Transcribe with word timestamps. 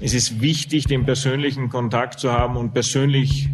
Es 0.00 0.14
ist 0.14 0.40
wichtig, 0.40 0.84
den 0.86 1.04
persönlichen 1.04 1.68
Kontakt 1.68 2.20
zu 2.20 2.32
haben 2.32 2.56
und 2.56 2.74
persönlich 2.74 3.48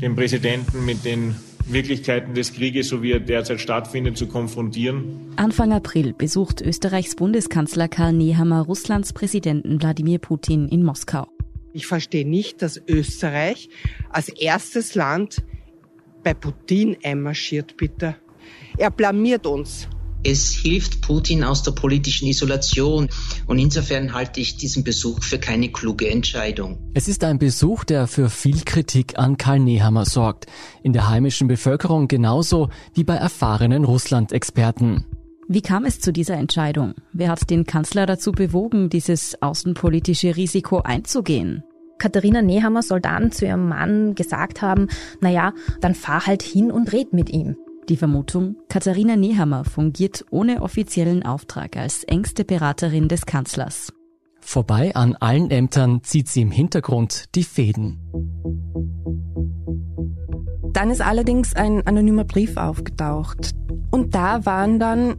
den 0.00 0.16
Präsidenten 0.16 0.84
mit 0.84 1.04
den 1.04 1.34
Wirklichkeiten 1.66 2.34
des 2.34 2.52
Krieges, 2.52 2.88
so 2.88 3.02
wie 3.02 3.12
er 3.12 3.20
derzeit 3.20 3.60
stattfindet, 3.60 4.16
zu 4.16 4.26
konfrontieren. 4.26 5.32
Anfang 5.36 5.72
April 5.72 6.12
besucht 6.12 6.60
Österreichs 6.60 7.16
Bundeskanzler 7.16 7.88
Karl 7.88 8.12
Nehammer 8.12 8.62
Russlands 8.62 9.12
Präsidenten 9.12 9.80
Wladimir 9.80 10.18
Putin 10.18 10.68
in 10.68 10.84
Moskau. 10.84 11.26
Ich 11.72 11.86
verstehe 11.86 12.28
nicht, 12.28 12.62
dass 12.62 12.80
Österreich 12.88 13.68
als 14.10 14.28
erstes 14.28 14.94
Land 14.94 15.42
bei 16.22 16.34
Putin 16.34 16.96
einmarschiert, 17.02 17.76
bitte. 17.76 18.16
Er 18.76 18.90
blamiert 18.90 19.46
uns. 19.46 19.88
Es 20.26 20.54
hilft 20.54 21.02
Putin 21.02 21.44
aus 21.44 21.62
der 21.62 21.72
politischen 21.72 22.26
Isolation 22.26 23.08
und 23.46 23.58
insofern 23.58 24.14
halte 24.14 24.40
ich 24.40 24.56
diesen 24.56 24.82
Besuch 24.82 25.22
für 25.22 25.38
keine 25.38 25.68
kluge 25.68 26.08
Entscheidung. 26.08 26.78
Es 26.94 27.08
ist 27.08 27.22
ein 27.24 27.38
Besuch, 27.38 27.84
der 27.84 28.06
für 28.06 28.30
viel 28.30 28.62
Kritik 28.64 29.18
an 29.18 29.36
Karl 29.36 29.60
Nehammer 29.60 30.06
sorgt, 30.06 30.46
in 30.82 30.94
der 30.94 31.10
heimischen 31.10 31.46
Bevölkerung 31.46 32.08
genauso 32.08 32.70
wie 32.94 33.04
bei 33.04 33.16
erfahrenen 33.16 33.84
Russland-Experten. 33.84 35.04
Wie 35.46 35.60
kam 35.60 35.84
es 35.84 36.00
zu 36.00 36.10
dieser 36.10 36.36
Entscheidung? 36.36 36.94
Wer 37.12 37.28
hat 37.28 37.50
den 37.50 37.66
Kanzler 37.66 38.06
dazu 38.06 38.32
bewogen, 38.32 38.88
dieses 38.88 39.42
außenpolitische 39.42 40.36
Risiko 40.36 40.78
einzugehen? 40.78 41.64
Katharina 41.98 42.40
Nehammer 42.40 42.82
soll 42.82 43.02
dann 43.02 43.30
zu 43.30 43.44
ihrem 43.44 43.68
Mann 43.68 44.14
gesagt 44.14 44.62
haben, 44.62 44.88
naja, 45.20 45.52
dann 45.82 45.94
fahr 45.94 46.26
halt 46.26 46.42
hin 46.42 46.70
und 46.70 46.92
red 46.92 47.12
mit 47.12 47.28
ihm. 47.28 47.56
Die 47.88 47.96
Vermutung, 47.96 48.56
Katharina 48.70 49.14
Nehammer 49.14 49.64
fungiert 49.64 50.24
ohne 50.30 50.62
offiziellen 50.62 51.22
Auftrag 51.22 51.76
als 51.76 52.02
engste 52.04 52.44
Beraterin 52.44 53.08
des 53.08 53.26
Kanzlers. 53.26 53.92
Vorbei 54.40 54.94
an 54.94 55.16
allen 55.16 55.50
Ämtern 55.50 56.02
zieht 56.02 56.28
sie 56.28 56.42
im 56.42 56.50
Hintergrund 56.50 57.24
die 57.34 57.44
Fäden. 57.44 58.00
Dann 60.72 60.90
ist 60.90 61.02
allerdings 61.02 61.54
ein 61.54 61.86
anonymer 61.86 62.24
Brief 62.24 62.56
aufgetaucht. 62.56 63.50
Und 63.90 64.14
da 64.14 64.44
waren 64.46 64.78
dann 64.78 65.16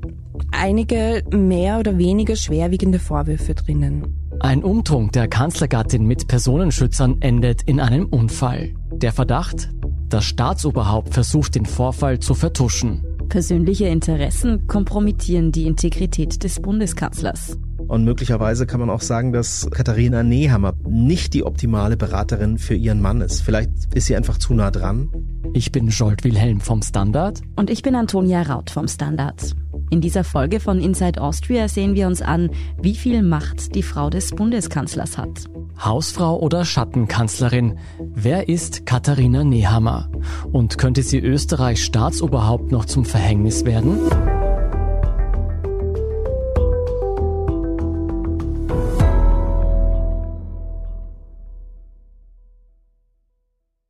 einige 0.51 1.23
mehr 1.31 1.79
oder 1.79 1.97
weniger 1.97 2.35
schwerwiegende 2.35 2.99
Vorwürfe 2.99 3.53
drinnen. 3.53 4.25
Ein 4.39 4.63
Umtrunk 4.63 5.13
der 5.13 5.27
Kanzlergattin 5.27 6.05
mit 6.05 6.27
Personenschützern 6.27 7.21
endet 7.21 7.61
in 7.63 7.79
einem 7.79 8.05
Unfall. 8.05 8.75
Der 8.91 9.11
Verdacht, 9.11 9.69
das 10.15 10.23
Staatsoberhaupt 10.23 11.13
versucht 11.13 11.55
den 11.55 11.65
Vorfall 11.65 12.19
zu 12.19 12.35
vertuschen. 12.35 13.03
Persönliche 13.27 13.87
Interessen 13.87 14.65
kompromittieren 14.65 15.51
die 15.51 15.65
Integrität 15.65 16.41
des 16.41 16.61
Bundeskanzlers. 16.61 17.57
Und 17.89 18.05
möglicherweise 18.05 18.65
kann 18.65 18.79
man 18.79 18.89
auch 18.89 19.01
sagen, 19.01 19.33
dass 19.33 19.67
Katharina 19.71 20.23
Nehammer 20.23 20.71
nicht 20.87 21.33
die 21.33 21.43
optimale 21.43 21.97
Beraterin 21.97 22.57
für 22.57 22.75
ihren 22.75 23.01
Mann 23.01 23.19
ist. 23.19 23.41
Vielleicht 23.41 23.71
ist 23.93 24.05
sie 24.05 24.15
einfach 24.15 24.37
zu 24.37 24.53
nah 24.53 24.71
dran. 24.71 25.09
Ich 25.53 25.73
bin 25.73 25.89
Jolt 25.89 26.23
Wilhelm 26.23 26.61
vom 26.61 26.81
Standard. 26.81 27.41
Und 27.57 27.69
ich 27.69 27.81
bin 27.81 27.93
Antonia 27.93 28.41
Raut 28.43 28.69
vom 28.69 28.87
Standard. 28.87 29.53
In 29.89 30.01
dieser 30.01 30.23
Folge 30.23 30.59
von 30.59 30.79
Inside 30.79 31.21
Austria 31.21 31.67
sehen 31.67 31.95
wir 31.95 32.07
uns 32.07 32.21
an, 32.21 32.49
wie 32.81 32.95
viel 32.95 33.21
Macht 33.21 33.75
die 33.75 33.83
Frau 33.83 34.09
des 34.09 34.31
Bundeskanzlers 34.31 35.17
hat. 35.17 35.45
Hausfrau 35.79 36.39
oder 36.39 36.65
Schattenkanzlerin? 36.65 37.77
Wer 37.99 38.49
ist 38.49 38.85
Katharina 38.85 39.43
Nehammer? 39.43 40.09
Und 40.51 40.77
könnte 40.77 41.03
sie 41.03 41.19
Österreichs 41.19 41.81
Staatsoberhaupt 41.81 42.71
noch 42.71 42.85
zum 42.85 43.05
Verhängnis 43.05 43.65
werden? 43.65 43.99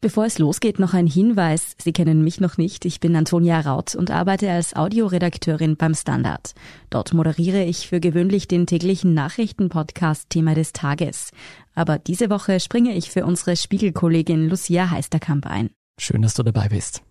Bevor 0.05 0.25
es 0.25 0.37
losgeht, 0.37 0.77
noch 0.77 0.93
ein 0.93 1.07
Hinweis. 1.07 1.75
Sie 1.79 1.91
kennen 1.91 2.23
mich 2.23 2.39
noch 2.39 2.59
nicht. 2.59 2.85
Ich 2.85 2.99
bin 2.99 3.15
Antonia 3.15 3.59
Raut 3.61 3.95
und 3.95 4.11
arbeite 4.11 4.51
als 4.51 4.75
Audioredakteurin 4.75 5.77
beim 5.77 5.95
Standard. 5.95 6.53
Dort 6.91 7.15
moderiere 7.15 7.63
ich 7.63 7.89
für 7.89 7.99
gewöhnlich 7.99 8.47
den 8.47 8.67
täglichen 8.67 9.15
Nachrichtenpodcast 9.15 10.29
Thema 10.29 10.53
des 10.53 10.73
Tages. 10.73 11.31
Aber 11.73 11.97
diese 11.97 12.29
Woche 12.29 12.59
springe 12.59 12.93
ich 12.93 13.09
für 13.09 13.25
unsere 13.25 13.55
Spiegelkollegin 13.55 14.47
Lucia 14.47 14.91
Heisterkamp 14.91 15.47
ein. 15.47 15.71
Schön, 15.99 16.21
dass 16.21 16.35
du 16.35 16.43
dabei 16.43 16.67
bist. 16.69 17.01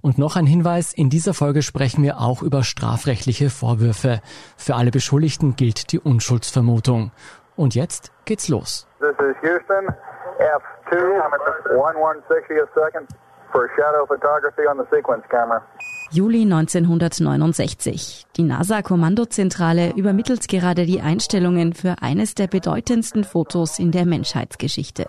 Und 0.00 0.18
noch 0.18 0.34
ein 0.34 0.46
Hinweis, 0.46 0.92
in 0.92 1.10
dieser 1.10 1.34
Folge 1.34 1.62
sprechen 1.62 2.02
wir 2.02 2.20
auch 2.20 2.42
über 2.42 2.64
strafrechtliche 2.64 3.50
Vorwürfe. 3.50 4.20
Für 4.56 4.74
alle 4.74 4.90
Beschuldigten 4.90 5.54
gilt 5.54 5.92
die 5.92 6.00
Unschuldsvermutung. 6.00 7.12
Und 7.54 7.76
jetzt 7.76 8.10
geht's 8.24 8.48
los. 8.48 8.88
This 8.98 9.14
is 9.20 9.36
Houston. 9.44 9.94
F2, 10.42 11.22
1160 11.70 12.54
second 12.74 13.06
for 13.52 13.68
shadow 13.76 14.06
photography 14.06 14.62
on 14.66 14.76
the 14.78 14.86
sequence 14.90 15.24
camera. 15.30 15.62
Juli 16.10 16.42
1969. 16.42 18.26
Die 18.36 18.42
NASA-Kommandozentrale 18.42 19.92
übermittelt 19.96 20.46
gerade 20.48 20.84
die 20.84 21.00
Einstellungen 21.00 21.72
für 21.72 21.96
eines 22.02 22.34
der 22.34 22.48
bedeutendsten 22.48 23.24
Fotos 23.24 23.78
in 23.78 23.92
der 23.92 24.04
Menschheitsgeschichte. 24.04 25.06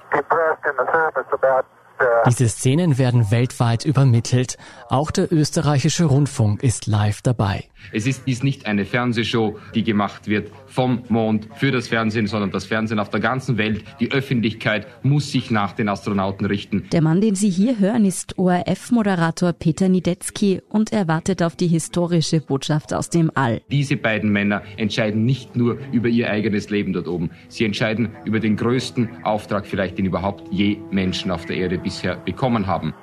Diese 2.26 2.48
Szenen 2.48 2.98
werden 2.98 3.32
weltweit 3.32 3.84
übermittelt. 3.84 4.58
Auch 4.88 5.12
der 5.12 5.32
österreichische 5.34 6.06
Rundfunk 6.06 6.64
ist 6.64 6.88
live 6.88 7.22
dabei. 7.22 7.66
Es 7.92 8.08
ist 8.08 8.24
dies 8.26 8.44
nicht 8.44 8.66
eine 8.66 8.86
Fernsehshow, 8.86 9.58
die 9.76 9.84
gemacht 9.84 10.28
wird 10.28 10.50
vom 10.68 11.04
Mond 11.10 11.50
für 11.56 11.72
das 11.72 11.90
Fernsehen, 11.90 12.28
sondern 12.28 12.52
das 12.52 12.64
Fernsehen 12.66 13.00
auf 13.00 13.10
der 13.10 13.20
ganzen 13.20 13.58
Welt. 13.58 13.84
Die 14.00 14.12
Öffentlichkeit 14.12 14.88
muss 15.04 15.32
sich 15.32 15.52
nach 15.52 15.74
den 15.74 15.90
Astronauten 15.90 16.46
richten. 16.46 16.86
Der 16.94 17.02
Mann, 17.02 17.20
den 17.20 17.36
Sie 17.36 17.50
hier 17.50 17.78
hören, 17.78 18.06
ist 18.06 18.38
ORF-Moderator 18.38 19.52
Peter 19.52 19.90
Niedetzky 19.90 20.62
und 20.70 20.94
er 20.94 21.10
wartet 21.10 21.44
auf 21.44 21.58
die 21.58 21.68
historische 21.68 22.40
Botschaft 22.40 22.94
aus 22.94 23.10
dem 23.10 23.32
All. 23.36 23.62
Diese 23.70 23.98
beiden 23.98 24.32
Männer 24.32 24.62
entscheiden 24.78 25.26
nicht 25.26 25.58
nur 25.58 25.78
über 25.92 26.08
ihr 26.08 26.30
eigenes 26.30 26.70
Leben 26.70 26.94
dort 26.94 27.10
oben. 27.10 27.32
Sie 27.50 27.66
entscheiden 27.66 28.10
über 28.24 28.40
den 28.40 28.56
größten 28.56 29.10
Auftrag 29.24 29.68
vielleicht, 29.68 29.98
den 29.98 30.06
überhaupt 30.06 30.44
je 30.52 30.78
Menschen 30.90 31.30
auf 31.30 31.46
der 31.46 31.58
Erde 31.58 31.78
bisher 31.78 32.13
bekommen 32.16 32.68
haben. 32.68 32.94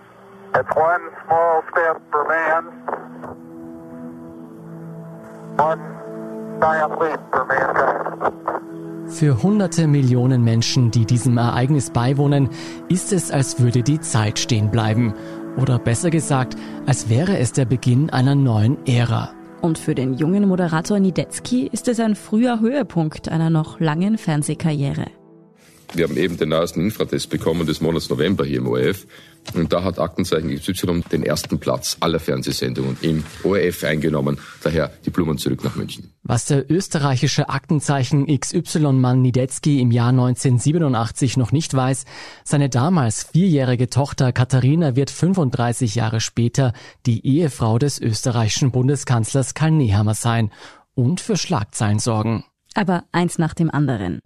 Für 9.09 9.43
hunderte 9.43 9.87
Millionen 9.87 10.45
Menschen, 10.45 10.91
die 10.91 11.05
diesem 11.05 11.39
Ereignis 11.39 11.91
beiwohnen, 11.91 12.49
ist 12.89 13.13
es, 13.13 13.31
als 13.31 13.61
würde 13.61 13.83
die 13.83 14.01
Zeit 14.01 14.39
stehen 14.39 14.71
bleiben. 14.71 15.15
Oder 15.57 15.79
besser 15.79 16.11
gesagt, 16.11 16.57
als 16.87 17.09
wäre 17.09 17.39
es 17.39 17.53
der 17.53 17.65
Beginn 17.65 18.11
einer 18.11 18.35
neuen 18.35 18.85
Ära. 18.87 19.31
Und 19.61 19.79
für 19.79 19.95
den 19.95 20.15
jungen 20.15 20.49
Moderator 20.49 20.99
Niedetzky 20.99 21.69
ist 21.71 21.89
es 21.89 22.01
ein 22.01 22.15
früher 22.15 22.61
Höhepunkt 22.61 23.29
einer 23.29 23.51
noch 23.51 23.79
langen 23.79 24.17
Fernsehkarriere. 24.17 25.07
Wir 25.93 26.05
haben 26.05 26.17
eben 26.17 26.37
den 26.37 26.51
neuesten 26.51 26.81
Infratest 26.81 27.31
bekommen 27.31 27.67
des 27.67 27.81
Monats 27.81 28.09
November 28.11 28.45
hier 28.45 28.59
im 28.59 28.69
ORF. 28.69 29.07
Und 29.55 29.73
da 29.73 29.83
hat 29.83 29.99
Aktenzeichen 29.99 30.55
XY 30.55 31.03
den 31.11 31.25
ersten 31.25 31.59
Platz 31.59 31.97
aller 32.01 32.21
Fernsehsendungen 32.21 32.97
im 33.01 33.25
ORF 33.43 33.83
eingenommen. 33.85 34.39
Daher 34.63 34.93
die 35.05 35.11
Blumen 35.11 35.39
zurück 35.39 35.65
nach 35.65 35.75
München. 35.75 36.13
Was 36.23 36.45
der 36.45 36.71
österreichische 36.71 37.49
Aktenzeichen 37.49 38.27
XY-Mann 38.27 39.23
Niedetzky 39.23 39.81
im 39.81 39.91
Jahr 39.91 40.11
1987 40.11 41.37
noch 41.37 41.51
nicht 41.51 41.75
weiß, 41.75 42.05
seine 42.45 42.69
damals 42.69 43.25
vierjährige 43.25 43.89
Tochter 43.89 44.33
Katharina 44.33 44.95
wird 44.95 45.11
35 45.11 45.97
Jahre 45.97 46.21
später 46.21 46.73
die 47.07 47.27
Ehefrau 47.27 47.79
des 47.79 48.01
österreichischen 48.01 48.71
Bundeskanzlers 48.71 49.55
Karl 49.55 49.73
Nehammer 49.73 50.15
sein 50.15 50.53
und 50.95 51.21
für 51.21 51.37
Schlagzeilen 51.37 51.99
sorgen. 51.99 52.45
Aber 52.75 53.05
eins 53.11 53.39
nach 53.39 53.55
dem 53.55 53.71
anderen. 53.71 54.21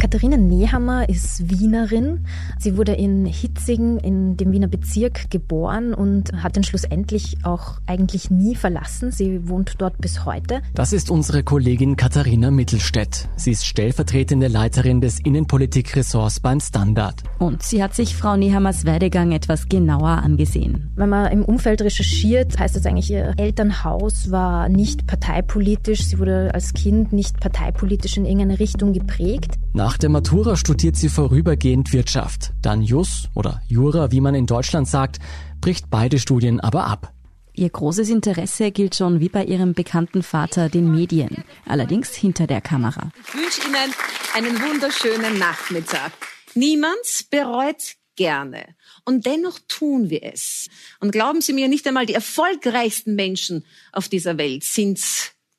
Katharina 0.00 0.38
Nehammer 0.38 1.06
ist 1.10 1.50
Wienerin. 1.50 2.24
Sie 2.58 2.78
wurde 2.78 2.92
in 2.92 3.26
Hitzingen 3.26 3.98
in 3.98 4.38
dem 4.38 4.50
Wiener 4.50 4.66
Bezirk 4.66 5.30
geboren 5.30 5.92
und 5.92 6.32
hat 6.42 6.56
den 6.56 6.64
schlussendlich 6.64 7.36
auch 7.42 7.74
eigentlich 7.86 8.30
nie 8.30 8.54
verlassen. 8.54 9.12
Sie 9.12 9.46
wohnt 9.46 9.74
dort 9.76 9.98
bis 9.98 10.24
heute. 10.24 10.62
Das 10.74 10.94
ist 10.94 11.10
unsere 11.10 11.42
Kollegin 11.42 11.96
Katharina 11.96 12.50
Mittelstädt. 12.50 13.28
Sie 13.36 13.50
ist 13.50 13.66
stellvertretende 13.66 14.48
Leiterin 14.48 15.02
des 15.02 15.20
Innenpolitikressorts 15.20 16.40
beim 16.40 16.60
Standard. 16.60 17.22
Und 17.38 17.62
sie 17.62 17.82
hat 17.82 17.94
sich 17.94 18.16
Frau 18.16 18.38
Nehammers 18.38 18.86
Werdegang 18.86 19.32
etwas 19.32 19.68
genauer 19.68 20.22
angesehen. 20.22 20.90
Wenn 20.96 21.10
man 21.10 21.30
im 21.30 21.44
Umfeld 21.44 21.82
recherchiert, 21.82 22.58
heißt 22.58 22.74
das 22.74 22.86
eigentlich, 22.86 23.10
ihr 23.10 23.34
Elternhaus 23.36 24.30
war 24.30 24.70
nicht 24.70 25.06
parteipolitisch. 25.06 26.04
Sie 26.06 26.18
wurde 26.18 26.54
als 26.54 26.72
Kind 26.72 27.12
nicht 27.12 27.38
parteipolitisch 27.38 28.16
in 28.16 28.24
irgendeine 28.24 28.58
Richtung 28.58 28.94
geprägt. 28.94 29.58
Nach 29.72 29.89
der 29.96 30.10
Matura 30.10 30.56
studiert 30.56 30.96
sie 30.96 31.08
vorübergehend 31.08 31.92
Wirtschaft. 31.92 32.52
Dann 32.62 32.82
Jus 32.82 33.28
oder 33.34 33.62
Jura, 33.68 34.10
wie 34.10 34.20
man 34.20 34.34
in 34.34 34.46
Deutschland 34.46 34.88
sagt, 34.88 35.18
bricht 35.60 35.90
beide 35.90 36.18
Studien 36.18 36.60
aber 36.60 36.84
ab. 36.84 37.12
Ihr 37.52 37.68
großes 37.68 38.08
Interesse 38.08 38.70
gilt 38.70 38.94
schon 38.94 39.20
wie 39.20 39.28
bei 39.28 39.44
ihrem 39.44 39.74
bekannten 39.74 40.22
Vater 40.22 40.68
den 40.68 40.90
Medien, 40.90 41.44
allerdings 41.66 42.14
hinter 42.14 42.46
der 42.46 42.60
Kamera. 42.60 43.10
Ich 43.28 43.34
wünsche 43.34 43.68
Ihnen 43.68 43.94
einen 44.34 44.60
wunderschönen 44.60 45.38
Nachmittag. 45.38 46.12
Niemand 46.54 47.26
bereut 47.30 47.96
gerne. 48.16 48.74
Und 49.04 49.26
dennoch 49.26 49.58
tun 49.66 50.10
wir 50.10 50.22
es. 50.22 50.68
Und 51.00 51.10
glauben 51.10 51.40
Sie 51.40 51.52
mir, 51.52 51.68
nicht 51.68 51.86
einmal 51.86 52.06
die 52.06 52.14
erfolgreichsten 52.14 53.14
Menschen 53.14 53.64
auf 53.92 54.08
dieser 54.08 54.38
Welt 54.38 54.64
sind 54.64 55.00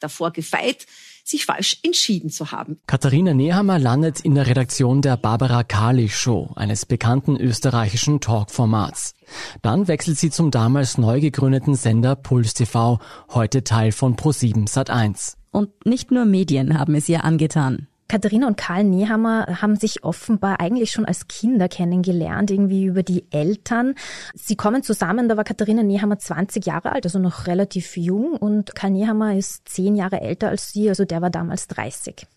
davor 0.01 0.31
gefeit, 0.31 0.85
sich 1.23 1.45
falsch 1.45 1.79
entschieden 1.83 2.29
zu 2.29 2.51
haben. 2.51 2.79
Katharina 2.87 3.33
Nehammer 3.33 3.79
landet 3.79 4.21
in 4.21 4.35
der 4.35 4.47
Redaktion 4.47 5.01
der 5.01 5.17
Barbara 5.17 5.63
Kali 5.63 6.09
Show, 6.09 6.51
eines 6.55 6.85
bekannten 6.85 7.37
österreichischen 7.37 8.19
Talkformats. 8.19 9.13
Dann 9.61 9.87
wechselt 9.87 10.17
sie 10.17 10.29
zum 10.29 10.51
damals 10.51 10.97
neu 10.97 11.21
gegründeten 11.21 11.75
Sender 11.75 12.15
Puls 12.15 12.53
TV, 12.53 12.99
heute 13.29 13.63
Teil 13.63 13.91
von 13.91 14.15
Pro7 14.15 14.67
Sat1. 14.67 15.35
Und 15.51 15.85
nicht 15.85 16.11
nur 16.11 16.25
Medien 16.25 16.77
haben 16.79 16.95
es 16.95 17.09
ihr 17.09 17.23
angetan. 17.23 17.87
Katharina 18.11 18.47
und 18.47 18.57
Karl 18.57 18.83
Nehammer 18.83 19.61
haben 19.61 19.77
sich 19.77 20.03
offenbar 20.03 20.59
eigentlich 20.59 20.91
schon 20.91 21.05
als 21.05 21.29
Kinder 21.29 21.69
kennengelernt, 21.69 22.51
irgendwie 22.51 22.83
über 22.83 23.03
die 23.03 23.23
Eltern. 23.31 23.95
Sie 24.33 24.57
kommen 24.57 24.83
zusammen, 24.83 25.29
da 25.29 25.37
war 25.37 25.45
Katharina 25.45 25.81
Nehammer 25.81 26.19
20 26.19 26.65
Jahre 26.65 26.91
alt, 26.91 27.05
also 27.05 27.19
noch 27.19 27.47
relativ 27.47 27.95
jung 27.95 28.33
und 28.33 28.75
Karl 28.75 28.91
Nehammer 28.91 29.37
ist 29.37 29.69
10 29.69 29.95
Jahre 29.95 30.19
älter 30.19 30.49
als 30.49 30.73
sie, 30.73 30.89
also 30.89 31.05
der 31.05 31.21
war 31.21 31.29
damals 31.29 31.67
30. 31.67 32.27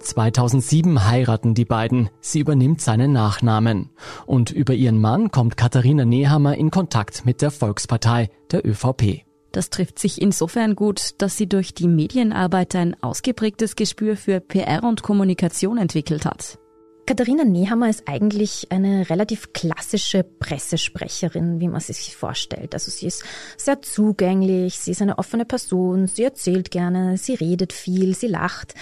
2007 0.00 1.06
heiraten 1.06 1.52
die 1.52 1.66
beiden. 1.66 2.08
Sie 2.22 2.40
übernimmt 2.40 2.80
seinen 2.80 3.12
Nachnamen. 3.12 3.90
Und 4.24 4.52
über 4.52 4.72
ihren 4.72 4.98
Mann 4.98 5.30
kommt 5.30 5.58
Katharina 5.58 6.06
Nehammer 6.06 6.56
in 6.56 6.70
Kontakt 6.70 7.26
mit 7.26 7.42
der 7.42 7.50
Volkspartei, 7.50 8.30
der 8.50 8.66
ÖVP. 8.66 9.26
Das 9.52 9.70
trifft 9.70 9.98
sich 9.98 10.20
insofern 10.20 10.74
gut, 10.74 11.10
dass 11.18 11.36
sie 11.36 11.46
durch 11.46 11.74
die 11.74 11.88
Medienarbeit 11.88 12.74
ein 12.74 12.96
ausgeprägtes 13.02 13.76
Gespür 13.76 14.16
für 14.16 14.40
PR 14.40 14.82
und 14.82 15.02
Kommunikation 15.02 15.78
entwickelt 15.78 16.24
hat. 16.24 16.58
Katharina 17.04 17.42
Nehammer 17.44 17.90
ist 17.90 18.04
eigentlich 18.06 18.68
eine 18.70 19.10
relativ 19.10 19.52
klassische 19.52 20.22
Pressesprecherin, 20.22 21.58
wie 21.58 21.66
man 21.66 21.80
sie 21.80 21.94
sich 21.94 22.14
vorstellt. 22.14 22.74
Also 22.74 22.92
sie 22.92 23.06
ist 23.06 23.24
sehr 23.56 23.82
zugänglich, 23.82 24.78
sie 24.78 24.92
ist 24.92 25.02
eine 25.02 25.18
offene 25.18 25.44
Person, 25.44 26.06
sie 26.06 26.22
erzählt 26.22 26.70
gerne, 26.70 27.16
sie 27.16 27.34
redet 27.34 27.72
viel, 27.72 28.14
sie 28.14 28.28
lacht. 28.28 28.74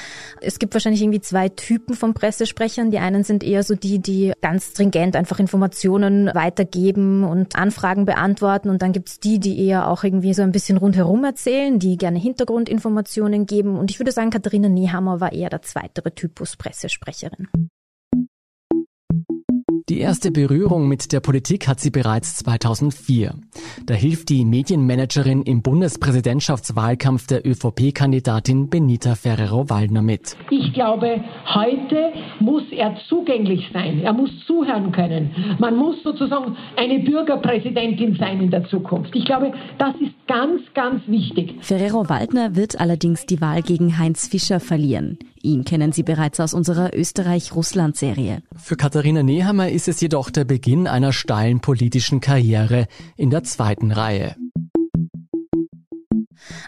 Es 0.43 0.59
gibt 0.59 0.75
wahrscheinlich 0.75 1.01
irgendwie 1.01 1.23
zwei 1.23 1.49
Typen 1.49 1.95
von 1.95 2.13
Pressesprechern. 2.13 2.91
Die 2.91 2.99
einen 2.99 3.25
sind 3.25 3.43
eher 3.43 3.63
so 3.63 3.75
die, 3.75 4.01
die 4.01 4.35
ganz 4.43 4.73
stringent 4.73 5.17
einfach 5.17 5.39
Informationen 5.39 6.31
weitergeben 6.35 7.25
und 7.25 7.57
Anfragen 7.57 8.05
beantworten. 8.05 8.69
Und 8.69 8.83
dann 8.83 8.93
gibt's 8.93 9.19
die, 9.19 9.41
die 9.41 9.67
eher 9.67 9.89
auch 9.89 10.05
irgendwie 10.05 10.35
so 10.35 10.43
ein 10.43 10.53
bisschen 10.53 10.77
rundherum 10.77 11.25
erzählen, 11.25 11.79
die 11.79 11.97
gerne 11.97 12.19
Hintergrundinformationen 12.19 13.47
geben. 13.47 13.79
Und 13.79 13.91
ich 13.91 13.99
würde 13.99 14.13
sagen, 14.13 14.29
Katharina 14.29 14.69
Nehammer 14.69 15.21
war 15.21 15.33
eher 15.33 15.49
der 15.49 15.63
zweitere 15.63 16.15
Typus 16.15 16.57
Pressesprecherin. 16.57 17.49
Die 19.91 19.99
erste 19.99 20.31
Berührung 20.31 20.87
mit 20.87 21.11
der 21.11 21.19
Politik 21.19 21.67
hat 21.67 21.81
sie 21.81 21.91
bereits 21.91 22.37
2004. 22.37 23.35
Da 23.87 23.95
hilft 23.95 24.29
die 24.29 24.45
Medienmanagerin 24.45 25.43
im 25.43 25.63
Bundespräsidentschaftswahlkampf 25.63 27.27
der 27.27 27.45
ÖVP-Kandidatin 27.45 28.71
Benita 28.71 29.17
Ferrero-Waldner 29.17 30.01
mit. 30.01 30.37
Ich 30.49 30.73
glaube, 30.75 31.25
heute 31.53 32.13
muss 32.39 32.63
er 32.71 32.99
zugänglich 33.09 33.69
sein. 33.73 33.99
Er 33.99 34.13
muss 34.13 34.31
zuhören 34.47 34.93
können. 34.93 35.57
Man 35.59 35.75
muss 35.75 36.01
sozusagen 36.05 36.57
eine 36.77 37.01
Bürgerpräsidentin 37.01 38.15
sein 38.15 38.41
in 38.43 38.51
der 38.53 38.69
Zukunft. 38.69 39.17
Ich 39.17 39.25
glaube, 39.25 39.53
das 39.79 39.97
ist 39.97 40.15
ganz, 40.29 40.63
ganz 40.73 41.03
wichtig. 41.09 41.57
Ferrero-Waldner 41.63 42.55
wird 42.55 42.79
allerdings 42.79 43.27
die 43.27 43.41
Wahl 43.41 43.63
gegen 43.63 43.99
Heinz 43.99 44.29
Fischer 44.29 44.61
verlieren. 44.61 45.19
Ihn 45.43 45.65
kennen 45.65 45.93
Sie 45.93 46.03
bereits 46.03 46.39
aus 46.41 46.53
unserer 46.53 46.95
Österreich-Russland-Serie. 46.95 48.43
Für 48.57 48.77
Katharina 48.77 49.23
Nehammer 49.23 49.71
ist 49.71 49.89
es 49.89 50.01
jedoch 50.01 50.31
der 50.31 50.45
Beginn 50.45 50.87
einer 50.87 51.13
steilen 51.13 51.61
politischen 51.61 52.21
Karriere 52.21 52.87
in 53.17 53.31
der 53.31 53.43
zweiten 53.45 53.91
Reihe. 53.91 54.37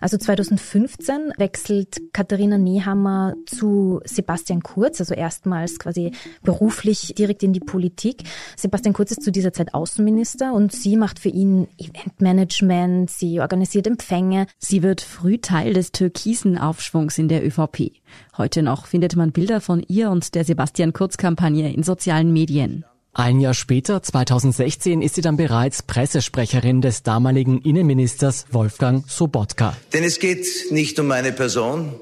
Also 0.00 0.17
2015 0.17 1.32
wechselt 1.37 2.00
Katharina 2.12 2.58
Nehammer 2.58 3.34
zu 3.46 4.00
Sebastian 4.05 4.62
Kurz, 4.62 5.00
also 5.00 5.14
erstmals 5.14 5.79
quasi 5.79 6.12
beruflich 6.43 7.14
direkt 7.17 7.43
in 7.43 7.52
die 7.52 7.61
Politik. 7.61 8.25
Sebastian 8.56 8.94
Kurz 8.94 9.12
ist 9.12 9.23
zu 9.23 9.32
dieser 9.32 9.52
Zeit 9.52 9.75
Außenminister 9.75 10.52
und 10.52 10.73
sie 10.73 10.96
macht 10.96 11.19
für 11.19 11.29
ihn 11.29 11.69
Eventmanagement, 11.79 13.11
sie 13.11 13.40
organisiert 13.40 13.87
Empfänge. 13.87 14.46
Sie 14.58 14.82
wird 14.82 15.00
früh 15.00 15.38
Teil 15.38 15.73
des 15.73 15.93
türkisen 15.93 16.58
Aufschwungs 16.58 17.19
in 17.19 17.29
der 17.29 17.46
ÖVP. 17.46 17.93
Heute 18.37 18.62
noch 18.62 18.87
findet 18.87 19.17
man 19.17 19.32
Bilder 19.32 19.61
von 19.61 19.82
ihr 19.87 20.11
und 20.11 20.34
der 20.34 20.44
Sebastian 20.44 20.93
Kurz-Kampagne 20.93 21.73
in 21.73 21.82
sozialen 21.82 22.32
Medien. 22.32 22.84
Ein 23.14 23.40
Jahr 23.40 23.52
später, 23.52 24.02
2016, 24.02 25.02
ist 25.02 25.16
sie 25.16 25.20
dann 25.20 25.36
bereits 25.36 25.82
Pressesprecherin 25.82 26.80
des 26.80 27.02
damaligen 27.02 27.60
Innenministers 27.60 28.46
Wolfgang 28.52 29.04
Sobotka. 29.06 29.76
Denn 29.92 30.02
es 30.02 30.18
geht 30.18 30.46
nicht 30.70 30.98
um 30.98 31.08
meine 31.08 31.30
Person, 31.30 31.92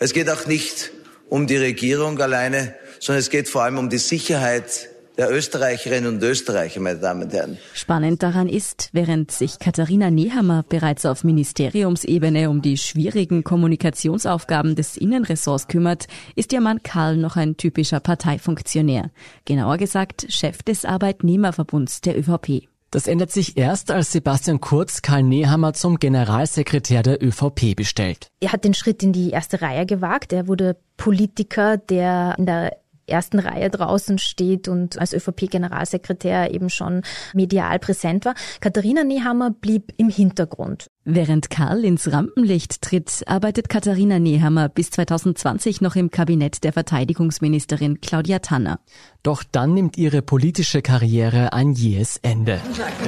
es 0.00 0.12
geht 0.12 0.28
auch 0.28 0.48
nicht 0.48 0.90
um 1.28 1.46
die 1.46 1.56
Regierung 1.56 2.20
alleine, 2.20 2.74
sondern 2.98 3.20
es 3.20 3.30
geht 3.30 3.48
vor 3.48 3.62
allem 3.62 3.78
um 3.78 3.90
die 3.90 3.98
Sicherheit 3.98 4.88
der 5.20 5.30
Österreicherinnen 5.30 6.14
und 6.14 6.22
Österreicher, 6.22 6.80
meine 6.80 6.98
Damen 6.98 7.24
und 7.24 7.32
Herren. 7.34 7.58
Spannend 7.74 8.22
daran 8.22 8.48
ist, 8.48 8.88
während 8.92 9.30
sich 9.30 9.58
Katharina 9.58 10.10
Nehammer 10.10 10.64
bereits 10.66 11.04
auf 11.04 11.24
Ministeriumsebene 11.24 12.48
um 12.48 12.62
die 12.62 12.78
schwierigen 12.78 13.44
Kommunikationsaufgaben 13.44 14.76
des 14.76 14.96
Innenressorts 14.96 15.68
kümmert, 15.68 16.06
ist 16.36 16.54
ihr 16.54 16.62
Mann 16.62 16.82
Karl 16.82 17.18
noch 17.18 17.36
ein 17.36 17.58
typischer 17.58 18.00
Parteifunktionär. 18.00 19.10
Genauer 19.44 19.76
gesagt 19.76 20.24
Chef 20.30 20.62
des 20.62 20.86
Arbeitnehmerverbunds 20.86 22.00
der 22.00 22.18
ÖVP. 22.18 22.66
Das 22.90 23.06
ändert 23.06 23.30
sich 23.30 23.58
erst, 23.58 23.90
als 23.90 24.12
Sebastian 24.12 24.62
Kurz 24.62 25.02
Karl 25.02 25.22
Nehammer 25.22 25.74
zum 25.74 25.98
Generalsekretär 25.98 27.02
der 27.02 27.22
ÖVP 27.22 27.76
bestellt. 27.76 28.28
Er 28.40 28.52
hat 28.52 28.64
den 28.64 28.72
Schritt 28.72 29.02
in 29.02 29.12
die 29.12 29.30
erste 29.30 29.60
Reihe 29.60 29.84
gewagt. 29.84 30.32
Er 30.32 30.48
wurde 30.48 30.78
Politiker, 30.96 31.76
der 31.76 32.36
in 32.38 32.46
der 32.46 32.80
ersten 33.10 33.38
Reihe 33.38 33.70
draußen 33.70 34.18
steht 34.18 34.68
und 34.68 34.98
als 34.98 35.12
ÖVP-Generalsekretär 35.12 36.52
eben 36.52 36.70
schon 36.70 37.02
medial 37.34 37.78
präsent 37.78 38.24
war. 38.24 38.34
Katharina 38.60 39.04
Nehammer 39.04 39.50
blieb 39.50 39.92
im 39.96 40.08
Hintergrund. 40.08 40.90
Während 41.12 41.50
Karl 41.50 41.84
ins 41.84 42.12
Rampenlicht 42.12 42.82
tritt, 42.82 43.24
arbeitet 43.26 43.68
Katharina 43.68 44.20
Nehammer 44.20 44.68
bis 44.68 44.92
2020 44.92 45.80
noch 45.80 45.96
im 45.96 46.12
Kabinett 46.12 46.62
der 46.62 46.72
Verteidigungsministerin 46.72 48.00
Claudia 48.00 48.38
Tanner. 48.38 48.78
Doch 49.24 49.42
dann 49.42 49.74
nimmt 49.74 49.98
ihre 49.98 50.22
politische 50.22 50.82
Karriere 50.82 51.52
ein 51.52 51.72
jähes 51.72 52.18
Ende. 52.22 52.60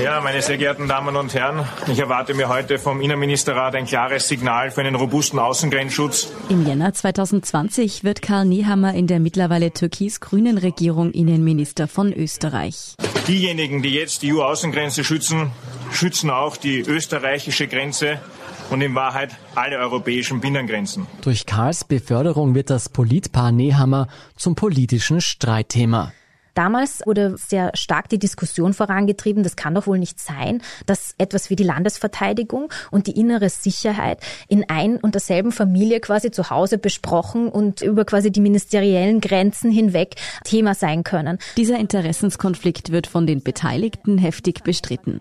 Ja, 0.03 0.21
meine 0.21 0.43
sehr 0.43 0.59
geehrten 0.59 0.89
Damen 0.89 1.15
und 1.15 1.33
Herren, 1.33 1.65
ich 1.87 2.01
erwarte 2.01 2.35
mir 2.35 2.49
heute 2.49 2.81
vom 2.81 3.01
Innenministerrat 3.01 3.77
ein 3.77 3.87
klares 3.87 4.27
Signal 4.27 4.73
für 4.73 4.81
einen 4.81 4.97
robusten 4.97 5.39
Außengrenzschutz. 5.39 6.33
Im 6.49 6.67
Jänner 6.67 6.93
2020 6.93 8.03
wird 8.03 8.21
Karl 8.21 8.47
Nehammer 8.47 8.95
in 8.95 9.07
der 9.07 9.21
mittlerweile 9.21 9.71
türkis-grünen 9.71 10.59
Regierung 10.59 11.13
Innenminister 11.13 11.87
von 11.87 12.13
Österreich. 12.13 12.97
Diejenigen, 13.29 13.83
die 13.83 13.95
jetzt 13.95 14.23
die 14.23 14.35
EU-Außengrenze 14.35 15.05
schützen, 15.05 15.53
schützen 15.93 16.31
auch 16.31 16.57
die 16.57 16.81
österreichische 16.81 17.69
Grenze 17.69 17.92
und 18.71 18.81
in 18.81 18.95
Wahrheit 18.95 19.37
alle 19.55 19.79
europäischen 19.79 20.41
Binnengrenzen. 20.41 21.07
Durch 21.21 21.47
Karls 21.47 21.85
Beförderung 21.85 22.55
wird 22.55 22.71
das 22.71 22.89
Politpaar 22.89 23.53
Nehammer 23.53 24.09
zum 24.37 24.55
politischen 24.55 25.21
Streitthema. 25.21 26.13
Damals 26.55 27.03
wurde 27.07 27.37
sehr 27.39 27.71
stark 27.75 28.09
die 28.11 28.19
Diskussion 28.19 28.75
vorangetrieben, 28.75 29.43
das 29.43 29.57
kann 29.57 29.75
doch 29.75 29.87
wohl 29.87 29.99
nicht 29.99 30.21
sein, 30.21 30.61
dass 30.87 31.15
etwas 31.17 31.49
wie 31.49 31.57
die 31.57 31.65
Landesverteidigung 31.65 32.71
und 32.91 33.07
die 33.07 33.19
innere 33.19 33.49
Sicherheit 33.49 34.21
in 34.49 34.69
ein 34.69 34.99
und 34.99 35.15
derselben 35.15 35.53
Familie 35.53 36.01
quasi 36.01 36.31
zu 36.31 36.51
Hause 36.51 36.77
besprochen 36.77 37.49
und 37.49 37.81
über 37.81 38.05
quasi 38.05 38.31
die 38.31 38.41
ministeriellen 38.41 39.21
Grenzen 39.21 39.71
hinweg 39.71 40.17
Thema 40.45 40.75
sein 40.75 41.05
können. 41.05 41.39
Dieser 41.57 41.79
Interessenskonflikt 41.79 42.93
wird 42.93 43.07
von 43.07 43.27
den 43.27 43.43
Beteiligten 43.43 44.19
heftig 44.19 44.63
bestritten. 44.63 45.21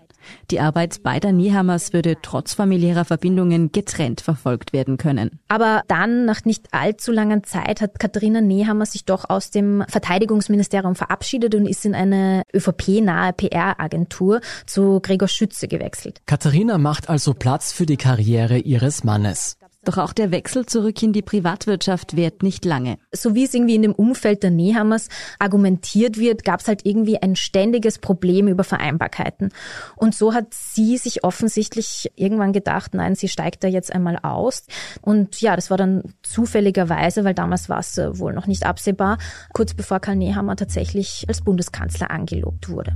Die 0.50 0.60
Arbeit 0.60 1.02
beider 1.02 1.32
Niehammers 1.32 1.92
würde 1.92 2.16
trotz 2.22 2.54
familiärer 2.54 3.04
Verbindungen 3.04 3.72
getrennt 3.72 4.20
verfolgt 4.20 4.72
werden 4.72 4.96
können. 4.96 5.40
Aber 5.48 5.82
dann, 5.88 6.26
nach 6.26 6.44
nicht 6.44 6.68
allzu 6.72 7.10
langer 7.10 7.42
Zeit, 7.42 7.80
hat 7.80 7.98
Katharina 7.98 8.40
Nehammer 8.40 8.86
sich 8.86 9.04
doch 9.04 9.28
aus 9.28 9.50
dem 9.50 9.82
Verteidigungsministerium 9.88 10.94
verabschiedet 10.94 11.21
und 11.54 11.66
ist 11.66 11.84
in 11.84 11.94
eine 11.94 12.42
ÖVP-nahe 12.54 13.32
PR-Agentur 13.32 14.40
zu 14.66 15.00
Gregor 15.00 15.28
Schütze 15.28 15.68
gewechselt. 15.68 16.20
Katharina 16.26 16.78
macht 16.78 17.08
also 17.08 17.34
Platz 17.34 17.72
für 17.72 17.86
die 17.86 17.96
Karriere 17.96 18.58
ihres 18.58 19.04
Mannes. 19.04 19.56
Doch 19.84 19.98
auch 19.98 20.12
der 20.12 20.30
Wechsel 20.30 20.64
zurück 20.64 21.02
in 21.02 21.12
die 21.12 21.22
Privatwirtschaft 21.22 22.16
währt 22.16 22.44
nicht 22.44 22.64
lange. 22.64 22.98
So 23.10 23.34
wie 23.34 23.42
es 23.42 23.52
irgendwie 23.52 23.74
in 23.74 23.82
dem 23.82 23.92
Umfeld 23.92 24.44
der 24.44 24.52
Nehammers 24.52 25.08
argumentiert 25.40 26.18
wird, 26.18 26.44
gab 26.44 26.60
es 26.60 26.68
halt 26.68 26.86
irgendwie 26.86 27.20
ein 27.20 27.34
ständiges 27.34 27.98
Problem 27.98 28.46
über 28.46 28.62
Vereinbarkeiten. 28.62 29.50
Und 29.96 30.14
so 30.14 30.34
hat 30.34 30.54
sie 30.54 30.98
sich 30.98 31.24
offensichtlich 31.24 32.12
irgendwann 32.14 32.52
gedacht, 32.52 32.94
nein, 32.94 33.16
sie 33.16 33.26
steigt 33.26 33.64
da 33.64 33.68
jetzt 33.68 33.92
einmal 33.92 34.18
aus. 34.22 34.66
Und 35.00 35.40
ja, 35.40 35.56
das 35.56 35.68
war 35.68 35.78
dann 35.78 36.14
zufälligerweise, 36.22 37.24
weil 37.24 37.34
damals 37.34 37.68
war 37.68 37.80
es 37.80 37.98
äh, 37.98 38.16
wohl 38.20 38.32
noch 38.32 38.46
nicht 38.46 38.64
absehbar, 38.64 39.18
kurz 39.52 39.74
bevor 39.74 39.98
Karl 39.98 40.14
Nehammer 40.14 40.54
tatsächlich 40.54 41.24
als 41.26 41.40
Bundeskanzler 41.40 42.12
angelobt 42.12 42.68
wurde. 42.68 42.94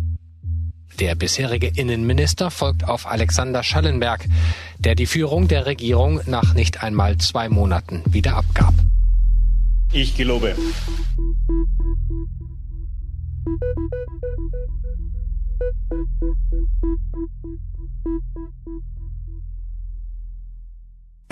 Der 1.00 1.14
bisherige 1.14 1.66
Innenminister 1.66 2.50
folgt 2.50 2.84
auf 2.84 3.06
Alexander 3.06 3.62
Schallenberg, 3.62 4.24
der 4.78 4.94
die 4.94 5.04
Führung 5.04 5.46
der 5.46 5.66
Regierung 5.66 6.20
nach 6.24 6.54
nicht 6.54 6.82
einmal 6.82 7.18
zwei 7.18 7.50
Monaten 7.50 8.02
wieder 8.06 8.36
abgab. 8.36 8.72
Ich 9.92 10.16
gelobe. 10.16 10.56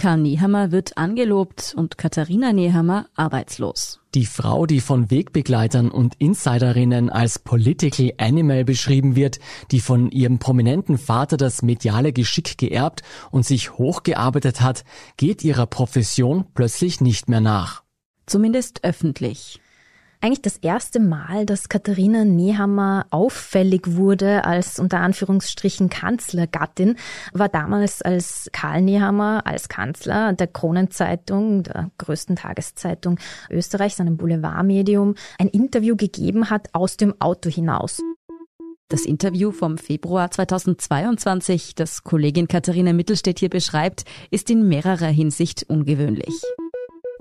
Karl 0.05 0.19
Nehammer 0.19 0.71
wird 0.71 0.99
angelobt 0.99 1.73
und 1.79 1.97
Katharina 1.97 2.53
Nehammer 2.53 3.07
arbeitslos. 3.15 4.01
Die 4.15 4.27
Frau, 4.27 4.67
die 4.67 4.81
von 4.81 5.11
Wegbegleitern 5.11 5.91
und 5.91 6.15
Insiderinnen 6.19 7.09
als 7.09 7.39
Political 7.39 8.13
Animal 8.19 8.67
beschrieben 8.67 9.17
wird, 9.17 9.39
die 9.71 9.81
von 9.81 10.11
ihrem 10.11 10.39
prominenten 10.39 10.99
Vater 10.99 11.39
das 11.39 11.63
mediale 11.63 12.13
Geschick 12.13 12.59
geerbt 12.59 13.01
und 13.31 13.47
sich 13.47 13.79
hochgearbeitet 13.79 14.61
hat, 14.61 14.85
geht 15.17 15.43
ihrer 15.43 15.65
Profession 15.65 16.45
plötzlich 16.53 17.01
nicht 17.01 17.31
mehr 17.31 17.41
nach. 17.41 17.83
Zumindest 18.27 18.85
öffentlich 18.85 19.63
eigentlich 20.25 20.41
das 20.41 20.57
erste 20.57 21.01
Mal, 21.01 21.45
dass 21.45 21.69
Katharina 21.69 22.25
Nehammer 22.25 23.05
auffällig 23.11 23.97
wurde 23.97 24.47
als 24.47 24.79
unter 24.79 25.01
Anführungsstrichen 25.01 25.91
Kanzlergattin, 25.91 26.97
war 27.35 27.51
damals, 27.51 28.01
als 28.01 28.49
Karl 28.51 28.81
Nehammer 28.81 29.43
als 29.45 29.69
Kanzler 29.69 30.33
der 30.33 30.47
Kronenzeitung, 30.47 31.63
der 31.65 31.91
größten 31.99 32.37
Tageszeitung 32.37 33.19
Österreichs, 33.51 34.01
einem 34.01 34.17
Boulevardmedium, 34.17 35.15
ein 35.39 35.49
Interview 35.49 35.95
gegeben 35.95 36.49
hat 36.49 36.71
aus 36.73 36.97
dem 36.97 37.21
Auto 37.21 37.51
hinaus. 37.51 38.01
Das 38.89 39.05
Interview 39.05 39.53
vom 39.53 39.77
Februar 39.77 40.31
2022, 40.31 41.75
das 41.75 42.03
Kollegin 42.03 42.49
Katharina 42.49 42.95
Mittelstädt 42.95 43.41
hier 43.41 43.51
beschreibt, 43.51 44.05
ist 44.31 44.49
in 44.49 44.69
mehrerer 44.69 45.09
Hinsicht 45.09 45.65
ungewöhnlich. 45.69 46.33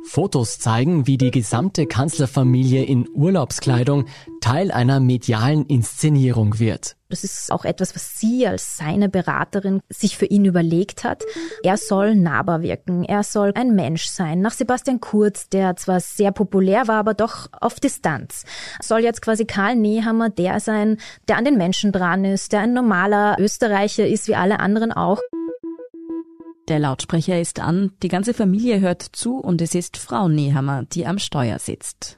Fotos 0.05 0.59
zeigen, 0.59 1.07
wie 1.07 1.17
die 1.17 1.31
gesamte 1.31 1.85
Kanzlerfamilie 1.85 2.83
in 2.83 3.07
Urlaubskleidung 3.13 4.05
Teil 4.41 4.71
einer 4.71 4.99
medialen 4.99 5.65
Inszenierung 5.65 6.59
wird. 6.59 6.97
Das 7.09 7.23
ist 7.23 7.51
auch 7.51 7.63
etwas, 7.63 7.95
was 7.95 8.19
sie 8.19 8.47
als 8.47 8.75
seine 8.75 9.07
Beraterin 9.07 9.81
sich 9.87 10.17
für 10.17 10.25
ihn 10.25 10.45
überlegt 10.45 11.03
hat. 11.03 11.23
Er 11.63 11.77
soll 11.77 12.15
nahbar 12.15 12.61
wirken, 12.61 13.03
er 13.03 13.23
soll 13.23 13.51
ein 13.55 13.75
Mensch 13.75 14.07
sein. 14.07 14.41
Nach 14.41 14.51
Sebastian 14.51 14.99
Kurz, 14.99 15.47
der 15.47 15.75
zwar 15.75 15.99
sehr 15.99 16.31
populär 16.31 16.87
war, 16.87 16.97
aber 16.97 17.13
doch 17.13 17.47
auf 17.61 17.79
Distanz. 17.79 18.45
Soll 18.81 19.01
jetzt 19.01 19.21
quasi 19.21 19.45
Karl 19.45 19.75
Nehammer 19.75 20.29
der 20.29 20.59
sein, 20.59 20.97
der 21.27 21.37
an 21.37 21.45
den 21.45 21.57
Menschen 21.57 21.91
dran 21.91 22.25
ist, 22.25 22.51
der 22.51 22.61
ein 22.61 22.73
normaler 22.73 23.37
Österreicher 23.39 24.07
ist, 24.07 24.27
wie 24.27 24.35
alle 24.35 24.59
anderen 24.59 24.91
auch. 24.91 25.19
Der 26.73 26.79
Lautsprecher 26.79 27.39
ist 27.39 27.59
an, 27.59 27.91
die 28.01 28.07
ganze 28.07 28.33
Familie 28.33 28.79
hört 28.79 29.03
zu 29.03 29.37
und 29.37 29.61
es 29.61 29.75
ist 29.75 29.95
Frau 29.95 30.27
Nehammer, 30.27 30.85
die 30.91 31.05
am 31.05 31.19
Steuer 31.19 31.59
sitzt. 31.59 32.17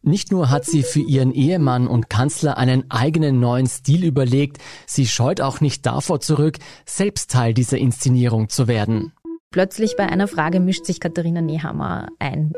Nicht 0.00 0.30
nur 0.30 0.50
hat 0.50 0.64
sie 0.64 0.84
für 0.84 1.00
ihren 1.00 1.32
Ehemann 1.32 1.88
und 1.88 2.08
Kanzler 2.08 2.56
einen 2.56 2.88
eigenen 2.88 3.40
neuen 3.40 3.66
Stil 3.66 4.04
überlegt, 4.04 4.58
sie 4.86 5.08
scheut 5.08 5.40
auch 5.40 5.60
nicht 5.60 5.86
davor 5.86 6.20
zurück, 6.20 6.58
selbst 6.86 7.32
Teil 7.32 7.52
dieser 7.52 7.78
Inszenierung 7.78 8.48
zu 8.48 8.68
werden. 8.68 9.12
Plötzlich 9.50 9.96
bei 9.96 10.08
einer 10.08 10.28
Frage 10.28 10.60
mischt 10.60 10.84
sich 10.84 11.00
Katharina 11.00 11.40
Nehammer 11.40 12.06
ein 12.20 12.52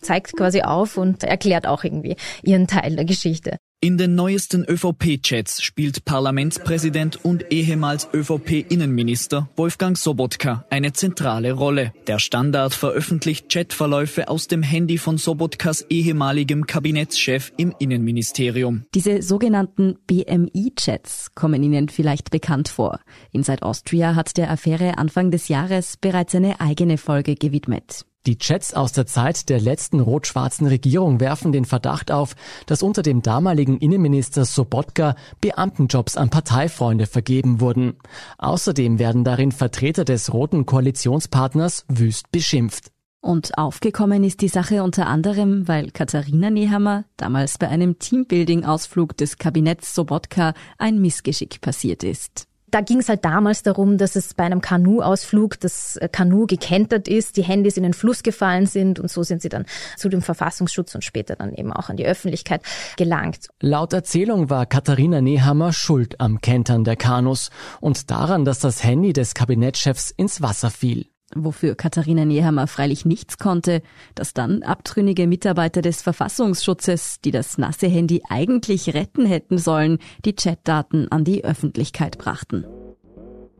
zeigt 0.00 0.36
quasi 0.36 0.62
auf 0.62 0.96
und 0.96 1.24
erklärt 1.24 1.66
auch 1.66 1.82
irgendwie 1.82 2.16
ihren 2.42 2.66
Teil 2.66 2.96
der 2.96 3.04
Geschichte. 3.04 3.56
In 3.80 3.98
den 3.98 4.14
neuesten 4.14 4.64
ÖVP-Chats 4.64 5.62
spielt 5.62 6.06
Parlamentspräsident 6.06 7.22
und 7.22 7.52
ehemals 7.52 8.08
ÖVP-Innenminister 8.14 9.50
Wolfgang 9.56 9.98
Sobotka 9.98 10.64
eine 10.70 10.94
zentrale 10.94 11.52
Rolle. 11.52 11.92
Der 12.06 12.18
Standard 12.18 12.72
veröffentlicht 12.72 13.50
Chatverläufe 13.50 14.28
aus 14.28 14.48
dem 14.48 14.62
Handy 14.62 14.96
von 14.96 15.18
Sobotkas 15.18 15.82
ehemaligem 15.90 16.66
Kabinettschef 16.66 17.52
im 17.58 17.74
Innenministerium. 17.78 18.84
Diese 18.94 19.20
sogenannten 19.20 19.98
BMI-Chats 20.06 21.34
kommen 21.34 21.62
Ihnen 21.62 21.90
vielleicht 21.90 22.30
bekannt 22.30 22.70
vor. 22.70 23.00
Inside 23.32 23.62
Austria 23.62 24.14
hat 24.14 24.38
der 24.38 24.50
Affäre 24.50 24.96
Anfang 24.96 25.30
des 25.30 25.48
Jahres 25.48 25.98
bereits 25.98 26.34
eine 26.34 26.58
eigene 26.58 26.96
Folge 26.96 27.34
gewidmet. 27.34 28.06
Die 28.26 28.38
Chats 28.38 28.72
aus 28.72 28.92
der 28.92 29.04
Zeit 29.04 29.50
der 29.50 29.60
letzten 29.60 30.00
rot-schwarzen 30.00 30.66
Regierung 30.66 31.20
werfen 31.20 31.52
den 31.52 31.66
Verdacht 31.66 32.10
auf, 32.10 32.36
dass 32.64 32.82
unter 32.82 33.02
dem 33.02 33.20
damaligen 33.20 33.76
Innenminister 33.76 34.46
Sobotka 34.46 35.14
Beamtenjobs 35.42 36.16
an 36.16 36.30
Parteifreunde 36.30 37.06
vergeben 37.06 37.60
wurden. 37.60 37.96
Außerdem 38.38 38.98
werden 38.98 39.24
darin 39.24 39.52
Vertreter 39.52 40.06
des 40.06 40.32
roten 40.32 40.64
Koalitionspartners 40.64 41.84
wüst 41.88 42.32
beschimpft. 42.32 42.90
Und 43.20 43.58
aufgekommen 43.58 44.24
ist 44.24 44.40
die 44.40 44.48
Sache 44.48 44.82
unter 44.82 45.06
anderem, 45.06 45.68
weil 45.68 45.90
Katharina 45.90 46.48
Nehammer 46.48 47.04
damals 47.18 47.58
bei 47.58 47.68
einem 47.68 47.98
Teambuilding-Ausflug 47.98 49.16
des 49.18 49.36
Kabinetts 49.36 49.94
Sobotka 49.94 50.54
ein 50.78 50.98
Missgeschick 50.98 51.60
passiert 51.60 52.02
ist 52.04 52.48
da 52.74 52.80
ging 52.80 52.98
es 52.98 53.08
halt 53.08 53.24
damals 53.24 53.62
darum, 53.62 53.98
dass 53.98 54.16
es 54.16 54.34
bei 54.34 54.42
einem 54.42 54.60
Kanu-Ausflug 54.60 55.60
das 55.60 55.96
äh, 55.96 56.08
Kanu 56.08 56.46
gekentert 56.46 57.06
ist, 57.06 57.36
die 57.36 57.44
Handys 57.44 57.76
in 57.76 57.84
den 57.84 57.94
Fluss 57.94 58.24
gefallen 58.24 58.66
sind 58.66 58.98
und 58.98 59.08
so 59.08 59.22
sind 59.22 59.42
sie 59.42 59.48
dann 59.48 59.64
zu 59.96 60.08
dem 60.08 60.22
Verfassungsschutz 60.22 60.92
und 60.96 61.04
später 61.04 61.36
dann 61.36 61.52
eben 61.54 61.72
auch 61.72 61.88
an 61.88 61.96
die 61.96 62.04
Öffentlichkeit 62.04 62.62
gelangt. 62.96 63.48
Laut 63.60 63.92
Erzählung 63.92 64.50
war 64.50 64.66
Katharina 64.66 65.20
Nehammer 65.20 65.72
schuld 65.72 66.20
am 66.20 66.40
Kentern 66.40 66.82
der 66.82 66.96
Kanus 66.96 67.50
und 67.80 68.10
daran, 68.10 68.44
dass 68.44 68.58
das 68.58 68.82
Handy 68.82 69.12
des 69.12 69.34
Kabinettschefs 69.34 70.10
ins 70.10 70.42
Wasser 70.42 70.70
fiel 70.70 71.06
wofür 71.34 71.74
Katharina 71.74 72.24
Nehammer 72.24 72.66
freilich 72.66 73.04
nichts 73.04 73.38
konnte, 73.38 73.82
dass 74.14 74.34
dann 74.34 74.62
abtrünnige 74.62 75.26
Mitarbeiter 75.26 75.82
des 75.82 76.02
Verfassungsschutzes, 76.02 77.20
die 77.24 77.30
das 77.30 77.58
nasse 77.58 77.86
Handy 77.86 78.22
eigentlich 78.28 78.94
retten 78.94 79.26
hätten 79.26 79.58
sollen, 79.58 79.98
die 80.24 80.34
Chatdaten 80.34 81.10
an 81.10 81.24
die 81.24 81.44
Öffentlichkeit 81.44 82.18
brachten. 82.18 82.64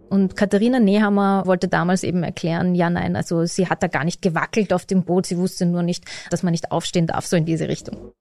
Und 0.08 0.36
Katharina 0.36 0.78
Nehammer 0.78 1.42
wollte 1.46 1.66
damals 1.66 2.04
eben 2.04 2.22
erklären, 2.22 2.74
ja 2.74 2.88
nein, 2.88 3.16
also 3.16 3.46
sie 3.46 3.68
hat 3.68 3.82
da 3.82 3.88
gar 3.88 4.04
nicht 4.04 4.22
gewackelt 4.22 4.72
auf 4.72 4.86
dem 4.86 5.02
Boot, 5.02 5.26
sie 5.26 5.38
wusste 5.38 5.66
nur 5.66 5.82
nicht, 5.82 6.04
dass 6.30 6.42
man 6.42 6.52
nicht 6.52 6.70
aufstehen 6.70 7.06
darf, 7.06 7.26
so 7.26 7.36
in 7.36 7.46
diese 7.46 7.68
Richtung. 7.68 8.12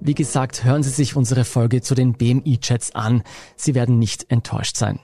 Wie 0.00 0.14
gesagt, 0.14 0.64
hören 0.64 0.82
Sie 0.82 0.90
sich 0.90 1.16
unsere 1.16 1.44
Folge 1.44 1.82
zu 1.82 1.94
den 1.94 2.14
BMI-Chats 2.14 2.94
an. 2.94 3.22
Sie 3.56 3.74
werden 3.74 3.98
nicht 3.98 4.30
enttäuscht 4.30 4.76
sein. 4.76 5.00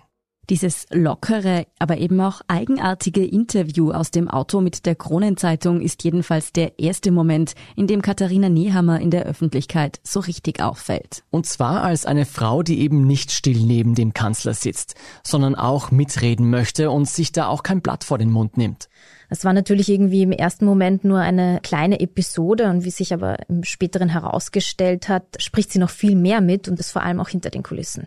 Dieses 0.51 0.87
lockere, 0.91 1.67
aber 1.79 1.97
eben 1.99 2.21
auch 2.21 2.43
eigenartige 2.49 3.25
Interview 3.25 3.93
aus 3.93 4.11
dem 4.11 4.29
Auto 4.29 4.61
mit 4.61 4.85
der 4.85 4.95
Kronenzeitung 4.95 5.81
ist 5.81 6.05
jedenfalls 6.05 6.53
der 6.53 6.79
erste 6.79 7.11
Moment, 7.13 7.55
in 7.77 7.87
dem 7.87 8.03
Katharina 8.03 8.49
Nehammer 8.49 9.01
in 9.01 9.11
der 9.11 9.25
Öffentlichkeit 9.25 10.01
so 10.03 10.21
richtig 10.21 10.61
auffällt. 10.61 11.25
Und 11.31 11.47
zwar 11.47 11.83
als 11.83 12.05
eine 12.05 12.27
Frau, 12.27 12.63
die 12.63 12.81
eben 12.81 13.07
nicht 13.07 13.33
still 13.33 13.61
neben 13.61 13.95
dem 13.95 14.13
Kanzler 14.13 14.55
sitzt, 14.55 14.95
sondern 15.23 15.55
auch 15.55 15.91
mitreden 15.91 16.51
möchte 16.51 16.91
und 16.91 17.09
sich 17.09 17.33
da 17.33 17.47
auch 17.47 17.63
kein 17.63 17.81
Blatt 17.81 18.05
vor 18.05 18.19
den 18.19 18.31
Mund 18.31 18.57
nimmt. 18.59 18.89
Das 19.31 19.45
war 19.45 19.53
natürlich 19.53 19.89
irgendwie 19.89 20.23
im 20.23 20.33
ersten 20.33 20.67
Moment 20.67 21.05
nur 21.05 21.21
eine 21.21 21.61
kleine 21.63 22.01
Episode 22.01 22.69
und 22.69 22.85
wie 22.85 22.91
sich 22.91 23.15
aber 23.15 23.49
im 23.49 23.65
späteren 23.65 24.11
herausgestellt 24.11 25.09
hat, 25.09 25.25
spricht 25.39 25.73
sie 25.73 25.79
noch 25.79 25.91
viel 25.91 26.15
mehr 26.15 26.41
mit 26.41 26.69
und 26.69 26.79
das 26.79 26.91
vor 26.91 27.03
allem 27.03 27.19
auch 27.19 27.29
hinter 27.29 27.51
den 27.51 27.63
Kulissen. 27.63 28.05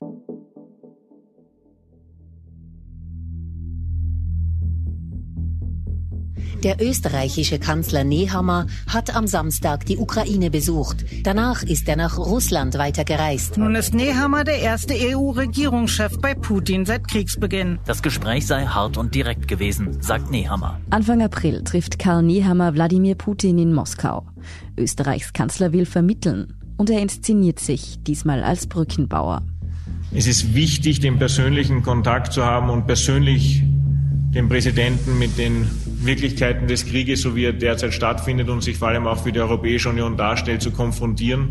Der 6.63 6.81
österreichische 6.81 7.59
Kanzler 7.59 8.03
Nehammer 8.03 8.67
hat 8.87 9.15
am 9.15 9.27
Samstag 9.27 9.85
die 9.85 9.97
Ukraine 9.97 10.49
besucht. 10.49 11.05
Danach 11.23 11.63
ist 11.63 11.87
er 11.87 11.95
nach 11.95 12.17
Russland 12.17 12.77
weitergereist. 12.77 13.57
Nun 13.57 13.75
ist 13.75 13.93
Nehammer 13.93 14.43
der 14.43 14.59
erste 14.59 14.93
EU-Regierungschef 14.95 16.19
bei 16.19 16.33
Putin 16.33 16.85
seit 16.85 17.07
Kriegsbeginn. 17.07 17.79
Das 17.85 18.01
Gespräch 18.01 18.47
sei 18.47 18.65
hart 18.65 18.97
und 18.97 19.13
direkt 19.13 19.47
gewesen, 19.47 20.01
sagt 20.01 20.31
Nehammer. 20.31 20.79
Anfang 20.89 21.21
April 21.21 21.63
trifft 21.63 21.99
Karl 21.99 22.23
Nehammer 22.23 22.73
Wladimir 22.73 23.15
Putin 23.15 23.57
in 23.59 23.73
Moskau. 23.73 24.25
Österreichs 24.77 25.33
Kanzler 25.33 25.73
will 25.73 25.85
vermitteln 25.85 26.53
und 26.77 26.89
er 26.89 27.01
inszeniert 27.01 27.59
sich 27.59 27.97
diesmal 28.03 28.43
als 28.43 28.67
Brückenbauer. 28.67 29.43
Es 30.13 30.25
ist 30.25 30.53
wichtig, 30.55 30.99
den 31.01 31.17
persönlichen 31.17 31.83
Kontakt 31.83 32.31
zu 32.31 32.45
haben 32.45 32.69
und 32.69 32.87
persönlich 32.87 33.63
den 34.33 34.49
Präsidenten 34.49 35.17
mit 35.17 35.37
den 35.37 35.67
Wirklichkeiten 36.01 36.67
des 36.67 36.85
Krieges, 36.85 37.21
so 37.21 37.35
wie 37.35 37.45
er 37.45 37.53
derzeit 37.53 37.93
stattfindet 37.93 38.49
und 38.49 38.61
sich 38.61 38.77
vor 38.77 38.89
allem 38.89 39.07
auch 39.07 39.23
für 39.23 39.31
die 39.31 39.39
Europäische 39.39 39.89
Union 39.89 40.17
darstellt, 40.17 40.61
zu 40.61 40.71
konfrontieren. 40.71 41.49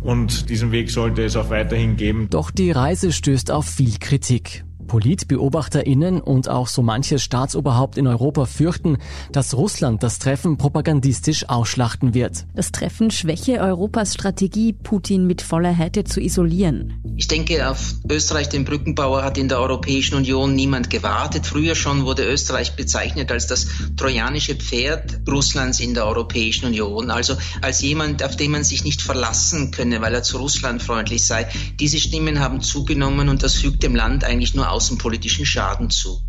Und 0.00 0.48
diesen 0.48 0.72
Weg 0.72 0.90
sollte 0.90 1.24
es 1.24 1.36
auch 1.36 1.50
weiterhin 1.50 1.96
geben. 1.96 2.28
Doch 2.30 2.50
die 2.50 2.70
Reise 2.70 3.12
stößt 3.12 3.50
auf 3.50 3.66
viel 3.66 3.98
Kritik. 3.98 4.64
PolitbeobachterInnen 4.90 6.20
und 6.20 6.48
auch 6.48 6.66
so 6.66 6.82
manches 6.82 7.22
Staatsoberhaupt 7.22 7.96
in 7.96 8.08
Europa 8.08 8.44
fürchten, 8.44 8.98
dass 9.30 9.54
Russland 9.54 10.02
das 10.02 10.18
Treffen 10.18 10.58
propagandistisch 10.58 11.48
ausschlachten 11.48 12.12
wird. 12.12 12.44
Das 12.56 12.72
Treffen 12.72 13.12
schwäche 13.12 13.60
Europas 13.60 14.14
Strategie, 14.14 14.72
Putin 14.72 15.28
mit 15.28 15.42
voller 15.42 15.70
Härte 15.70 16.02
zu 16.02 16.20
isolieren. 16.20 17.00
Ich 17.16 17.28
denke, 17.28 17.70
auf 17.70 17.94
Österreich, 18.10 18.48
den 18.48 18.64
Brückenbauer, 18.64 19.22
hat 19.22 19.38
in 19.38 19.48
der 19.48 19.60
Europäischen 19.60 20.16
Union 20.16 20.56
niemand 20.56 20.90
gewartet. 20.90 21.46
Früher 21.46 21.76
schon 21.76 22.04
wurde 22.04 22.24
Österreich 22.24 22.74
bezeichnet 22.74 23.30
als 23.30 23.46
das 23.46 23.68
trojanische 23.96 24.56
Pferd 24.56 25.20
Russlands 25.28 25.78
in 25.78 25.94
der 25.94 26.06
Europäischen 26.06 26.66
Union. 26.66 27.12
Also 27.12 27.36
als 27.60 27.80
jemand, 27.80 28.24
auf 28.24 28.34
den 28.34 28.50
man 28.50 28.64
sich 28.64 28.82
nicht 28.82 29.02
verlassen 29.02 29.70
könne, 29.70 30.00
weil 30.00 30.14
er 30.14 30.24
zu 30.24 30.38
Russland 30.38 30.82
freundlich 30.82 31.24
sei. 31.24 31.46
Diese 31.78 32.00
Stimmen 32.00 32.40
haben 32.40 32.60
zugenommen 32.60 33.28
und 33.28 33.44
das 33.44 33.54
fügt 33.54 33.84
dem 33.84 33.94
Land 33.94 34.24
eigentlich 34.24 34.54
nur 34.54 34.68
außenpolitischen 34.80 35.44
Schaden 35.44 35.90
zu. 35.90 36.22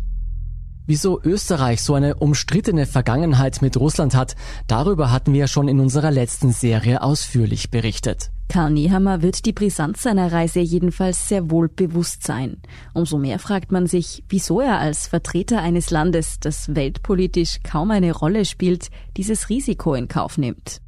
Wieso 0.86 1.18
Österreich 1.22 1.80
so 1.80 1.94
eine 1.94 2.16
umstrittene 2.16 2.84
Vergangenheit 2.84 3.62
mit 3.62 3.78
Russland 3.78 4.14
hat, 4.14 4.36
darüber 4.66 5.10
hatten 5.10 5.32
wir 5.32 5.46
schon 5.46 5.68
in 5.68 5.80
unserer 5.80 6.10
letzten 6.10 6.52
Serie 6.52 7.02
ausführlich 7.02 7.70
berichtet. 7.70 8.30
Karl 8.50 8.72
Nehammer 8.72 9.22
wird 9.22 9.46
die 9.46 9.54
Brisanz 9.54 10.02
seiner 10.02 10.32
Reise 10.32 10.60
jedenfalls 10.60 11.28
sehr 11.28 11.50
wohl 11.50 11.70
bewusst 11.70 12.24
sein. 12.24 12.58
Umso 12.92 13.16
mehr 13.16 13.38
fragt 13.38 13.72
man 13.72 13.86
sich, 13.86 14.22
wieso 14.28 14.60
er 14.60 14.80
als 14.80 15.06
Vertreter 15.06 15.62
eines 15.62 15.88
Landes, 15.88 16.36
das 16.38 16.74
weltpolitisch 16.74 17.60
kaum 17.62 17.90
eine 17.90 18.12
Rolle 18.12 18.44
spielt, 18.44 18.88
dieses 19.16 19.48
Risiko 19.48 19.94
in 19.94 20.08
Kauf 20.08 20.36
nimmt. 20.36 20.82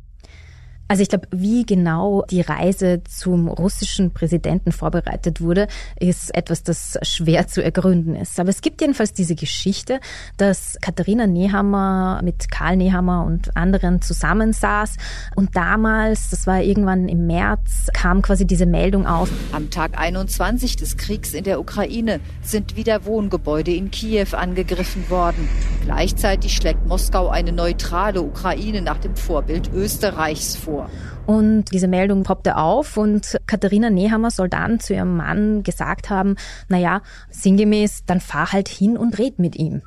Also 0.94 1.02
ich 1.02 1.08
glaube, 1.08 1.26
wie 1.32 1.66
genau 1.66 2.22
die 2.30 2.40
Reise 2.40 3.02
zum 3.02 3.48
russischen 3.48 4.12
Präsidenten 4.12 4.70
vorbereitet 4.70 5.40
wurde, 5.40 5.66
ist 5.98 6.32
etwas, 6.32 6.62
das 6.62 7.00
schwer 7.02 7.48
zu 7.48 7.64
ergründen 7.64 8.14
ist. 8.14 8.38
Aber 8.38 8.50
es 8.50 8.60
gibt 8.60 8.80
jedenfalls 8.80 9.12
diese 9.12 9.34
Geschichte, 9.34 9.98
dass 10.36 10.78
Katharina 10.80 11.26
Nehammer 11.26 12.20
mit 12.22 12.48
Karl 12.48 12.76
Nehammer 12.76 13.24
und 13.24 13.56
anderen 13.56 14.02
zusammensaß 14.02 14.94
und 15.34 15.56
damals, 15.56 16.30
das 16.30 16.46
war 16.46 16.62
irgendwann 16.62 17.08
im 17.08 17.26
März, 17.26 17.88
kam 17.92 18.22
quasi 18.22 18.46
diese 18.46 18.66
Meldung 18.66 19.04
auf. 19.04 19.28
Am 19.50 19.70
Tag 19.70 19.98
21 19.98 20.76
des 20.76 20.96
Kriegs 20.96 21.34
in 21.34 21.42
der 21.42 21.58
Ukraine 21.58 22.20
sind 22.40 22.76
wieder 22.76 23.04
Wohngebäude 23.04 23.74
in 23.74 23.90
Kiew 23.90 24.28
angegriffen 24.36 25.10
worden. 25.10 25.48
Gleichzeitig 25.82 26.54
schlägt 26.54 26.86
Moskau 26.86 27.30
eine 27.30 27.50
neutrale 27.50 28.22
Ukraine 28.22 28.80
nach 28.80 28.98
dem 28.98 29.16
Vorbild 29.16 29.72
Österreichs 29.72 30.54
vor 30.54 30.83
Und 31.26 31.72
diese 31.72 31.88
Meldung 31.88 32.22
poppte 32.22 32.56
auf 32.56 32.96
und 32.96 33.38
Katharina 33.46 33.90
Nehammer 33.90 34.30
soll 34.30 34.48
dann 34.48 34.80
zu 34.80 34.94
ihrem 34.94 35.16
Mann 35.16 35.62
gesagt 35.62 36.10
haben, 36.10 36.36
naja, 36.68 37.02
sinngemäß, 37.30 38.04
dann 38.06 38.20
fahr 38.20 38.52
halt 38.52 38.68
hin 38.68 38.96
und 38.96 39.18
red 39.18 39.38
mit 39.38 39.56
ihm. 39.56 39.82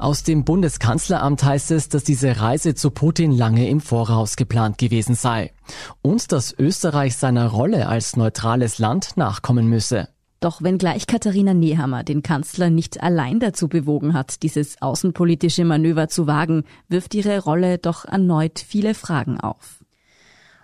Aus 0.00 0.22
dem 0.22 0.46
Bundeskanzleramt 0.46 1.44
heißt 1.44 1.72
es, 1.72 1.90
dass 1.90 2.04
diese 2.04 2.40
Reise 2.40 2.74
zu 2.74 2.90
Putin 2.90 3.32
lange 3.32 3.68
im 3.68 3.82
Voraus 3.82 4.36
geplant 4.36 4.78
gewesen 4.78 5.14
sei 5.14 5.52
und 6.00 6.32
dass 6.32 6.58
Österreich 6.58 7.18
seiner 7.18 7.48
Rolle 7.48 7.86
als 7.86 8.16
neutrales 8.16 8.78
Land 8.78 9.18
nachkommen 9.18 9.68
müsse. 9.68 10.08
Doch 10.40 10.62
wenngleich 10.62 11.06
Katharina 11.06 11.52
Nehammer 11.52 12.02
den 12.02 12.22
Kanzler 12.22 12.70
nicht 12.70 13.02
allein 13.02 13.40
dazu 13.40 13.68
bewogen 13.68 14.14
hat, 14.14 14.42
dieses 14.42 14.80
außenpolitische 14.80 15.66
Manöver 15.66 16.08
zu 16.08 16.26
wagen, 16.26 16.64
wirft 16.88 17.14
ihre 17.14 17.40
Rolle 17.40 17.76
doch 17.76 18.06
erneut 18.06 18.58
viele 18.58 18.94
Fragen 18.94 19.38
auf. 19.38 19.79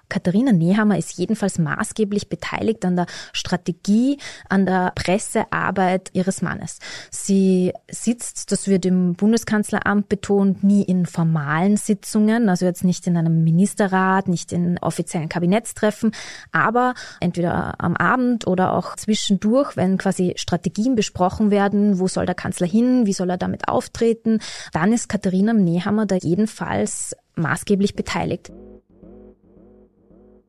Katharina 0.08 0.52
Nehammer 0.52 0.98
ist 0.98 1.18
jedenfalls 1.18 1.58
maßgeblich 1.58 2.28
beteiligt 2.28 2.84
an 2.84 2.96
der 2.96 3.06
Strategie, 3.32 4.18
an 4.48 4.66
der 4.66 4.92
Pressearbeit 4.94 6.10
ihres 6.12 6.42
Mannes. 6.42 6.78
Sie 7.10 7.72
sitzt, 7.90 8.52
das 8.52 8.68
wird 8.68 8.86
im 8.86 9.14
Bundeskanzleramt 9.14 10.08
betont, 10.08 10.62
nie 10.62 10.82
in 10.82 11.06
formalen 11.06 11.76
Sitzungen, 11.76 12.48
also 12.48 12.64
jetzt 12.66 12.84
nicht 12.84 13.06
in 13.06 13.16
einem 13.16 13.44
Ministerrat, 13.44 14.28
nicht 14.28 14.52
in 14.52 14.78
offiziellen 14.78 15.28
Kabinettstreffen, 15.28 16.12
aber 16.52 16.94
entweder 17.20 17.74
am 17.78 17.96
Abend 17.96 18.46
oder 18.46 18.74
auch 18.74 18.96
zwischendurch, 18.96 19.76
wenn 19.76 19.98
quasi 19.98 20.34
Strategien 20.36 20.94
besprochen 20.94 21.50
werden, 21.50 21.98
wo 21.98 22.08
soll 22.08 22.26
der 22.26 22.34
Kanzler 22.34 22.66
hin, 22.66 23.06
wie 23.06 23.12
soll 23.12 23.30
er 23.30 23.38
damit 23.38 23.68
auftreten, 23.68 24.40
dann 24.72 24.92
ist 24.92 25.08
Katharina 25.08 25.52
Nehammer 25.52 26.06
da 26.06 26.16
jedenfalls 26.16 27.16
maßgeblich 27.36 27.94
beteiligt. 27.94 28.50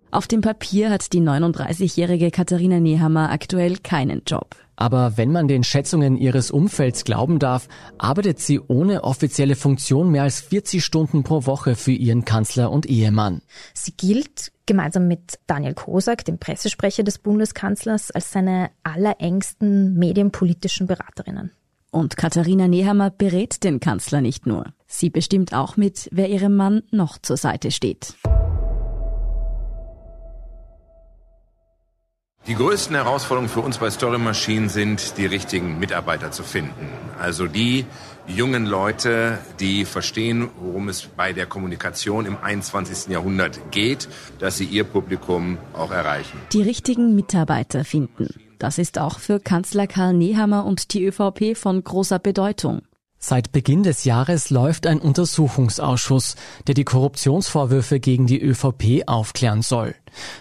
Auf 0.09 0.27
dem 0.27 0.41
Papier 0.41 0.89
hat 0.89 1.11
die 1.11 1.19
39-jährige 1.19 2.31
Katharina 2.31 2.79
Nehammer 2.79 3.29
aktuell 3.29 3.77
keinen 3.77 4.21
Job. 4.25 4.55
Aber 4.77 5.17
wenn 5.17 5.31
man 5.31 5.47
den 5.47 5.63
Schätzungen 5.63 6.17
ihres 6.17 6.49
Umfelds 6.49 7.03
glauben 7.03 7.39
darf, 7.39 7.67
arbeitet 7.97 8.39
sie 8.39 8.59
ohne 8.59 9.03
offizielle 9.03 9.55
Funktion 9.55 10.11
mehr 10.11 10.23
als 10.23 10.39
40 10.39 10.85
Stunden 10.85 11.23
pro 11.23 11.45
Woche 11.45 11.75
für 11.75 11.91
ihren 11.91 12.25
Kanzler 12.25 12.71
und 12.71 12.85
Ehemann. 12.85 13.41
Sie 13.73 13.91
gilt 13.91 14.51
gemeinsam 14.65 15.07
mit 15.07 15.39
Daniel 15.47 15.73
Kosak, 15.73 16.23
dem 16.25 16.37
Pressesprecher 16.37 17.03
des 17.03 17.17
Bundeskanzlers, 17.17 18.11
als 18.11 18.31
seine 18.31 18.69
allerengsten 18.83 19.95
medienpolitischen 19.95 20.87
Beraterinnen. 20.87 21.51
Und 21.89 22.15
Katharina 22.15 22.67
Nehammer 22.67 23.09
berät 23.09 23.63
den 23.63 23.79
Kanzler 23.79 24.21
nicht 24.21 24.45
nur. 24.45 24.73
Sie 24.85 25.09
bestimmt 25.09 25.53
auch 25.53 25.75
mit, 25.75 26.07
wer 26.11 26.29
ihrem 26.29 26.55
Mann 26.55 26.83
noch 26.91 27.17
zur 27.17 27.37
Seite 27.37 27.71
steht. 27.71 28.13
Die 32.47 32.55
größten 32.55 32.95
Herausforderungen 32.95 33.49
für 33.49 33.60
uns 33.60 33.77
bei 33.77 33.89
Story 33.89 34.17
Machine 34.17 34.69
sind, 34.69 35.17
die 35.17 35.25
richtigen 35.25 35.79
Mitarbeiter 35.79 36.31
zu 36.31 36.43
finden. 36.43 36.88
Also 37.19 37.45
die 37.45 37.86
jungen 38.25 38.65
Leute, 38.65 39.39
die 39.60 39.83
verstehen, 39.83 40.49
worum 40.62 40.88
es 40.88 41.07
bei 41.07 41.33
der 41.33 41.45
Kommunikation 41.45 42.25
im 42.25 42.38
21. 42.41 43.12
Jahrhundert 43.12 43.60
geht, 43.71 44.07
dass 44.39 44.57
sie 44.57 44.63
ihr 44.63 44.86
Publikum 44.86 45.57
auch 45.73 45.91
erreichen. 45.91 46.39
Die 46.53 46.62
richtigen 46.62 47.15
Mitarbeiter 47.15 47.83
finden. 47.83 48.29
Das 48.60 48.77
ist 48.77 48.97
auch 48.97 49.19
für 49.19 49.41
Kanzler 49.41 49.86
Karl 49.86 50.13
Nehammer 50.13 50.65
und 50.65 50.93
die 50.93 51.05
ÖVP 51.05 51.57
von 51.57 51.83
großer 51.83 52.17
Bedeutung. 52.17 52.81
Seit 53.19 53.51
Beginn 53.51 53.84
des 53.84 54.03
Jahres 54.06 54.51
läuft 54.51 54.86
ein 54.86 54.99
Untersuchungsausschuss, 54.99 56.36
der 56.67 56.75
die 56.75 56.84
Korruptionsvorwürfe 56.84 57.99
gegen 57.99 58.27
die 58.27 58.41
ÖVP 58.41 59.08
aufklären 59.08 59.63
soll. 59.63 59.95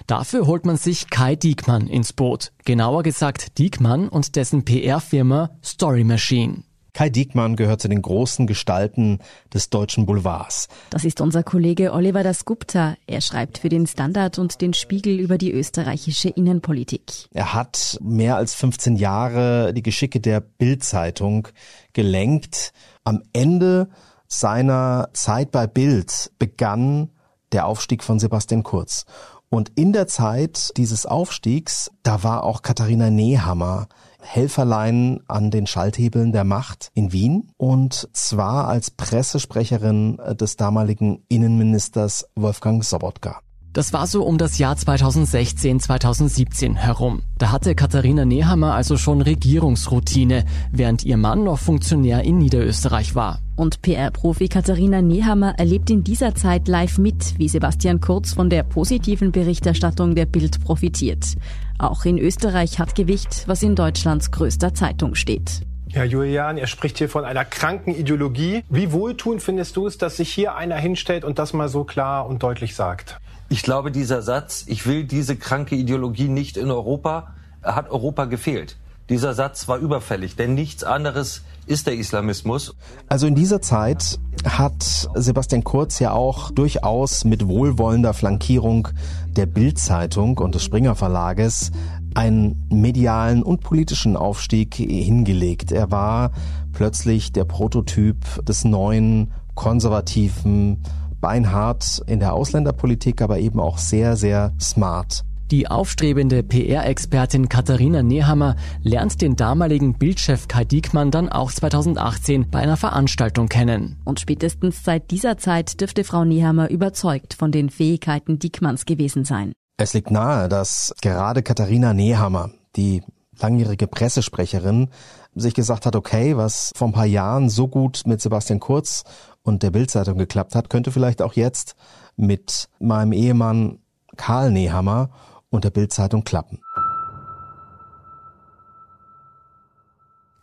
Dafür 0.07 0.47
holt 0.47 0.67
man 0.67 0.77
sich 0.77 1.09
Kai 1.09 1.37
Diekmann 1.37 1.87
ins 1.87 2.13
Boot. 2.13 2.53
Genauer 2.65 3.03
gesagt 3.03 3.59
Diekmann 3.59 4.09
und 4.09 4.37
dessen 4.37 4.65
PR-Firma 4.65 5.51
Story 5.65 6.05
Machine. 6.05 6.66
Kai 6.97 7.11
Diekmann 7.11 7.57
gehört 7.57 7.83
zu 7.83 7.89
den 7.89 8.01
großen 8.01 8.47
Gestalten 8.47 9.19
des 9.53 9.69
deutschen 9.69 10.07
Boulevards. 10.07 10.69
Das 10.89 11.05
ist 11.05 11.21
unser 11.21 11.43
Kollege 11.43 11.93
Oliver 11.93 12.23
Dasgupta. 12.23 12.97
Er 13.07 13.21
schreibt 13.21 13.59
für 13.59 13.69
den 13.69 13.87
Standard 13.87 14.39
und 14.39 14.63
den 14.63 14.73
Spiegel 14.73 15.21
über 15.21 15.37
die 15.37 15.53
österreichische 15.53 16.31
Innenpolitik. 16.31 17.29
Er 17.35 17.53
hat 17.53 17.99
mehr 18.01 18.37
als 18.37 18.55
15 18.55 18.97
Jahre 18.97 19.75
die 19.75 19.83
Geschicke 19.83 20.21
der 20.21 20.41
Bild-Zeitung 20.41 21.49
gelenkt. 21.93 22.73
Am 23.05 23.23
Ende 23.35 23.91
seiner 24.27 25.11
Zeit 25.13 25.51
bei 25.51 25.67
Bild 25.67 26.33
begann 26.39 27.11
der 27.53 27.67
Aufstieg 27.67 28.03
von 28.03 28.19
Sebastian 28.19 28.63
Kurz. 28.63 29.05
Und 29.51 29.71
in 29.75 29.93
der 29.93 30.07
Zeit 30.07 30.71
dieses 30.79 31.05
Aufstiegs, 31.05 31.91
da 32.03 32.23
war 32.23 32.43
auch 32.43 32.63
Katharina 32.63 33.11
Nehammer 33.11 33.87
Helferlein 34.27 35.21
an 35.29 35.51
den 35.51 35.67
Schalthebeln 35.67 36.33
der 36.33 36.45
Macht 36.45 36.91
in 36.95 37.13
Wien 37.13 37.53
und 37.57 38.09
zwar 38.13 38.69
als 38.69 38.91
Pressesprecherin 38.91 40.19
des 40.39 40.57
damaligen 40.57 41.25
Innenministers 41.29 42.29
Wolfgang 42.35 42.85
Sobotka. 42.85 43.41
Das 43.77 43.93
war 43.93 44.07
so 44.07 44.25
um 44.25 44.39
das 44.39 44.57
Jahr 44.57 44.75
2016, 44.75 45.81
2017 45.81 46.77
herum. 46.77 47.21
Da 47.37 47.53
hatte 47.53 47.75
Katharina 47.75 48.25
Nehammer 48.25 48.73
also 48.73 48.97
schon 48.97 49.21
Regierungsroutine, 49.21 50.47
während 50.73 51.05
ihr 51.05 51.19
Mann 51.19 51.45
noch 51.45 51.59
Funktionär 51.59 52.23
in 52.25 52.39
Niederösterreich 52.39 53.15
war. 53.15 53.41
Und 53.55 53.83
PR-Profi 53.83 54.49
Katharina 54.49 55.03
Nehammer 55.03 55.59
erlebt 55.59 55.91
in 55.91 56.05
dieser 56.05 56.35
Zeit 56.35 56.69
live 56.69 56.97
mit, 56.97 57.39
wie 57.39 57.51
Sebastian 57.51 58.01
Kurz 58.01 58.33
von 58.33 58.49
der 58.49 58.63
positiven 58.63 59.31
Berichterstattung 59.31 60.15
der 60.15 60.25
Bild 60.25 60.65
profitiert. 60.65 61.35
Auch 61.79 62.05
in 62.05 62.19
Österreich 62.19 62.79
hat 62.79 62.95
Gewicht, 62.95 63.45
was 63.47 63.63
in 63.63 63.75
Deutschlands 63.75 64.31
größter 64.31 64.75
Zeitung 64.75 65.15
steht. 65.15 65.63
Ja, 65.89 66.05
Julian, 66.05 66.59
er 66.59 66.67
spricht 66.67 66.99
hier 66.99 67.09
von 67.09 67.25
einer 67.25 67.45
kranken 67.45 67.95
Ideologie. 67.95 68.65
Wie 68.69 68.93
wohltuend 68.93 69.43
findest 69.43 69.77
du 69.77 69.87
es, 69.87 69.99
dass 69.99 70.17
sich 70.17 70.33
hier 70.33 70.57
einer 70.57 70.77
hinstellt 70.77 71.25
und 71.25 71.39
das 71.39 71.53
mal 71.53 71.69
so 71.69 71.85
klar 71.85 72.27
und 72.27 72.43
deutlich 72.43 72.75
sagt? 72.75 73.19
Ich 73.49 73.63
glaube, 73.63 73.93
dieser 73.93 74.23
Satz, 74.23 74.65
ich 74.67 74.87
will 74.87 75.05
diese 75.05 75.37
kranke 75.37 75.77
Ideologie 75.77 76.29
nicht 76.29 76.57
in 76.57 76.71
Europa, 76.71 77.35
hat 77.63 77.91
Europa 77.91 78.25
gefehlt. 78.25 78.77
Dieser 79.09 79.35
Satz 79.35 79.69
war 79.69 79.79
überfällig, 79.79 80.35
denn 80.35 80.55
nichts 80.55 80.83
anderes 80.83 81.43
ist 81.67 81.87
der 81.87 81.95
Islamismus. 81.95 82.75
Also 83.09 83.27
in 83.27 83.35
dieser 83.35 83.63
Zeit 83.63 84.19
hat 84.45 85.09
Sebastian 85.15 85.63
Kurz 85.63 85.99
ja 86.01 86.13
auch 86.13 86.51
durchaus 86.51 87.25
mit 87.25 87.47
wohlwollender 87.47 88.15
Flankierung 88.15 88.89
der 89.29 89.47
Bild-Zeitung 89.47 90.39
und 90.39 90.55
des 90.55 90.65
Springer 90.65 90.95
Verlages 90.97 91.71
einen 92.15 92.67
medialen 92.71 93.43
und 93.43 93.61
politischen 93.61 94.17
Aufstieg 94.17 94.75
hingelegt. 94.75 95.71
Er 95.71 95.91
war 95.91 96.33
plötzlich 96.73 97.33
der 97.33 97.45
Prototyp 97.45 98.45
des 98.45 98.65
neuen 98.65 99.33
konservativen 99.55 100.83
beinhart 101.21 102.03
in 102.07 102.21
der 102.21 102.35
Ausländerpolitik, 102.35 103.23
aber 103.23 103.39
eben 103.39 103.61
auch 103.61 103.79
sehr, 103.79 104.17
sehr 104.17 104.53
smart. 104.61 105.25
Die 105.53 105.69
aufstrebende 105.69 106.43
PR-Expertin 106.43 107.49
Katharina 107.49 108.03
Nehammer 108.03 108.57
lernt 108.83 109.23
den 109.23 109.37
damaligen 109.37 109.95
Bildchef 109.95 110.49
Kai 110.49 110.65
Diekmann 110.65 111.13
dann 111.13 111.29
auch 111.29 111.53
2018 111.53 112.51
bei 112.51 112.59
einer 112.59 112.77
Veranstaltung 112.77 113.49
kennen. 113.49 114.01
Und 114.05 114.19
spätestens 114.19 114.83
seit 114.83 115.13
dieser 115.13 115.39
Zeit 115.39 115.81
dürfte 115.81 116.03
Frau 116.03 116.25
Nehammer 116.25 116.69
überzeugt 116.69 117.35
von 117.35 117.53
den 117.53 117.71
Fähigkeiten 117.71 118.41
Diekmanns 118.41 118.87
gewesen 118.87 119.25
sein. 119.25 119.53
Es 119.77 119.95
liegt 119.95 120.11
nahe, 120.11 120.49
dass 120.49 120.93
gerade 121.01 121.45
Katharina 121.45 121.95
Nehammer, 121.95 122.51
die 122.75 123.05
langjährige 123.39 123.87
Pressesprecherin, 123.87 124.89
sich 125.37 125.55
gesagt 125.55 125.87
hat, 125.87 125.95
okay, 125.95 126.37
was 126.37 126.73
vor 126.75 126.89
ein 126.89 126.93
paar 126.93 127.07
Jahren 127.07 127.51
so 127.51 127.69
gut 127.69 128.03
mit 128.05 128.21
Sebastian 128.21 128.59
Kurz 128.59 129.05
und 129.43 129.63
der 129.63 129.71
Bildzeitung 129.71 130.19
geklappt 130.19 130.57
hat, 130.57 130.71
könnte 130.71 130.91
vielleicht 130.91 131.23
auch 131.23 131.35
jetzt 131.35 131.77
mit 132.17 132.69
meinem 132.81 133.13
Ehemann 133.13 133.79
Karl 134.17 134.51
Nehammer 134.51 135.11
und 135.51 135.65
der 135.65 135.71
Bildzeitung 135.71 136.25
klappen. 136.25 136.61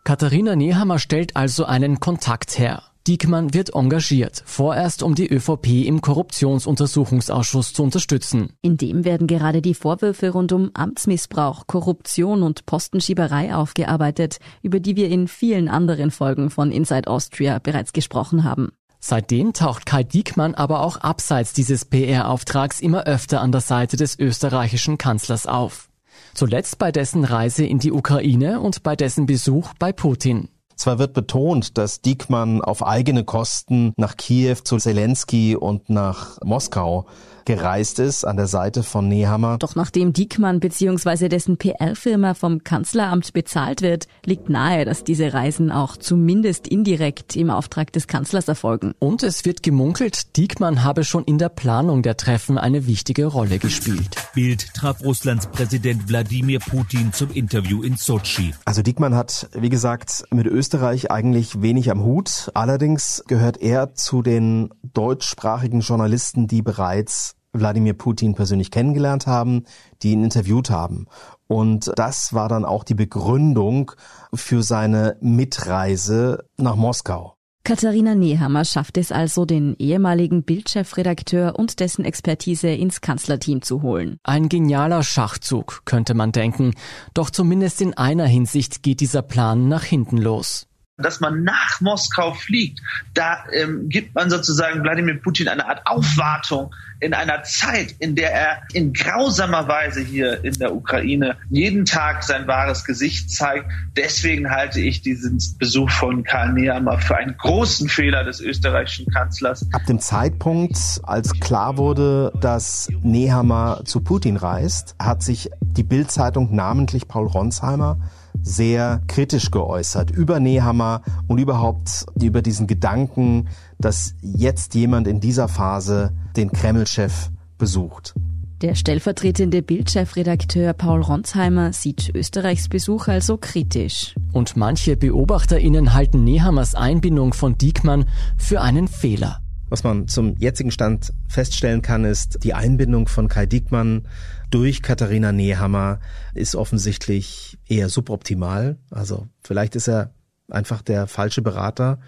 Katharina 0.04 0.54
Nehammer 0.54 0.98
stellt 0.98 1.34
also 1.34 1.64
einen 1.64 1.98
Kontakt 1.98 2.58
her. 2.58 2.82
Diekmann 3.06 3.52
wird 3.52 3.74
engagiert, 3.74 4.42
vorerst 4.46 5.02
um 5.02 5.14
die 5.14 5.30
ÖVP 5.30 5.86
im 5.86 6.00
Korruptionsuntersuchungsausschuss 6.00 7.74
zu 7.74 7.82
unterstützen. 7.82 8.54
In 8.62 8.78
dem 8.78 9.04
werden 9.04 9.26
gerade 9.26 9.60
die 9.60 9.74
Vorwürfe 9.74 10.30
rund 10.30 10.52
um 10.52 10.70
Amtsmissbrauch, 10.72 11.66
Korruption 11.66 12.42
und 12.42 12.64
Postenschieberei 12.64 13.54
aufgearbeitet, 13.54 14.38
über 14.62 14.80
die 14.80 14.96
wir 14.96 15.10
in 15.10 15.28
vielen 15.28 15.68
anderen 15.68 16.10
Folgen 16.10 16.48
von 16.48 16.72
Inside 16.72 17.08
Austria 17.08 17.58
bereits 17.58 17.92
gesprochen 17.92 18.44
haben. 18.44 18.72
Seitdem 19.06 19.52
taucht 19.52 19.84
Kai 19.84 20.02
Diekmann 20.02 20.54
aber 20.54 20.80
auch 20.80 20.96
abseits 20.96 21.52
dieses 21.52 21.84
PR-Auftrags 21.84 22.80
immer 22.80 23.04
öfter 23.04 23.42
an 23.42 23.52
der 23.52 23.60
Seite 23.60 23.98
des 23.98 24.18
österreichischen 24.18 24.96
Kanzlers 24.96 25.46
auf. 25.46 25.90
Zuletzt 26.32 26.78
bei 26.78 26.90
dessen 26.90 27.22
Reise 27.24 27.66
in 27.66 27.78
die 27.78 27.92
Ukraine 27.92 28.60
und 28.60 28.82
bei 28.82 28.96
dessen 28.96 29.26
Besuch 29.26 29.74
bei 29.78 29.92
Putin. 29.92 30.48
Zwar 30.76 30.98
wird 30.98 31.12
betont, 31.12 31.76
dass 31.76 32.00
Diekmann 32.00 32.62
auf 32.62 32.82
eigene 32.82 33.24
Kosten 33.24 33.92
nach 33.98 34.16
Kiew 34.16 34.56
zu 34.64 34.78
Zelensky 34.78 35.54
und 35.54 35.90
nach 35.90 36.38
Moskau 36.42 37.04
gereist 37.44 37.98
ist 37.98 38.24
an 38.24 38.36
der 38.36 38.46
Seite 38.46 38.82
von 38.82 39.08
Nehammer. 39.08 39.58
Doch 39.58 39.74
nachdem 39.74 40.12
Diekmann 40.12 40.60
bzw. 40.60 41.28
dessen 41.28 41.56
PR-Firma 41.56 42.34
vom 42.34 42.64
Kanzleramt 42.64 43.32
bezahlt 43.32 43.82
wird, 43.82 44.06
liegt 44.24 44.48
nahe, 44.48 44.84
dass 44.84 45.04
diese 45.04 45.32
Reisen 45.32 45.70
auch 45.70 45.96
zumindest 45.96 46.66
indirekt 46.68 47.36
im 47.36 47.50
Auftrag 47.50 47.92
des 47.92 48.06
Kanzlers 48.06 48.48
erfolgen. 48.48 48.94
Und 48.98 49.22
es 49.22 49.44
wird 49.44 49.62
gemunkelt, 49.62 50.36
Diekmann 50.36 50.84
habe 50.84 51.04
schon 51.04 51.24
in 51.24 51.38
der 51.38 51.48
Planung 51.48 52.02
der 52.02 52.16
Treffen 52.16 52.58
eine 52.58 52.86
wichtige 52.86 53.26
Rolle 53.26 53.58
gespielt. 53.58 54.16
Bild 54.34 54.72
traf 54.74 55.02
Russlands 55.04 55.46
Präsident 55.46 56.08
Wladimir 56.08 56.60
Putin 56.60 57.12
zum 57.12 57.30
Interview 57.30 57.82
in 57.82 57.96
Sochi. 57.96 58.54
Also 58.64 58.82
Diekmann 58.82 59.14
hat, 59.14 59.48
wie 59.52 59.68
gesagt, 59.68 60.24
mit 60.30 60.46
Österreich 60.46 61.10
eigentlich 61.10 61.62
wenig 61.62 61.90
am 61.90 62.02
Hut. 62.02 62.50
Allerdings 62.54 63.22
gehört 63.26 63.58
er 63.58 63.94
zu 63.94 64.22
den 64.22 64.70
deutschsprachigen 64.82 65.80
Journalisten, 65.80 66.46
die 66.46 66.62
bereits 66.62 67.33
Wladimir 67.54 67.94
Putin 67.94 68.34
persönlich 68.34 68.70
kennengelernt 68.70 69.26
haben, 69.26 69.64
die 70.02 70.12
ihn 70.12 70.24
interviewt 70.24 70.70
haben. 70.70 71.06
Und 71.46 71.92
das 71.96 72.34
war 72.34 72.48
dann 72.48 72.64
auch 72.64 72.84
die 72.84 72.94
Begründung 72.94 73.92
für 74.34 74.62
seine 74.62 75.16
Mitreise 75.20 76.44
nach 76.56 76.76
Moskau. 76.76 77.36
Katharina 77.66 78.14
Nehammer 78.14 78.66
schafft 78.66 78.98
es 78.98 79.10
also, 79.10 79.46
den 79.46 79.74
ehemaligen 79.78 80.42
Bildchefredakteur 80.42 81.58
und 81.58 81.80
dessen 81.80 82.04
Expertise 82.04 82.68
ins 82.68 83.00
Kanzlerteam 83.00 83.62
zu 83.62 83.80
holen. 83.80 84.18
Ein 84.22 84.50
genialer 84.50 85.02
Schachzug, 85.02 85.80
könnte 85.86 86.12
man 86.12 86.30
denken. 86.30 86.74
Doch 87.14 87.30
zumindest 87.30 87.80
in 87.80 87.94
einer 87.96 88.26
Hinsicht 88.26 88.82
geht 88.82 89.00
dieser 89.00 89.22
Plan 89.22 89.66
nach 89.66 89.82
hinten 89.84 90.18
los 90.18 90.66
dass 90.96 91.20
man 91.20 91.42
nach 91.42 91.80
Moskau 91.80 92.34
fliegt, 92.34 92.80
da 93.14 93.44
ähm, 93.52 93.88
gibt 93.88 94.14
man 94.14 94.30
sozusagen 94.30 94.84
Wladimir 94.84 95.20
Putin 95.20 95.48
eine 95.48 95.66
Art 95.66 95.82
Aufwartung 95.86 96.72
in 97.00 97.14
einer 97.14 97.42
Zeit, 97.42 97.96
in 97.98 98.14
der 98.14 98.32
er 98.32 98.62
in 98.72 98.92
grausamer 98.92 99.66
Weise 99.66 100.00
hier 100.00 100.44
in 100.44 100.54
der 100.54 100.72
Ukraine 100.74 101.36
jeden 101.50 101.84
Tag 101.84 102.22
sein 102.22 102.46
wahres 102.46 102.84
Gesicht 102.84 103.30
zeigt. 103.30 103.66
Deswegen 103.96 104.50
halte 104.50 104.80
ich 104.80 105.02
diesen 105.02 105.38
Besuch 105.58 105.90
von 105.90 106.22
Karl 106.22 106.52
Nehammer 106.52 106.98
für 106.98 107.16
einen 107.16 107.36
großen 107.36 107.88
Fehler 107.88 108.22
des 108.22 108.40
österreichischen 108.40 109.06
Kanzlers. 109.06 109.66
Ab 109.72 109.84
dem 109.86 109.98
Zeitpunkt, 109.98 110.78
als 111.02 111.32
klar 111.40 111.76
wurde, 111.76 112.32
dass 112.40 112.88
Nehammer 113.02 113.82
zu 113.84 114.00
Putin 114.00 114.36
reist, 114.36 114.94
hat 115.00 115.24
sich 115.24 115.50
die 115.60 115.82
Bild-Zeitung, 115.82 116.54
namentlich 116.54 117.08
Paul 117.08 117.26
Ronsheimer, 117.26 117.98
sehr 118.44 119.02
kritisch 119.08 119.50
geäußert 119.50 120.10
über 120.10 120.38
Nehammer 120.38 121.02
und 121.26 121.38
überhaupt 121.38 122.06
über 122.20 122.42
diesen 122.42 122.66
Gedanken, 122.66 123.48
dass 123.80 124.14
jetzt 124.20 124.74
jemand 124.74 125.08
in 125.08 125.18
dieser 125.18 125.48
Phase 125.48 126.12
den 126.36 126.52
Kreml-Chef 126.52 127.30
besucht. 127.58 128.14
Der 128.60 128.74
stellvertretende 128.74 129.62
Bildchefredakteur 129.62 130.72
Paul 130.74 131.02
Ronsheimer 131.02 131.72
sieht 131.72 132.14
Österreichs 132.14 132.68
Besuch 132.68 133.08
also 133.08 133.36
kritisch. 133.36 134.14
Und 134.32 134.56
manche 134.56 134.96
BeobachterInnen 134.96 135.92
halten 135.92 136.24
Nehammers 136.24 136.74
Einbindung 136.74 137.34
von 137.34 137.58
Diekmann 137.58 138.04
für 138.36 138.60
einen 138.60 138.88
Fehler. 138.88 139.40
Was 139.70 139.82
man 139.82 140.06
zum 140.06 140.36
jetzigen 140.36 140.70
Stand 140.70 141.12
feststellen 141.26 141.82
kann, 141.82 142.04
ist, 142.04 142.44
die 142.44 142.54
Einbindung 142.54 143.08
von 143.08 143.28
Kai 143.28 143.46
Diekmann 143.46 144.02
durch 144.50 144.82
Katharina 144.82 145.32
Nehammer 145.32 146.00
ist 146.34 146.54
offensichtlich 146.54 147.58
eher 147.68 147.88
suboptimal. 147.88 148.78
Also 148.90 149.28
vielleicht 149.42 149.76
ist 149.76 149.88
er 149.88 150.12
einfach 150.48 150.82
der 150.82 151.06
falsche 151.06 151.42
Berater 151.42 151.98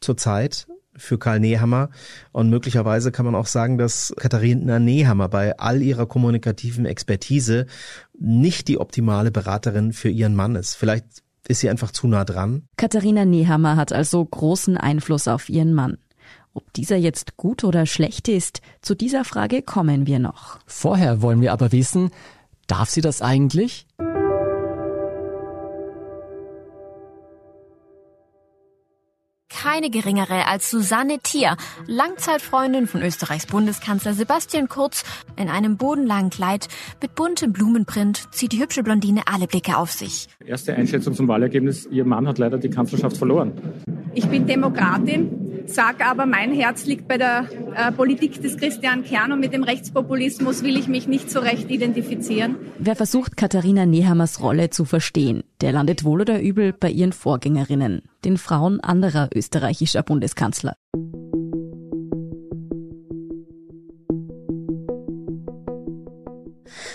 zurzeit 0.00 0.66
für 0.96 1.18
Karl 1.18 1.40
Nehammer. 1.40 1.90
Und 2.32 2.50
möglicherweise 2.50 3.12
kann 3.12 3.24
man 3.24 3.34
auch 3.34 3.46
sagen, 3.46 3.78
dass 3.78 4.12
Katharina 4.16 4.78
Nehammer 4.78 5.28
bei 5.28 5.58
all 5.58 5.80
ihrer 5.82 6.06
kommunikativen 6.06 6.86
Expertise 6.86 7.66
nicht 8.18 8.68
die 8.68 8.78
optimale 8.78 9.30
Beraterin 9.30 9.92
für 9.92 10.10
ihren 10.10 10.34
Mann 10.34 10.56
ist. 10.56 10.74
Vielleicht 10.74 11.06
ist 11.46 11.60
sie 11.60 11.70
einfach 11.70 11.92
zu 11.92 12.08
nah 12.08 12.24
dran. 12.24 12.64
Katharina 12.76 13.24
Nehammer 13.24 13.76
hat 13.76 13.92
also 13.92 14.24
großen 14.24 14.76
Einfluss 14.76 15.28
auf 15.28 15.48
ihren 15.48 15.72
Mann. 15.72 15.98
Ob 16.54 16.72
dieser 16.72 16.96
jetzt 16.96 17.36
gut 17.36 17.64
oder 17.64 17.86
schlecht 17.86 18.28
ist, 18.28 18.60
zu 18.82 18.94
dieser 18.94 19.24
Frage 19.24 19.62
kommen 19.62 20.06
wir 20.06 20.18
noch. 20.18 20.58
Vorher 20.66 21.22
wollen 21.22 21.40
wir 21.40 21.52
aber 21.52 21.72
wissen, 21.72 22.10
darf 22.66 22.90
sie 22.90 23.00
das 23.00 23.22
eigentlich? 23.22 23.86
Keine 29.60 29.90
geringere 29.90 30.46
als 30.46 30.70
Susanne 30.70 31.18
Thier, 31.20 31.56
Langzeitfreundin 31.86 32.86
von 32.86 33.02
Österreichs 33.02 33.46
Bundeskanzler 33.46 34.14
Sebastian 34.14 34.68
Kurz. 34.68 35.02
In 35.36 35.48
einem 35.48 35.76
bodenlangen 35.76 36.30
Kleid 36.30 36.68
mit 37.02 37.16
buntem 37.16 37.52
Blumenprint 37.52 38.32
zieht 38.32 38.52
die 38.52 38.60
hübsche 38.60 38.84
Blondine 38.84 39.22
alle 39.26 39.48
Blicke 39.48 39.76
auf 39.76 39.90
sich. 39.90 40.28
Erste 40.46 40.76
Einschätzung 40.76 41.14
zum 41.14 41.26
Wahlergebnis. 41.26 41.88
Ihr 41.90 42.04
Mann 42.04 42.28
hat 42.28 42.38
leider 42.38 42.58
die 42.58 42.70
Kanzlerschaft 42.70 43.16
verloren. 43.16 43.52
Ich 44.14 44.26
bin 44.26 44.46
Demokratin 44.46 45.48
sage 45.68 46.06
aber, 46.06 46.26
mein 46.26 46.52
Herz 46.52 46.86
liegt 46.86 47.08
bei 47.08 47.18
der 47.18 47.48
äh, 47.74 47.92
Politik 47.92 48.40
des 48.42 48.56
Christian 48.56 49.04
Kern 49.04 49.32
und 49.32 49.40
mit 49.40 49.52
dem 49.52 49.62
Rechtspopulismus 49.62 50.62
will 50.62 50.76
ich 50.76 50.88
mich 50.88 51.06
nicht 51.06 51.30
so 51.30 51.40
recht 51.40 51.70
identifizieren. 51.70 52.56
Wer 52.78 52.96
versucht, 52.96 53.36
Katharina 53.36 53.86
Nehammers 53.86 54.40
Rolle 54.40 54.70
zu 54.70 54.84
verstehen, 54.84 55.44
der 55.60 55.72
landet 55.72 56.04
wohl 56.04 56.20
oder 56.20 56.40
übel 56.40 56.72
bei 56.72 56.90
ihren 56.90 57.12
Vorgängerinnen, 57.12 58.02
den 58.24 58.36
Frauen 58.36 58.80
anderer 58.80 59.28
österreichischer 59.34 60.02
Bundeskanzler. 60.02 60.74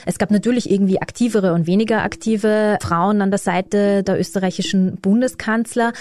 Es 0.06 0.18
gab 0.18 0.32
natürlich 0.32 0.70
irgendwie 0.70 1.02
aktivere 1.02 1.54
und 1.54 1.68
weniger 1.68 2.04
aktive 2.04 2.78
Frauen 2.82 3.22
an 3.22 3.32
der 3.32 3.38
Seite 3.38 4.04
der 4.04 4.20
österreichischen 4.20 4.98
Bundeskanzler, 4.98 5.94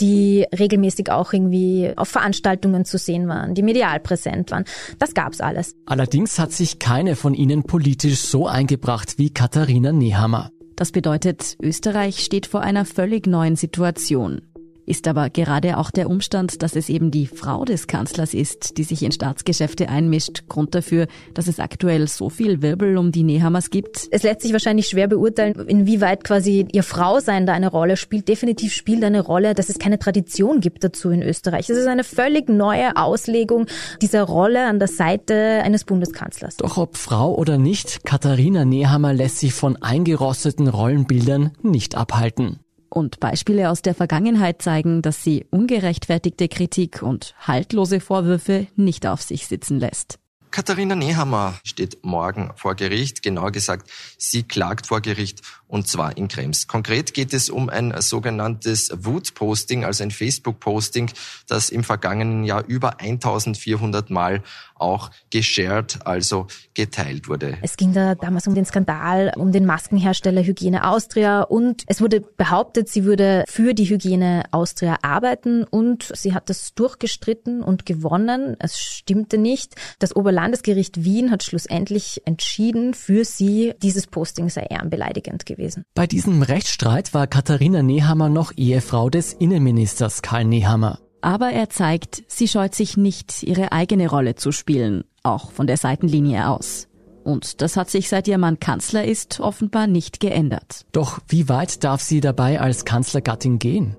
die 0.00 0.46
regelmäßig 0.56 1.10
auch 1.10 1.32
irgendwie 1.32 1.92
auf 1.96 2.08
Veranstaltungen 2.08 2.84
zu 2.84 2.98
sehen 2.98 3.28
waren, 3.28 3.54
die 3.54 3.62
medial 3.62 4.00
präsent 4.00 4.50
waren. 4.50 4.64
Das 4.98 5.14
gab's 5.14 5.40
alles. 5.40 5.74
Allerdings 5.86 6.38
hat 6.38 6.52
sich 6.52 6.78
keine 6.78 7.16
von 7.16 7.34
ihnen 7.34 7.62
politisch 7.62 8.20
so 8.20 8.46
eingebracht 8.46 9.18
wie 9.18 9.30
Katharina 9.30 9.92
Nehammer. 9.92 10.50
Das 10.76 10.92
bedeutet, 10.92 11.56
Österreich 11.62 12.22
steht 12.22 12.46
vor 12.46 12.60
einer 12.60 12.84
völlig 12.84 13.26
neuen 13.26 13.56
Situation. 13.56 14.42
Ist 14.86 15.08
aber 15.08 15.30
gerade 15.30 15.78
auch 15.78 15.90
der 15.90 16.08
Umstand, 16.08 16.62
dass 16.62 16.76
es 16.76 16.88
eben 16.88 17.10
die 17.10 17.26
Frau 17.26 17.64
des 17.64 17.88
Kanzlers 17.88 18.34
ist, 18.34 18.78
die 18.78 18.84
sich 18.84 19.02
in 19.02 19.10
Staatsgeschäfte 19.10 19.88
einmischt, 19.88 20.44
Grund 20.48 20.76
dafür, 20.76 21.08
dass 21.34 21.48
es 21.48 21.58
aktuell 21.58 22.06
so 22.06 22.30
viel 22.30 22.62
Wirbel 22.62 22.96
um 22.96 23.10
die 23.10 23.24
Nehammers 23.24 23.70
gibt? 23.70 24.06
Es 24.12 24.22
lässt 24.22 24.42
sich 24.42 24.52
wahrscheinlich 24.52 24.86
schwer 24.86 25.08
beurteilen, 25.08 25.54
inwieweit 25.66 26.22
quasi 26.22 26.68
ihr 26.72 26.84
Frausein 26.84 27.46
da 27.46 27.52
eine 27.52 27.68
Rolle 27.68 27.96
spielt. 27.96 28.28
Definitiv 28.28 28.72
spielt 28.72 29.02
eine 29.02 29.20
Rolle, 29.20 29.54
dass 29.54 29.68
es 29.68 29.78
keine 29.78 29.98
Tradition 29.98 30.60
gibt 30.60 30.84
dazu 30.84 31.10
in 31.10 31.22
Österreich. 31.22 31.68
Es 31.68 31.76
ist 31.76 31.88
eine 31.88 32.04
völlig 32.04 32.48
neue 32.48 32.96
Auslegung 32.96 33.66
dieser 34.00 34.22
Rolle 34.22 34.66
an 34.66 34.78
der 34.78 34.88
Seite 34.88 35.62
eines 35.64 35.84
Bundeskanzlers. 35.84 36.58
Doch 36.58 36.76
ob 36.76 36.96
Frau 36.96 37.34
oder 37.34 37.58
nicht, 37.58 38.04
Katharina 38.04 38.64
Nehammer 38.64 39.12
lässt 39.12 39.38
sich 39.38 39.52
von 39.52 39.76
eingerosteten 39.82 40.68
Rollenbildern 40.68 41.50
nicht 41.62 41.96
abhalten. 41.96 42.60
Und 42.96 43.20
Beispiele 43.20 43.68
aus 43.68 43.82
der 43.82 43.94
Vergangenheit 43.94 44.62
zeigen, 44.62 45.02
dass 45.02 45.22
sie 45.22 45.44
ungerechtfertigte 45.50 46.48
Kritik 46.48 47.02
und 47.02 47.34
haltlose 47.38 48.00
Vorwürfe 48.00 48.68
nicht 48.74 49.06
auf 49.06 49.20
sich 49.20 49.48
sitzen 49.48 49.78
lässt. 49.78 50.18
Katharina 50.50 50.94
Nehammer 50.94 51.60
steht 51.62 51.98
morgen 52.02 52.52
vor 52.56 52.74
Gericht. 52.74 53.22
Genauer 53.22 53.52
gesagt, 53.52 53.90
sie 54.16 54.44
klagt 54.44 54.86
vor 54.86 55.02
Gericht 55.02 55.42
und 55.68 55.88
zwar 55.88 56.16
in 56.16 56.28
Krems. 56.28 56.66
Konkret 56.68 57.14
geht 57.14 57.32
es 57.32 57.50
um 57.50 57.68
ein 57.68 57.94
sogenanntes 58.00 58.90
Wut-Posting, 58.94 59.84
also 59.84 60.04
ein 60.04 60.10
Facebook-Posting, 60.10 61.10
das 61.48 61.70
im 61.70 61.84
vergangenen 61.84 62.44
Jahr 62.44 62.64
über 62.66 63.00
1400 63.00 64.10
Mal 64.10 64.42
auch 64.76 65.10
geshared, 65.30 65.98
also 66.04 66.46
geteilt 66.74 67.28
wurde. 67.28 67.56
Es 67.62 67.76
ging 67.76 67.92
da 67.92 68.14
damals 68.14 68.46
um 68.46 68.54
den 68.54 68.66
Skandal, 68.66 69.32
um 69.36 69.50
den 69.50 69.64
Maskenhersteller 69.64 70.42
Hygiene 70.42 70.88
Austria 70.88 71.42
und 71.42 71.82
es 71.86 72.00
wurde 72.00 72.20
behauptet, 72.20 72.88
sie 72.88 73.04
würde 73.04 73.44
für 73.48 73.74
die 73.74 73.88
Hygiene 73.88 74.44
Austria 74.50 74.98
arbeiten 75.02 75.64
und 75.64 76.12
sie 76.14 76.34
hat 76.34 76.50
das 76.50 76.74
durchgestritten 76.74 77.62
und 77.62 77.86
gewonnen. 77.86 78.56
Es 78.58 78.78
stimmte 78.78 79.38
nicht. 79.38 79.74
Das 79.98 80.14
Oberlandesgericht 80.14 81.02
Wien 81.04 81.30
hat 81.30 81.42
schlussendlich 81.42 82.22
entschieden, 82.26 82.94
für 82.94 83.24
sie 83.24 83.74
dieses 83.82 84.06
Posting 84.06 84.50
sei 84.50 84.66
ehrenbeleidigend 84.68 85.46
gewesen. 85.46 85.55
Bei 85.94 86.06
diesem 86.06 86.42
Rechtsstreit 86.42 87.14
war 87.14 87.26
Katharina 87.26 87.82
Nehammer 87.82 88.28
noch 88.28 88.52
Ehefrau 88.56 89.10
des 89.10 89.32
Innenministers 89.32 90.22
Karl 90.22 90.44
Nehammer. 90.44 91.00
Aber 91.20 91.50
er 91.50 91.70
zeigt, 91.70 92.22
sie 92.28 92.46
scheut 92.46 92.74
sich 92.74 92.96
nicht, 92.96 93.42
ihre 93.42 93.72
eigene 93.72 94.08
Rolle 94.08 94.34
zu 94.36 94.52
spielen, 94.52 95.04
auch 95.22 95.50
von 95.50 95.66
der 95.66 95.76
Seitenlinie 95.76 96.48
aus. 96.48 96.88
Und 97.24 97.60
das 97.60 97.76
hat 97.76 97.90
sich 97.90 98.08
seit 98.08 98.28
ihr 98.28 98.38
Mann 98.38 98.60
Kanzler 98.60 99.04
ist 99.04 99.40
offenbar 99.40 99.88
nicht 99.88 100.20
geändert. 100.20 100.86
Doch 100.92 101.18
wie 101.26 101.48
weit 101.48 101.82
darf 101.82 102.00
sie 102.00 102.20
dabei 102.20 102.60
als 102.60 102.84
Kanzlergattin 102.84 103.58
gehen? 103.58 103.96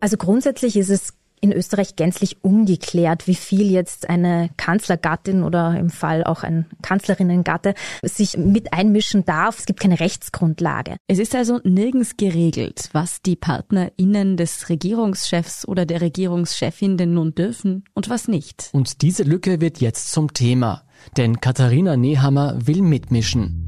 Also 0.00 0.16
grundsätzlich 0.16 0.76
ist 0.76 0.88
es 0.88 1.12
in 1.42 1.52
Österreich 1.52 1.96
gänzlich 1.96 2.42
ungeklärt, 2.42 3.26
wie 3.26 3.34
viel 3.34 3.70
jetzt 3.70 4.08
eine 4.08 4.48
Kanzlergattin 4.56 5.42
oder 5.42 5.76
im 5.76 5.90
Fall 5.90 6.22
auch 6.22 6.44
ein 6.44 6.66
Kanzlerinnengatte 6.82 7.74
sich 8.02 8.38
mit 8.38 8.72
einmischen 8.72 9.24
darf. 9.24 9.58
Es 9.58 9.66
gibt 9.66 9.80
keine 9.80 9.98
Rechtsgrundlage. 9.98 10.96
Es 11.08 11.18
ist 11.18 11.34
also 11.34 11.60
nirgends 11.64 12.16
geregelt, 12.16 12.88
was 12.92 13.22
die 13.22 13.34
PartnerInnen 13.34 14.36
des 14.36 14.68
Regierungschefs 14.68 15.66
oder 15.66 15.84
der 15.84 16.00
Regierungschefin 16.00 16.96
denn 16.96 17.12
nun 17.12 17.34
dürfen 17.34 17.84
und 17.92 18.08
was 18.08 18.28
nicht. 18.28 18.70
Und 18.72 19.02
diese 19.02 19.24
Lücke 19.24 19.60
wird 19.60 19.80
jetzt 19.80 20.12
zum 20.12 20.32
Thema. 20.32 20.84
Denn 21.16 21.40
Katharina 21.40 21.96
Nehammer 21.96 22.56
will 22.64 22.82
mitmischen. 22.82 23.58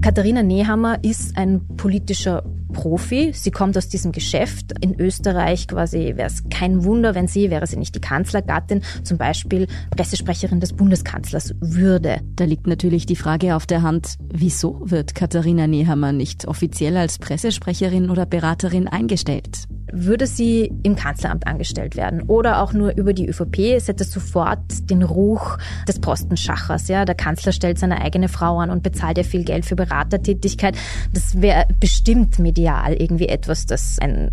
Katharina 0.00 0.44
Nehammer 0.44 1.02
ist 1.02 1.36
ein 1.36 1.66
politischer 1.76 2.44
Profi. 2.68 3.32
Sie 3.34 3.50
kommt 3.50 3.76
aus 3.76 3.88
diesem 3.88 4.12
Geschäft. 4.12 4.72
In 4.80 4.98
Österreich 4.98 5.68
quasi 5.68 6.14
wäre 6.16 6.28
es 6.28 6.44
kein 6.50 6.84
Wunder, 6.84 7.14
wenn 7.14 7.28
sie, 7.28 7.50
wäre 7.50 7.66
sie 7.66 7.76
nicht 7.76 7.94
die 7.94 8.00
Kanzlergattin, 8.00 8.82
zum 9.02 9.18
Beispiel 9.18 9.66
Pressesprecherin 9.90 10.60
des 10.60 10.72
Bundeskanzlers 10.72 11.54
würde. 11.60 12.20
Da 12.36 12.44
liegt 12.44 12.66
natürlich 12.66 13.06
die 13.06 13.16
Frage 13.16 13.56
auf 13.56 13.66
der 13.66 13.82
Hand, 13.82 14.14
wieso 14.32 14.80
wird 14.84 15.14
Katharina 15.14 15.66
Nehammer 15.66 16.12
nicht 16.12 16.46
offiziell 16.46 16.96
als 16.96 17.18
Pressesprecherin 17.18 18.10
oder 18.10 18.26
Beraterin 18.26 18.88
eingestellt? 18.88 19.68
Würde 19.92 20.26
sie 20.26 20.72
im 20.82 20.96
Kanzleramt 20.96 21.46
angestellt 21.46 21.96
werden 21.96 22.22
oder 22.22 22.62
auch 22.62 22.72
nur 22.72 22.96
über 22.96 23.12
die 23.12 23.28
ÖVP, 23.28 23.76
es 23.76 23.88
hätte 23.88 24.04
sofort 24.04 24.90
den 24.90 25.02
Ruch 25.02 25.58
des 25.86 26.00
Postenschachers. 26.00 26.88
Ja, 26.88 27.04
der 27.04 27.14
Kanzler 27.14 27.52
stellt 27.52 27.78
seine 27.78 28.00
eigene 28.00 28.28
Frau 28.28 28.58
an 28.58 28.70
und 28.70 28.82
bezahlt 28.82 29.18
ihr 29.18 29.24
viel 29.24 29.44
Geld 29.44 29.64
für 29.64 29.76
Beratertätigkeit. 29.76 30.76
Das 31.12 31.40
wäre 31.40 31.66
bestimmt 31.80 32.38
medial 32.38 32.94
irgendwie 32.94 33.28
etwas, 33.28 33.66
das 33.66 33.98
ein, 34.00 34.30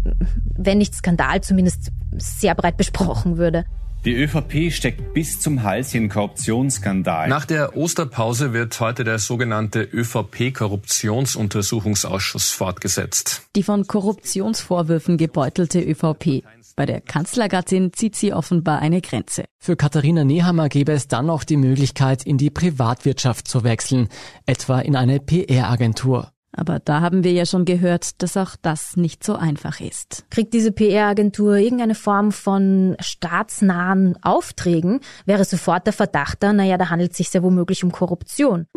wenn 0.55 0.77
nicht 0.77 0.95
Skandal, 0.95 1.41
zumindest 1.41 1.91
sehr 2.17 2.55
breit 2.55 2.77
besprochen 2.77 3.37
würde. 3.37 3.65
Die 4.05 4.13
ÖVP 4.13 4.71
steckt 4.71 5.13
bis 5.15 5.39
zum 5.39 5.63
Hals 5.63 5.95
in 5.95 6.09
Korruptionsskandal. 6.09 7.27
Nach 7.27 7.45
der 7.45 7.75
Osterpause 7.75 8.53
wird 8.53 8.79
heute 8.79 9.03
der 9.03 9.17
sogenannte 9.17 9.81
ÖVP-Korruptionsuntersuchungsausschuss 9.81 12.51
fortgesetzt. 12.51 13.47
Die 13.55 13.63
von 13.63 13.87
Korruptionsvorwürfen 13.87 15.17
gebeutelte 15.17 15.81
ÖVP. 15.81 16.43
Bei 16.75 16.85
der 16.85 17.01
Kanzlergattin 17.01 17.93
zieht 17.93 18.15
sie 18.15 18.31
offenbar 18.31 18.77
eine 18.77 19.01
Grenze. 19.01 19.45
Für 19.57 19.75
Katharina 19.75 20.23
Nehammer 20.23 20.69
gäbe 20.69 20.91
es 20.91 21.07
dann 21.07 21.25
noch 21.25 21.43
die 21.43 21.57
Möglichkeit, 21.57 22.27
in 22.27 22.37
die 22.37 22.51
Privatwirtschaft 22.51 23.47
zu 23.47 23.63
wechseln, 23.63 24.09
etwa 24.45 24.81
in 24.81 24.95
eine 24.95 25.19
PR-Agentur. 25.19 26.31
Aber 26.57 26.79
da 26.79 27.01
haben 27.01 27.23
wir 27.23 27.33
ja 27.33 27.45
schon 27.45 27.65
gehört, 27.65 28.21
dass 28.21 28.37
auch 28.37 28.55
das 28.61 28.95
nicht 28.95 29.23
so 29.23 29.35
einfach 29.35 29.81
ist. 29.81 30.25
Kriegt 30.29 30.53
diese 30.53 30.71
PR-Agentur 30.71 31.57
irgendeine 31.57 31.95
Form 31.95 32.31
von 32.31 32.95
staatsnahen 32.99 34.17
Aufträgen, 34.23 35.01
wäre 35.25 35.43
sofort 35.43 35.85
der 35.85 35.93
Verdacht 35.93 36.41
da, 36.41 36.53
naja, 36.53 36.77
da 36.77 36.89
handelt 36.89 37.11
es 37.11 37.17
sich 37.17 37.29
sehr 37.29 37.43
womöglich 37.43 37.83
um 37.83 37.91
Korruption. 37.91 38.67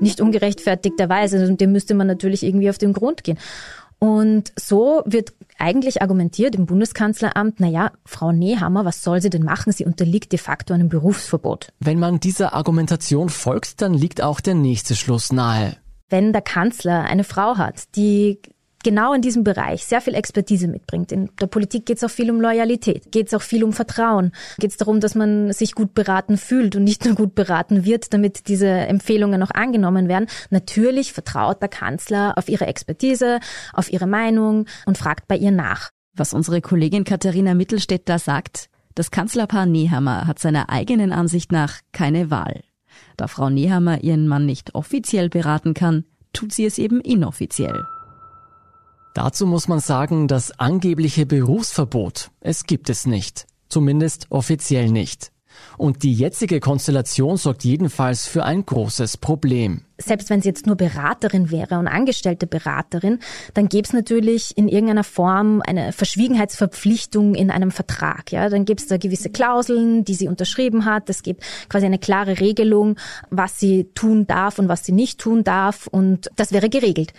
Nicht 0.00 0.20
ungerechtfertigterweise, 0.20 1.38
also 1.38 1.54
dem 1.54 1.72
müsste 1.72 1.94
man 1.94 2.06
natürlich 2.06 2.42
irgendwie 2.42 2.68
auf 2.68 2.78
den 2.78 2.92
Grund 2.92 3.24
gehen. 3.24 3.38
Und 3.98 4.52
so 4.58 5.02
wird 5.06 5.32
eigentlich 5.58 6.02
argumentiert 6.02 6.54
im 6.54 6.66
Bundeskanzleramt, 6.66 7.60
naja, 7.60 7.92
Frau 8.04 8.32
Nehammer, 8.32 8.84
was 8.84 9.02
soll 9.02 9.20
sie 9.20 9.30
denn 9.30 9.44
machen? 9.44 9.72
Sie 9.72 9.84
unterliegt 9.84 10.32
de 10.32 10.38
facto 10.38 10.74
einem 10.74 10.88
Berufsverbot. 10.88 11.72
Wenn 11.80 11.98
man 11.98 12.20
dieser 12.20 12.54
Argumentation 12.54 13.28
folgt, 13.28 13.80
dann 13.80 13.94
liegt 13.94 14.22
auch 14.22 14.40
der 14.40 14.54
nächste 14.54 14.94
Schluss 14.94 15.32
nahe. 15.32 15.76
Wenn 16.10 16.32
der 16.32 16.42
Kanzler 16.42 17.04
eine 17.04 17.24
Frau 17.24 17.56
hat, 17.56 17.96
die 17.96 18.40
genau 18.84 19.12
in 19.12 19.22
diesem 19.22 19.42
Bereich 19.42 19.84
sehr 19.84 20.00
viel 20.00 20.14
Expertise 20.14 20.68
mitbringt. 20.68 21.10
In 21.10 21.30
der 21.40 21.48
Politik 21.48 21.86
geht 21.86 21.96
es 21.96 22.04
auch 22.04 22.10
viel 22.10 22.30
um 22.30 22.40
Loyalität, 22.40 23.10
geht 23.10 23.26
es 23.26 23.34
auch 23.34 23.42
viel 23.42 23.64
um 23.64 23.72
Vertrauen, 23.72 24.30
geht 24.58 24.70
es 24.70 24.76
darum, 24.76 25.00
dass 25.00 25.16
man 25.16 25.52
sich 25.52 25.74
gut 25.74 25.94
beraten 25.94 26.36
fühlt 26.36 26.76
und 26.76 26.84
nicht 26.84 27.04
nur 27.04 27.16
gut 27.16 27.34
beraten 27.34 27.84
wird, 27.84 28.12
damit 28.14 28.46
diese 28.46 28.68
Empfehlungen 28.68 29.42
auch 29.42 29.50
angenommen 29.50 30.08
werden. 30.08 30.28
Natürlich 30.50 31.12
vertraut 31.12 31.60
der 31.60 31.68
Kanzler 31.68 32.38
auf 32.38 32.48
ihre 32.48 32.66
Expertise, 32.66 33.40
auf 33.72 33.92
ihre 33.92 34.06
Meinung 34.06 34.66
und 34.86 34.98
fragt 34.98 35.26
bei 35.26 35.36
ihr 35.36 35.50
nach. 35.50 35.90
Was 36.14 36.32
unsere 36.32 36.60
Kollegin 36.60 37.02
Katharina 37.02 37.54
Mittelstädt 37.54 38.08
da 38.08 38.20
sagt, 38.20 38.68
das 38.94 39.10
Kanzlerpaar 39.10 39.66
Nehammer 39.66 40.28
hat 40.28 40.38
seiner 40.38 40.70
eigenen 40.70 41.12
Ansicht 41.12 41.50
nach 41.50 41.80
keine 41.90 42.30
Wahl. 42.30 42.62
Da 43.16 43.26
Frau 43.26 43.50
Nehammer 43.50 44.04
ihren 44.04 44.28
Mann 44.28 44.46
nicht 44.46 44.74
offiziell 44.76 45.28
beraten 45.28 45.74
kann, 45.74 46.04
tut 46.32 46.52
sie 46.52 46.64
es 46.64 46.78
eben 46.78 47.00
inoffiziell. 47.00 47.84
Dazu 49.14 49.46
muss 49.46 49.68
man 49.68 49.78
sagen, 49.78 50.26
das 50.26 50.58
angebliche 50.58 51.24
Berufsverbot, 51.24 52.32
es 52.40 52.64
gibt 52.64 52.90
es 52.90 53.06
nicht. 53.06 53.46
Zumindest 53.68 54.26
offiziell 54.30 54.90
nicht. 54.90 55.30
Und 55.78 56.02
die 56.02 56.12
jetzige 56.12 56.58
Konstellation 56.58 57.36
sorgt 57.36 57.62
jedenfalls 57.62 58.26
für 58.26 58.44
ein 58.44 58.66
großes 58.66 59.16
Problem 59.18 59.82
selbst 59.98 60.30
wenn 60.30 60.40
sie 60.40 60.48
jetzt 60.48 60.66
nur 60.66 60.76
Beraterin 60.76 61.50
wäre 61.50 61.78
und 61.78 61.88
angestellte 61.88 62.46
Beraterin, 62.46 63.18
dann 63.54 63.68
gäbe 63.68 63.86
es 63.86 63.92
natürlich 63.92 64.56
in 64.56 64.68
irgendeiner 64.68 65.04
Form 65.04 65.62
eine 65.66 65.92
Verschwiegenheitsverpflichtung 65.92 67.34
in 67.34 67.50
einem 67.50 67.70
Vertrag. 67.70 68.32
Ja, 68.32 68.48
dann 68.48 68.64
gibt 68.64 68.80
es 68.80 68.86
da 68.88 68.96
gewisse 68.96 69.30
Klauseln, 69.30 70.04
die 70.04 70.14
sie 70.14 70.28
unterschrieben 70.28 70.84
hat. 70.84 71.08
Es 71.08 71.22
gibt 71.22 71.44
quasi 71.68 71.86
eine 71.86 71.98
klare 71.98 72.40
Regelung, 72.40 72.96
was 73.30 73.60
sie 73.60 73.88
tun 73.94 74.26
darf 74.26 74.58
und 74.58 74.68
was 74.68 74.84
sie 74.84 74.92
nicht 74.92 75.20
tun 75.20 75.44
darf, 75.44 75.86
und 75.86 76.30
das 76.36 76.52
wäre 76.52 76.68
geregelt. 76.68 77.12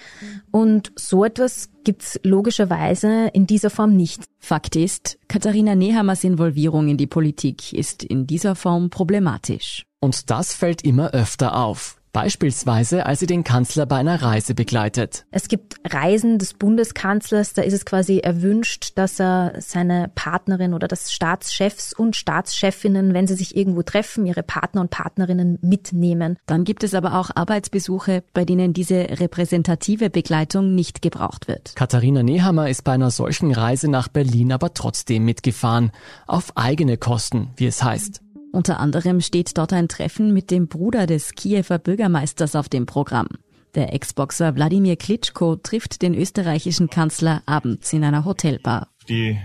Und 0.52 0.92
so 0.96 1.24
etwas 1.24 1.70
gibt's 1.84 2.20
logischerweise 2.24 3.30
in 3.34 3.48
dieser 3.48 3.70
Form 3.70 3.96
nicht. 3.96 4.24
Fakt 4.40 4.76
ist, 4.76 5.18
Katharina 5.28 5.76
Nehammers 5.76 6.24
Involvierung 6.24 6.90
in 6.90 6.98
die 6.98 7.08
Politik 7.08 7.74
ist 7.74 8.04
in 8.04 8.28
dieser 8.28 8.56
Form 8.56 8.90
problematisch. 8.90 9.86
Und 10.00 10.30
das 10.30 10.54
fällt 10.54 10.84
immer 10.84 11.12
öfter 11.12 11.56
auf. 11.56 11.98
Beispielsweise, 12.16 13.06
als 13.06 13.20
sie 13.20 13.26
den 13.26 13.44
Kanzler 13.44 13.86
bei 13.86 13.98
einer 13.98 14.22
Reise 14.22 14.56
begleitet. 14.56 15.26
Es 15.32 15.50
gibt 15.50 15.76
Reisen 15.84 16.40
des 16.40 16.54
Bundeskanzlers, 16.54 17.52
da 17.52 17.62
ist 17.62 17.74
es 17.74 17.86
quasi 17.86 18.20
erwünscht, 18.20 18.94
dass 18.96 19.20
er 19.20 19.56
seine 19.60 20.10
Partnerin 20.16 20.74
oder 20.74 20.88
das 20.88 21.12
Staatschefs 21.12 21.92
und 21.92 22.16
Staatschefinnen, 22.16 23.14
wenn 23.14 23.28
sie 23.28 23.36
sich 23.36 23.58
irgendwo 23.58 23.82
treffen, 23.82 24.26
ihre 24.26 24.44
Partner 24.44 24.80
und 24.80 24.92
Partnerinnen 24.92 25.60
mitnehmen. 25.62 26.38
Dann 26.46 26.64
gibt 26.64 26.86
es 26.86 26.94
aber 26.94 27.20
auch 27.20 27.32
Arbeitsbesuche, 27.36 28.24
bei 28.34 28.46
denen 28.46 28.72
diese 28.72 28.96
repräsentative 28.96 30.10
Begleitung 30.10 30.74
nicht 30.74 31.02
gebraucht 31.02 31.50
wird. 31.50 31.76
Katharina 31.76 32.24
Nehammer 32.24 32.70
ist 32.70 32.86
bei 32.86 32.94
einer 32.94 33.12
solchen 33.12 33.52
Reise 33.52 33.92
nach 33.92 34.08
Berlin 34.08 34.54
aber 34.54 34.74
trotzdem 34.74 35.26
mitgefahren. 35.26 35.92
Auf 36.28 36.56
eigene 36.56 36.96
Kosten, 36.96 37.50
wie 37.58 37.68
es 37.68 37.84
heißt. 37.84 38.22
Unter 38.56 38.80
anderem 38.80 39.20
steht 39.20 39.58
dort 39.58 39.74
ein 39.74 39.90
Treffen 39.90 40.34
mit 40.34 40.50
dem 40.50 40.70
Bruder 40.70 41.08
des 41.08 41.34
Kiewer 41.34 41.78
Bürgermeisters 41.78 42.56
auf 42.56 42.70
dem 42.70 42.86
Programm. 42.86 43.28
Der 43.76 43.94
Ex-Boxer 43.94 44.56
Wladimir 44.56 44.96
Klitschko 44.96 45.58
trifft 45.58 46.02
den 46.02 46.16
österreichischen 46.16 46.90
Kanzler 46.90 47.44
abends 47.46 47.92
in 47.92 48.06
einer 48.06 48.24
Hotelbar. 48.24 48.88
Die 49.10 49.38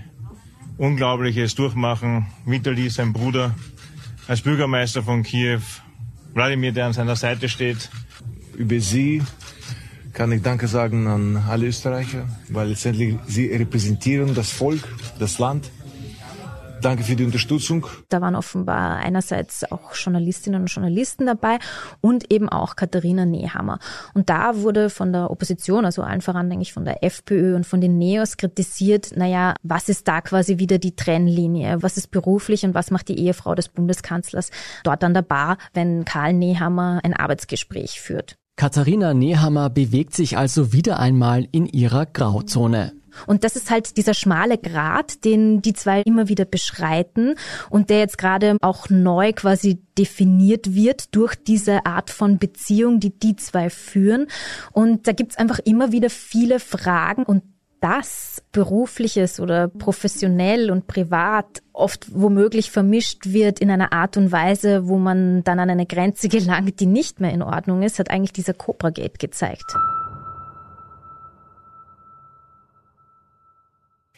unglaubliches 0.78 1.56
Durchmachen 1.56 2.28
Vitali, 2.46 2.88
sein 2.88 3.12
Bruder, 3.12 3.56
als 4.28 4.42
Bürgermeister 4.42 5.02
von 5.02 5.24
Kiew, 5.24 5.62
Wladimir, 6.34 6.70
der 6.70 6.86
an 6.86 6.92
seiner 6.92 7.16
Seite 7.16 7.48
steht. 7.48 7.90
Über 8.54 8.78
sie 8.78 9.22
kann 10.12 10.30
ich 10.30 10.42
Danke 10.42 10.68
sagen 10.68 11.08
an 11.08 11.36
alle 11.48 11.66
Österreicher, 11.66 12.28
weil 12.48 12.68
letztendlich 12.68 13.16
sie 13.26 13.46
repräsentieren 13.46 14.36
das 14.36 14.50
Volk, 14.50 14.86
das 15.18 15.40
Land 15.40 15.68
Danke 16.80 17.04
für 17.04 17.16
die 17.16 17.24
Unterstützung. 17.24 17.86
Da 18.08 18.20
waren 18.20 18.34
offenbar 18.34 18.96
einerseits 18.96 19.70
auch 19.70 19.94
Journalistinnen 19.94 20.62
und 20.62 20.66
Journalisten 20.68 21.26
dabei 21.26 21.58
und 22.00 22.32
eben 22.32 22.48
auch 22.48 22.76
Katharina 22.76 23.26
Nehammer. 23.26 23.78
Und 24.14 24.30
da 24.30 24.56
wurde 24.56 24.90
von 24.90 25.12
der 25.12 25.30
Opposition, 25.30 25.84
also 25.84 26.02
allen 26.02 26.20
voran 26.20 26.48
denke 26.48 26.62
ich 26.62 26.72
von 26.72 26.84
der 26.84 27.04
FPÖ 27.04 27.54
und 27.54 27.66
von 27.66 27.80
den 27.80 27.98
Neos 27.98 28.36
kritisiert, 28.36 29.12
naja, 29.16 29.54
was 29.62 29.88
ist 29.88 30.08
da 30.08 30.20
quasi 30.20 30.58
wieder 30.58 30.78
die 30.78 30.96
Trennlinie? 30.96 31.82
Was 31.82 31.96
ist 31.96 32.10
beruflich 32.10 32.64
und 32.64 32.74
was 32.74 32.90
macht 32.90 33.08
die 33.08 33.18
Ehefrau 33.18 33.54
des 33.54 33.68
Bundeskanzlers 33.68 34.50
dort 34.84 35.04
an 35.04 35.14
der 35.14 35.22
Bar, 35.22 35.58
wenn 35.74 36.04
Karl 36.04 36.32
Nehammer 36.32 37.00
ein 37.02 37.14
Arbeitsgespräch 37.14 38.00
führt? 38.00 38.36
Katharina 38.56 39.14
Nehammer 39.14 39.70
bewegt 39.70 40.14
sich 40.14 40.36
also 40.36 40.74
wieder 40.74 40.98
einmal 40.98 41.48
in 41.50 41.64
ihrer 41.64 42.04
Grauzone. 42.04 42.92
Und 43.26 43.44
das 43.44 43.56
ist 43.56 43.70
halt 43.70 43.96
dieser 43.96 44.14
schmale 44.14 44.58
Grat, 44.58 45.24
den 45.24 45.62
die 45.62 45.72
zwei 45.72 46.02
immer 46.02 46.28
wieder 46.28 46.44
beschreiten 46.44 47.34
und 47.68 47.90
der 47.90 47.98
jetzt 47.98 48.18
gerade 48.18 48.56
auch 48.60 48.88
neu 48.90 49.32
quasi 49.32 49.80
definiert 49.98 50.74
wird 50.74 51.14
durch 51.14 51.34
diese 51.34 51.86
Art 51.86 52.10
von 52.10 52.38
Beziehung, 52.38 53.00
die 53.00 53.10
die 53.10 53.36
zwei 53.36 53.70
führen. 53.70 54.26
Und 54.72 55.06
da 55.06 55.12
gibt's 55.12 55.36
einfach 55.36 55.58
immer 55.60 55.92
wieder 55.92 56.10
viele 56.10 56.60
Fragen 56.60 57.24
und 57.24 57.42
das 57.80 58.42
berufliches 58.52 59.40
oder 59.40 59.68
professionell 59.68 60.70
und 60.70 60.86
privat 60.86 61.62
oft 61.72 62.08
womöglich 62.12 62.70
vermischt 62.70 63.32
wird 63.32 63.58
in 63.58 63.70
einer 63.70 63.92
Art 63.92 64.16
und 64.16 64.32
Weise, 64.32 64.86
wo 64.86 64.98
man 64.98 65.42
dann 65.44 65.58
an 65.58 65.70
eine 65.70 65.86
Grenze 65.86 66.28
gelangt, 66.30 66.80
die 66.80 66.86
nicht 66.86 67.20
mehr 67.20 67.32
in 67.32 67.42
Ordnung 67.42 67.82
ist, 67.82 67.98
hat 67.98 68.10
eigentlich 68.10 68.32
dieser 68.32 68.54
Cobra 68.54 68.90
Gate 68.90 69.18
gezeigt. 69.18 69.76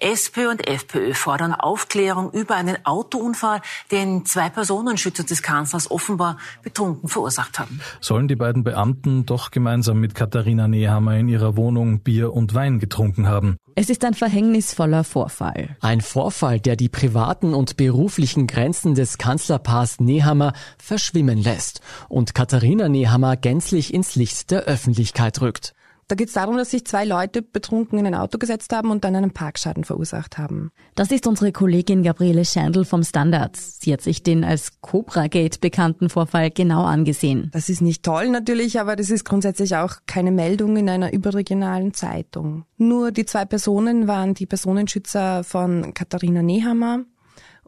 SPÖ 0.02 0.50
und 0.50 0.66
FPÖ 0.66 1.14
fordern 1.14 1.54
Aufklärung 1.54 2.32
über 2.32 2.56
einen 2.56 2.76
Autounfall, 2.84 3.60
den 3.90 4.26
zwei 4.26 4.50
Personenschützer 4.50 5.22
des 5.22 5.42
Kanzlers 5.42 5.90
offenbar 5.90 6.38
betrunken 6.62 7.08
verursacht 7.08 7.58
haben. 7.58 7.80
Sollen 8.00 8.26
die 8.26 8.36
beiden 8.36 8.64
Beamten 8.64 9.26
doch 9.26 9.50
gemeinsam 9.50 10.00
mit 10.00 10.14
Katharina 10.14 10.66
Nehammer 10.66 11.16
in 11.16 11.28
ihrer 11.28 11.56
Wohnung 11.56 12.00
Bier 12.00 12.32
und 12.32 12.54
Wein 12.54 12.80
getrunken 12.80 13.28
haben? 13.28 13.56
Es 13.74 13.88
ist 13.88 14.04
ein 14.04 14.14
verhängnisvoller 14.14 15.04
Vorfall. 15.04 15.76
Ein 15.80 16.00
Vorfall, 16.00 16.60
der 16.60 16.76
die 16.76 16.88
privaten 16.88 17.54
und 17.54 17.76
beruflichen 17.76 18.46
Grenzen 18.46 18.94
des 18.94 19.18
Kanzlerpaars 19.18 20.00
Nehammer 20.00 20.52
verschwimmen 20.78 21.38
lässt 21.38 21.80
und 22.08 22.34
Katharina 22.34 22.88
Nehammer 22.88 23.36
gänzlich 23.36 23.94
ins 23.94 24.14
Licht 24.16 24.50
der 24.50 24.64
Öffentlichkeit 24.64 25.40
rückt. 25.40 25.74
Da 26.12 26.16
geht 26.16 26.28
es 26.28 26.34
darum, 26.34 26.58
dass 26.58 26.70
sich 26.70 26.84
zwei 26.84 27.06
Leute 27.06 27.40
betrunken 27.40 27.98
in 27.98 28.04
ein 28.04 28.14
Auto 28.14 28.36
gesetzt 28.36 28.74
haben 28.74 28.90
und 28.90 29.02
dann 29.02 29.16
einen 29.16 29.30
Parkschaden 29.30 29.82
verursacht 29.82 30.36
haben. 30.36 30.70
Das 30.94 31.10
ist 31.10 31.26
unsere 31.26 31.52
Kollegin 31.52 32.02
Gabriele 32.02 32.44
Schandl 32.44 32.84
vom 32.84 33.02
Standard. 33.02 33.56
Sie 33.56 33.94
hat 33.94 34.02
sich 34.02 34.22
den 34.22 34.44
als 34.44 34.82
Cobra 34.82 35.28
Gate 35.28 35.62
bekannten 35.62 36.10
Vorfall 36.10 36.50
genau 36.50 36.84
angesehen. 36.84 37.48
Das 37.54 37.70
ist 37.70 37.80
nicht 37.80 38.02
toll 38.02 38.28
natürlich, 38.28 38.78
aber 38.78 38.94
das 38.94 39.08
ist 39.08 39.24
grundsätzlich 39.24 39.76
auch 39.76 40.00
keine 40.04 40.32
Meldung 40.32 40.76
in 40.76 40.90
einer 40.90 41.14
überregionalen 41.14 41.94
Zeitung. 41.94 42.66
Nur 42.76 43.10
die 43.10 43.24
zwei 43.24 43.46
Personen 43.46 44.06
waren 44.06 44.34
die 44.34 44.44
Personenschützer 44.44 45.44
von 45.44 45.94
Katharina 45.94 46.42
Nehammer 46.42 47.06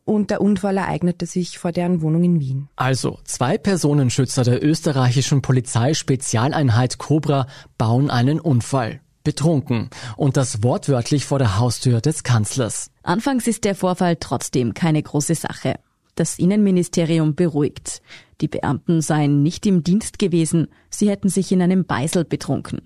und 0.05 0.31
der 0.31 0.41
Unfall 0.41 0.77
ereignete 0.77 1.27
sich 1.27 1.59
vor 1.59 1.73
deren 1.73 2.03
Wohnung 2.03 2.25
in 2.25 2.41
Wien. 2.41 2.69
Also, 2.77 3.19
zwei 3.25 3.59
Personenschützer 3.59 4.45
der 4.45 4.65
österreichischen 4.65 5.43
Polizeispezialeinheit 5.43 6.99
Cobra 6.99 7.47
bauen 7.79 8.11
einen 8.11 8.41
Unfall. 8.41 9.01
Betrunken. 9.25 9.89
Und 10.17 10.37
das 10.37 10.63
wortwörtlich 10.63 11.25
vor 11.25 11.39
der 11.39 11.59
Haustür 11.59 12.03
des 12.03 12.25
Kanzlers. 12.25 12.91
Anfangs 13.03 13.47
ist 13.47 13.65
der 13.65 13.75
Vorfall 13.75 14.17
trotzdem 14.17 14.75
keine 14.75 15.03
große 15.03 15.35
Sache. 15.35 15.77
Das 16.15 16.39
Innenministerium 16.39 17.35
beruhigt. 17.35 18.03
Die 18.41 18.49
Beamten 18.49 19.01
seien 19.01 19.43
nicht 19.43 19.65
im 19.65 19.83
Dienst 19.83 20.19
gewesen, 20.19 20.69
sie 20.91 21.09
hätten 21.09 21.29
sich 21.29 21.51
in 21.53 21.63
einem 21.63 21.87
Beisel 21.87 22.25
betrunken. 22.25 22.83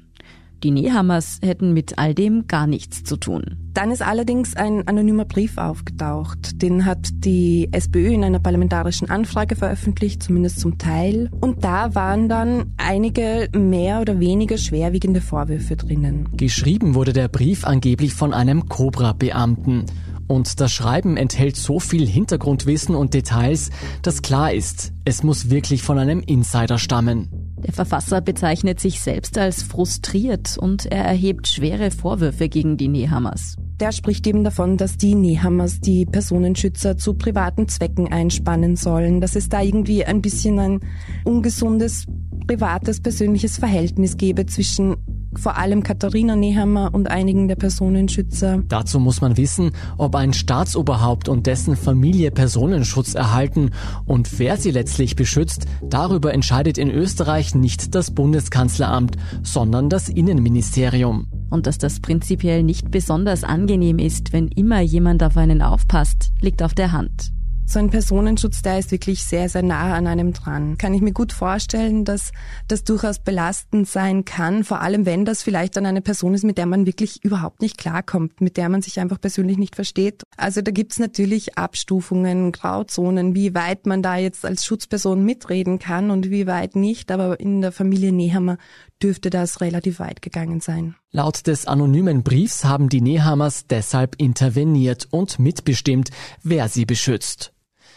Die 0.62 0.73
Nehammers 0.73 1.38
hätten 1.40 1.73
mit 1.73 1.99
all 1.99 2.14
dem 2.14 2.49
gar 2.49 2.66
nichts 2.66 3.05
zu 3.05 3.16
tun. 3.16 3.57
Dann 3.75 3.92
ist 3.92 4.03
allerdings 4.03 4.57
ein 4.57 4.88
anonymer 4.88 5.25
Brief 5.25 5.57
aufgetaucht. 5.57 6.61
Den 6.62 6.85
hat 6.85 7.09
die 7.12 7.68
SPÖ 7.71 8.09
in 8.09 8.25
einer 8.25 8.40
parlamentarischen 8.40 9.09
Anfrage 9.09 9.55
veröffentlicht, 9.55 10.23
zumindest 10.23 10.59
zum 10.59 10.79
Teil. 10.79 11.31
Und 11.40 11.62
da 11.62 11.94
waren 11.94 12.29
dann 12.29 12.75
einige 12.77 13.49
mehr 13.57 14.01
oder 14.01 14.18
weniger 14.18 14.59
schwerwiegende 14.59 15.21
Vorwürfe 15.21 15.77
drinnen. 15.77 16.29
Geschrieben 16.37 16.94
wurde 16.97 17.12
der 17.12 17.29
Brief 17.29 17.64
angeblich 17.64 18.14
von 18.14 18.35
einem 18.35 18.68
Cobra-Beamten. 18.68 19.85
Und 20.27 20.61
das 20.61 20.73
Schreiben 20.73 21.16
enthält 21.16 21.57
so 21.57 21.81
viel 21.81 22.07
Hintergrundwissen 22.07 22.94
und 22.94 23.14
Details, 23.14 23.71
dass 24.03 24.23
klar 24.23 24.53
ist, 24.53 24.92
es 25.05 25.23
muss 25.23 25.51
wirklich 25.51 25.83
von 25.83 25.99
einem 25.99 26.21
Insider 26.21 26.79
stammen. 26.79 27.48
Der 27.64 27.73
Verfasser 27.73 28.21
bezeichnet 28.21 28.81
sich 28.81 29.01
selbst 29.01 29.37
als 29.37 29.62
frustriert 29.62 30.57
und 30.59 30.87
er 30.87 31.05
erhebt 31.05 31.49
schwere 31.49 31.90
Vorwürfe 31.90 32.49
gegen 32.49 32.77
die 32.77 32.88
Nehammers. 32.88 33.57
Der 33.81 33.92
spricht 33.92 34.27
eben 34.27 34.44
davon, 34.44 34.77
dass 34.77 34.97
die 34.97 35.14
Nehammers 35.14 35.81
die 35.81 36.05
Personenschützer 36.05 36.97
zu 36.97 37.14
privaten 37.14 37.68
Zwecken 37.68 38.12
einspannen 38.12 38.77
sollen, 38.77 39.21
dass 39.21 39.37
es 39.37 39.49
da 39.49 39.62
irgendwie 39.62 40.05
ein 40.05 40.21
bisschen 40.23 40.59
ein 40.59 40.81
ungesundes 41.25 42.07
privates, 42.47 43.01
persönliches 43.01 43.59
Verhältnis 43.59 44.16
gebe 44.16 44.47
zwischen 44.47 44.97
vor 45.37 45.57
allem 45.57 45.83
Katharina 45.83 46.37
Nehammer 46.37 46.91
und 46.93 47.11
einigen 47.11 47.49
der 47.49 47.57
Personenschützer. 47.57 48.62
Dazu 48.69 48.99
muss 48.99 49.21
man 49.21 49.37
wissen, 49.37 49.73
ob 49.97 50.14
ein 50.14 50.33
Staatsoberhaupt 50.33 51.29
und 51.29 51.47
dessen 51.47 51.77
Familie 51.77 52.31
Personenschutz 52.31 53.14
erhalten 53.14 53.71
und 54.07 54.38
wer 54.38 54.57
sie 54.57 54.71
letztlich 54.71 55.17
beschützt, 55.17 55.67
darüber 55.83 56.33
entscheidet 56.35 56.79
in 56.79 56.91
Österreich 56.91 57.55
nicht 57.55 57.95
das 57.95 58.11
Bundeskanzleramt, 58.11 59.17
sondern 59.43 59.88
das 59.88 60.09
Innenministerium. 60.09 61.29
Und 61.51 61.67
dass 61.67 61.79
das 61.79 62.01
prinzipiell 62.01 62.62
nicht 62.62 62.91
besonders 62.91 63.45
angenehm 63.45 63.99
ist, 63.99 64.33
wenn 64.33 64.49
immer 64.49 64.81
jemand 64.81 65.23
auf 65.23 65.37
einen 65.37 65.62
aufpasst, 65.62 66.33
liegt 66.41 66.62
auf 66.62 66.75
der 66.75 66.93
Hand 66.93 67.33
so 67.71 67.79
ein 67.79 67.91
Personenschutz, 67.91 68.63
der 68.63 68.79
ist 68.79 68.91
wirklich 68.91 69.23
sehr, 69.25 69.49
sehr 69.49 69.63
nah 69.63 69.95
an 69.95 70.07
einem 70.07 70.33
dran. 70.33 70.79
Kann 70.79 70.95
ich 70.95 71.03
mir 71.03 71.13
gut 71.13 71.35
vorstellen, 71.35 72.07
dass 72.07 72.33
das 72.67 72.83
durchaus 72.83 73.19
belastend 73.19 73.87
sein 73.87 74.25
kann, 74.25 74.65
vor 74.65 74.81
allem 74.81 75.05
wenn 75.05 75.27
das 75.27 75.43
vielleicht 75.43 75.77
dann 75.77 75.85
eine 75.85 76.01
Person 76.01 76.33
ist, 76.33 76.45
mit 76.45 76.57
der 76.57 76.65
man 76.65 76.87
wirklich 76.87 77.23
überhaupt 77.25 77.61
nicht 77.61 77.77
klarkommt, 77.77 78.41
mit 78.41 78.57
der 78.57 78.71
man 78.71 78.81
sich 78.81 79.01
einfach 79.01 79.21
persönlich 79.21 79.59
nicht 79.59 79.77
versteht. 79.77 80.23
Also 80.39 80.63
da 80.63 80.71
gibt's 80.71 80.99
natürlich 80.99 81.59
Abstufungen, 81.59 82.53
Grauzonen, 82.53 83.35
wie 83.35 83.55
weit 83.55 83.87
man 83.87 84.03
da 84.03 84.17
jetzt 84.17 84.47
als 84.47 84.65
Schutzperson 84.65 85.23
mitreden 85.23 85.79
kann 85.79 86.11
und 86.11 86.31
wie 86.31 86.47
weit 86.47 86.75
nicht, 86.75 87.11
aber 87.11 87.39
in 87.39 87.61
der 87.61 87.73
Familie 87.73 88.13
Nehammer 88.13 88.57
dürfte 89.03 89.29
das 89.29 89.61
relativ 89.61 89.99
weit 89.99 90.23
gegangen 90.23 90.61
sein. 90.61 90.95
Laut 91.11 91.47
des 91.47 91.67
anonymen 91.67 92.23
Briefs 92.23 92.65
haben 92.65 92.89
die 92.89 93.01
Nehammers 93.01 93.67
deshalb 93.67 94.17
interveniert 94.17 95.07
und 95.11 95.39
mitbestimmt, 95.39 96.11
wer 96.43 96.69
sie 96.69 96.87
beschützt. 96.87 97.53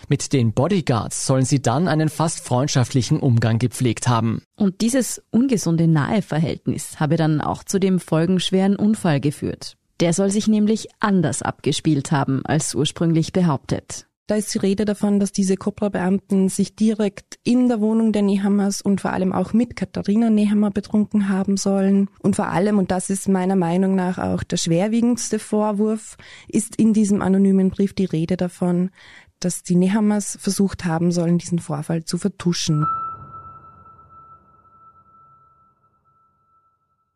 Mit 0.08 0.34
den 0.34 0.54
Bodyguards 0.54 1.26
sollen 1.26 1.46
sie 1.46 1.62
dann 1.62 1.88
einen 1.88 2.10
fast 2.10 2.46
freundschaftlichen 2.46 3.20
Umgang 3.20 3.60
gepflegt 3.60 4.08
haben. 4.08 4.42
Und 4.56 4.82
dieses 4.82 5.22
ungesunde 5.32 5.88
Naheverhältnis 5.88 7.00
habe 7.00 7.16
dann 7.16 7.42
auch 7.42 7.64
zu 7.64 7.80
dem 7.80 8.00
folgenschweren 8.00 8.76
Unfall 8.76 9.20
geführt. 9.20 9.78
Der 10.00 10.14
soll 10.14 10.32
sich 10.32 10.48
nämlich 10.48 10.90
anders 11.00 11.42
abgespielt 11.42 12.12
haben 12.12 12.42
als 12.46 12.74
ursprünglich 12.74 13.34
behauptet. 13.34 14.08
Da 14.32 14.38
ist 14.38 14.54
die 14.54 14.60
Rede 14.60 14.86
davon, 14.86 15.20
dass 15.20 15.34
diese 15.34 15.58
Cobra-Beamten 15.58 16.48
sich 16.48 16.74
direkt 16.78 17.38
in 17.44 17.68
der 17.68 17.82
Wohnung 17.82 18.14
der 18.14 18.22
Nehammers 18.22 18.82
und 18.82 19.02
vor 19.02 19.12
allem 19.12 19.34
auch 19.34 19.52
mit 19.52 19.76
Katharina 19.76 20.30
Nehammer 20.30 20.72
betrunken 20.72 21.28
haben 21.28 21.58
sollen. 21.58 22.10
Und 22.22 22.38
vor 22.38 22.48
allem, 22.48 22.78
und 22.78 22.92
das 22.92 23.10
ist 23.10 23.28
meiner 23.28 23.58
Meinung 23.58 23.94
nach 23.94 24.20
auch 24.20 24.44
der 24.44 24.56
schwerwiegendste 24.56 25.38
Vorwurf, 25.38 26.16
ist 26.48 26.78
in 26.78 26.94
diesem 26.94 27.22
anonymen 27.22 27.72
Brief 27.72 27.94
die 27.94 28.06
Rede 28.06 28.38
davon, 28.38 28.92
dass 29.42 29.64
die 29.64 29.76
Nehammers 29.76 30.38
versucht 30.40 30.86
haben 30.86 31.12
sollen, 31.12 31.38
diesen 31.38 31.60
Vorfall 31.60 32.06
zu 32.06 32.18
vertuschen. 32.18 32.86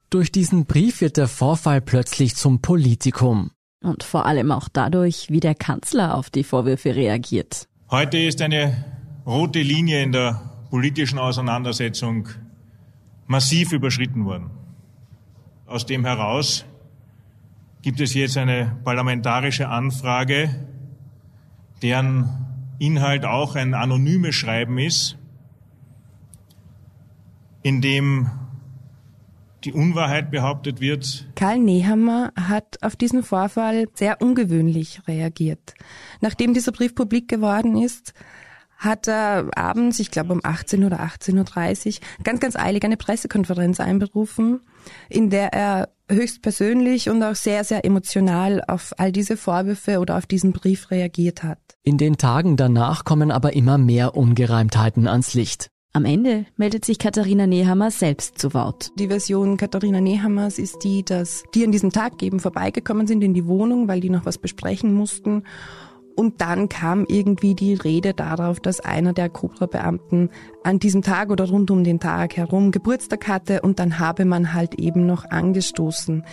Durch 0.10 0.32
diesen 0.32 0.66
Brief 0.66 1.02
wird 1.02 1.18
der 1.18 1.28
Vorfall 1.28 1.82
plötzlich 1.82 2.36
zum 2.36 2.62
Politikum. 2.62 3.52
Und 3.82 4.04
vor 4.04 4.26
allem 4.26 4.52
auch 4.52 4.70
dadurch, 4.72 5.30
wie 5.30 5.40
der 5.40 5.56
Kanzler 5.56 6.16
auf 6.16 6.30
die 6.30 6.44
Vorwürfe 6.44 6.96
reagiert. 6.96 7.68
Heute 7.92 8.18
ist 8.18 8.42
eine 8.42 8.86
rote 9.26 9.62
Linie 9.62 10.02
in 10.02 10.12
der 10.12 10.42
politischen 10.70 11.20
Auseinandersetzung 11.20 12.30
massiv 13.28 13.72
überschritten 13.72 14.26
worden. 14.26 14.50
Aus 15.66 15.86
dem 15.86 16.06
heraus 16.06 16.66
gibt 17.82 18.00
es 18.00 18.14
jetzt 18.14 18.38
eine 18.38 18.78
parlamentarische 18.84 19.68
Anfrage, 19.68 20.50
deren 21.82 22.30
Inhalt 22.80 23.26
auch 23.26 23.56
ein 23.56 23.74
anonymes 23.74 24.36
Schreiben 24.36 24.78
ist, 24.78 25.18
in 27.64 27.82
dem 27.82 28.30
die 29.64 29.74
Unwahrheit 29.74 30.30
behauptet 30.30 30.80
wird. 30.80 31.28
Karl 31.36 31.60
Nehammer 31.60 32.32
hat 32.40 32.84
auf 32.84 32.96
diesen 32.96 33.24
Vorfall 33.24 33.88
sehr 33.96 34.22
ungewöhnlich 34.22 35.02
reagiert. 35.08 35.74
Nachdem 36.22 36.54
dieser 36.54 36.72
Brief 36.72 36.94
publik 36.94 37.28
geworden 37.28 37.76
ist, 37.76 38.14
hat 38.78 39.08
er 39.08 39.50
abends, 39.56 40.00
ich 40.00 40.12
glaube 40.12 40.34
um 40.34 40.42
18 40.44 40.84
oder 40.84 41.00
18.30 41.00 41.88
Uhr, 41.88 42.24
ganz, 42.24 42.40
ganz 42.40 42.56
eilig 42.56 42.84
eine 42.84 42.98
Pressekonferenz 42.98 43.80
einberufen, 43.80 44.62
in 45.10 45.30
der 45.30 45.54
er 45.54 45.90
höchstpersönlich 46.10 47.10
und 47.10 47.22
auch 47.24 47.36
sehr, 47.36 47.64
sehr 47.64 47.86
emotional 47.86 48.64
auf 48.68 48.94
all 48.98 49.12
diese 49.12 49.38
Vorwürfe 49.38 50.00
oder 50.00 50.18
auf 50.18 50.26
diesen 50.26 50.54
Brief 50.54 50.92
reagiert 50.92 51.44
hat. 51.44 51.60
In 51.84 51.98
den 51.98 52.18
Tagen 52.18 52.58
danach 52.58 53.06
kommen 53.06 53.32
aber 53.32 53.54
immer 53.54 53.78
mehr 53.78 54.16
Ungereimtheiten 54.16 55.08
ans 55.08 55.34
Licht. 55.34 55.70
Am 55.94 56.04
Ende 56.04 56.46
meldet 56.58 56.84
sich 56.84 57.00
Katharina 57.00 57.48
Nehammer 57.48 57.90
selbst 57.90 58.38
zu 58.38 58.54
Wort. 58.54 58.92
Die 59.00 59.08
Version 59.08 59.56
Katharina 59.56 60.02
Nehammers 60.02 60.60
ist 60.60 60.84
die, 60.84 61.06
dass 61.06 61.44
die 61.54 61.64
an 61.64 61.72
diesem 61.72 61.92
Tag 61.92 62.22
eben 62.22 62.42
vorbeigekommen 62.42 63.08
sind 63.08 63.24
in 63.24 63.34
die 63.34 63.48
Wohnung, 63.48 63.88
weil 63.88 64.02
die 64.02 64.10
noch 64.10 64.26
was 64.26 64.38
besprechen 64.38 64.94
mussten 64.94 65.44
und 66.16 66.42
dann 66.42 66.70
kam 66.70 67.06
irgendwie 67.08 67.56
die 67.56 67.74
Rede 67.74 68.14
darauf, 68.14 68.60
dass 68.60 68.80
einer 68.80 69.14
der 69.14 69.30
Cobra-Beamten 69.30 70.30
an 70.64 70.80
diesem 70.80 71.02
Tag 71.02 71.30
oder 71.30 71.48
rund 71.48 71.72
um 71.72 71.84
den 71.84 72.00
Tag 72.00 72.38
herum 72.38 72.72
Geburtstag 72.72 73.28
hatte 73.28 73.62
und 73.62 73.80
dann 73.80 74.00
habe 74.00 74.26
man 74.26 74.54
halt 74.54 74.76
eben 74.76 75.06
noch 75.06 75.26
angestoßen. 75.26 76.24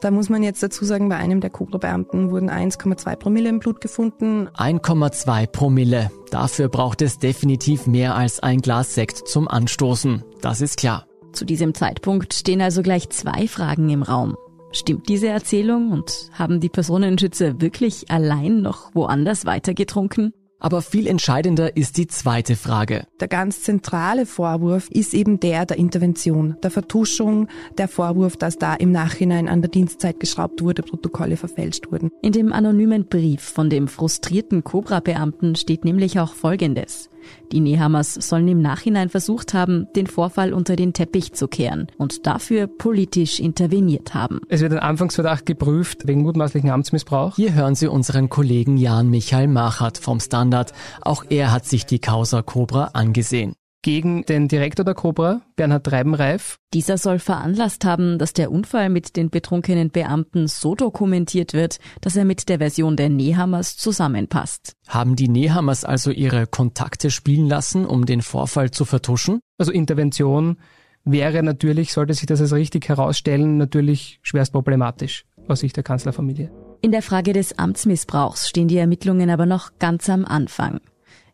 Da 0.00 0.10
muss 0.10 0.28
man 0.28 0.42
jetzt 0.42 0.62
dazu 0.62 0.84
sagen, 0.84 1.08
bei 1.08 1.16
einem 1.16 1.40
der 1.40 1.50
Cobra-Beamten 1.50 2.30
wurden 2.30 2.50
1,2 2.50 3.16
Promille 3.16 3.48
im 3.48 3.58
Blut 3.58 3.80
gefunden. 3.80 4.48
1,2 4.56 5.46
Promille. 5.46 6.10
Dafür 6.30 6.68
braucht 6.68 7.02
es 7.02 7.18
definitiv 7.18 7.86
mehr 7.86 8.14
als 8.14 8.40
ein 8.40 8.60
Glas 8.60 8.94
Sekt 8.94 9.28
zum 9.28 9.48
Anstoßen. 9.48 10.24
Das 10.40 10.60
ist 10.60 10.78
klar. 10.78 11.06
Zu 11.32 11.44
diesem 11.44 11.74
Zeitpunkt 11.74 12.34
stehen 12.34 12.60
also 12.60 12.82
gleich 12.82 13.10
zwei 13.10 13.48
Fragen 13.48 13.90
im 13.90 14.02
Raum. 14.02 14.36
Stimmt 14.70 15.08
diese 15.08 15.28
Erzählung 15.28 15.92
und 15.92 16.30
haben 16.32 16.60
die 16.60 16.68
Personenschützer 16.68 17.60
wirklich 17.60 18.10
allein 18.10 18.60
noch 18.60 18.94
woanders 18.94 19.46
weitergetrunken? 19.46 20.32
Aber 20.60 20.82
viel 20.82 21.06
entscheidender 21.06 21.76
ist 21.76 21.96
die 21.98 22.08
zweite 22.08 22.56
Frage. 22.56 23.06
Der 23.20 23.28
ganz 23.28 23.62
zentrale 23.62 24.26
Vorwurf 24.26 24.88
ist 24.90 25.14
eben 25.14 25.38
der 25.38 25.66
der 25.66 25.78
Intervention, 25.78 26.56
der 26.62 26.72
Vertuschung, 26.72 27.46
der 27.78 27.86
Vorwurf, 27.86 28.36
dass 28.36 28.58
da 28.58 28.74
im 28.74 28.90
Nachhinein 28.90 29.48
an 29.48 29.62
der 29.62 29.70
Dienstzeit 29.70 30.18
geschraubt 30.18 30.60
wurde, 30.60 30.82
Protokolle 30.82 31.36
verfälscht 31.36 31.92
wurden. 31.92 32.10
In 32.22 32.32
dem 32.32 32.52
anonymen 32.52 33.06
Brief 33.06 33.40
von 33.40 33.70
dem 33.70 33.86
frustrierten 33.86 34.64
Cobra-Beamten 34.64 35.54
steht 35.54 35.84
nämlich 35.84 36.18
auch 36.18 36.34
Folgendes. 36.34 37.08
Die 37.52 37.60
Nehammers 37.60 38.14
sollen 38.14 38.48
im 38.48 38.60
Nachhinein 38.60 39.08
versucht 39.08 39.54
haben, 39.54 39.86
den 39.96 40.06
Vorfall 40.06 40.52
unter 40.52 40.76
den 40.76 40.92
Teppich 40.92 41.32
zu 41.32 41.48
kehren 41.48 41.88
und 41.96 42.26
dafür 42.26 42.66
politisch 42.66 43.40
interveniert 43.40 44.14
haben. 44.14 44.40
Es 44.48 44.60
wird 44.60 44.72
ein 44.72 44.78
Anfangsverdacht 44.78 45.46
geprüft 45.46 46.06
wegen 46.06 46.22
mutmaßlichen 46.22 46.70
Amtsmissbrauch. 46.70 47.36
Hier 47.36 47.54
hören 47.54 47.74
Sie 47.74 47.88
unseren 47.88 48.28
Kollegen 48.28 48.76
Jan 48.76 49.10
Michael 49.10 49.48
Machert 49.48 49.98
vom 49.98 50.20
Standard. 50.20 50.72
Auch 51.00 51.24
er 51.28 51.52
hat 51.52 51.66
sich 51.66 51.86
die 51.86 52.00
Causa 52.00 52.42
Cobra 52.42 52.90
angesehen 52.92 53.54
gegen 53.82 54.24
den 54.24 54.48
Direktor 54.48 54.84
der 54.84 54.94
Cobra, 54.94 55.42
Bernhard 55.56 55.84
Treibenreif. 55.84 56.56
Dieser 56.74 56.98
soll 56.98 57.18
veranlasst 57.18 57.84
haben, 57.84 58.18
dass 58.18 58.32
der 58.32 58.50
Unfall 58.50 58.90
mit 58.90 59.16
den 59.16 59.30
betrunkenen 59.30 59.90
Beamten 59.90 60.48
so 60.48 60.74
dokumentiert 60.74 61.54
wird, 61.54 61.78
dass 62.00 62.16
er 62.16 62.24
mit 62.24 62.48
der 62.48 62.58
Version 62.58 62.96
der 62.96 63.08
Nehammers 63.08 63.76
zusammenpasst. 63.76 64.72
Haben 64.88 65.16
die 65.16 65.28
Nehammers 65.28 65.84
also 65.84 66.10
ihre 66.10 66.46
Kontakte 66.46 67.10
spielen 67.10 67.48
lassen, 67.48 67.86
um 67.86 68.06
den 68.06 68.22
Vorfall 68.22 68.70
zu 68.70 68.84
vertuschen? 68.84 69.40
Also 69.58 69.72
Intervention 69.72 70.58
wäre 71.04 71.42
natürlich, 71.42 71.92
sollte 71.92 72.14
sich 72.14 72.26
das 72.26 72.40
als 72.40 72.52
richtig 72.52 72.88
herausstellen, 72.88 73.56
natürlich 73.56 74.18
schwerst 74.22 74.52
problematisch 74.52 75.24
aus 75.46 75.60
Sicht 75.60 75.76
der 75.76 75.84
Kanzlerfamilie. 75.84 76.50
In 76.80 76.92
der 76.92 77.02
Frage 77.02 77.32
des 77.32 77.58
Amtsmissbrauchs 77.58 78.48
stehen 78.48 78.68
die 78.68 78.76
Ermittlungen 78.76 79.30
aber 79.30 79.46
noch 79.46 79.78
ganz 79.78 80.08
am 80.08 80.24
Anfang. 80.24 80.80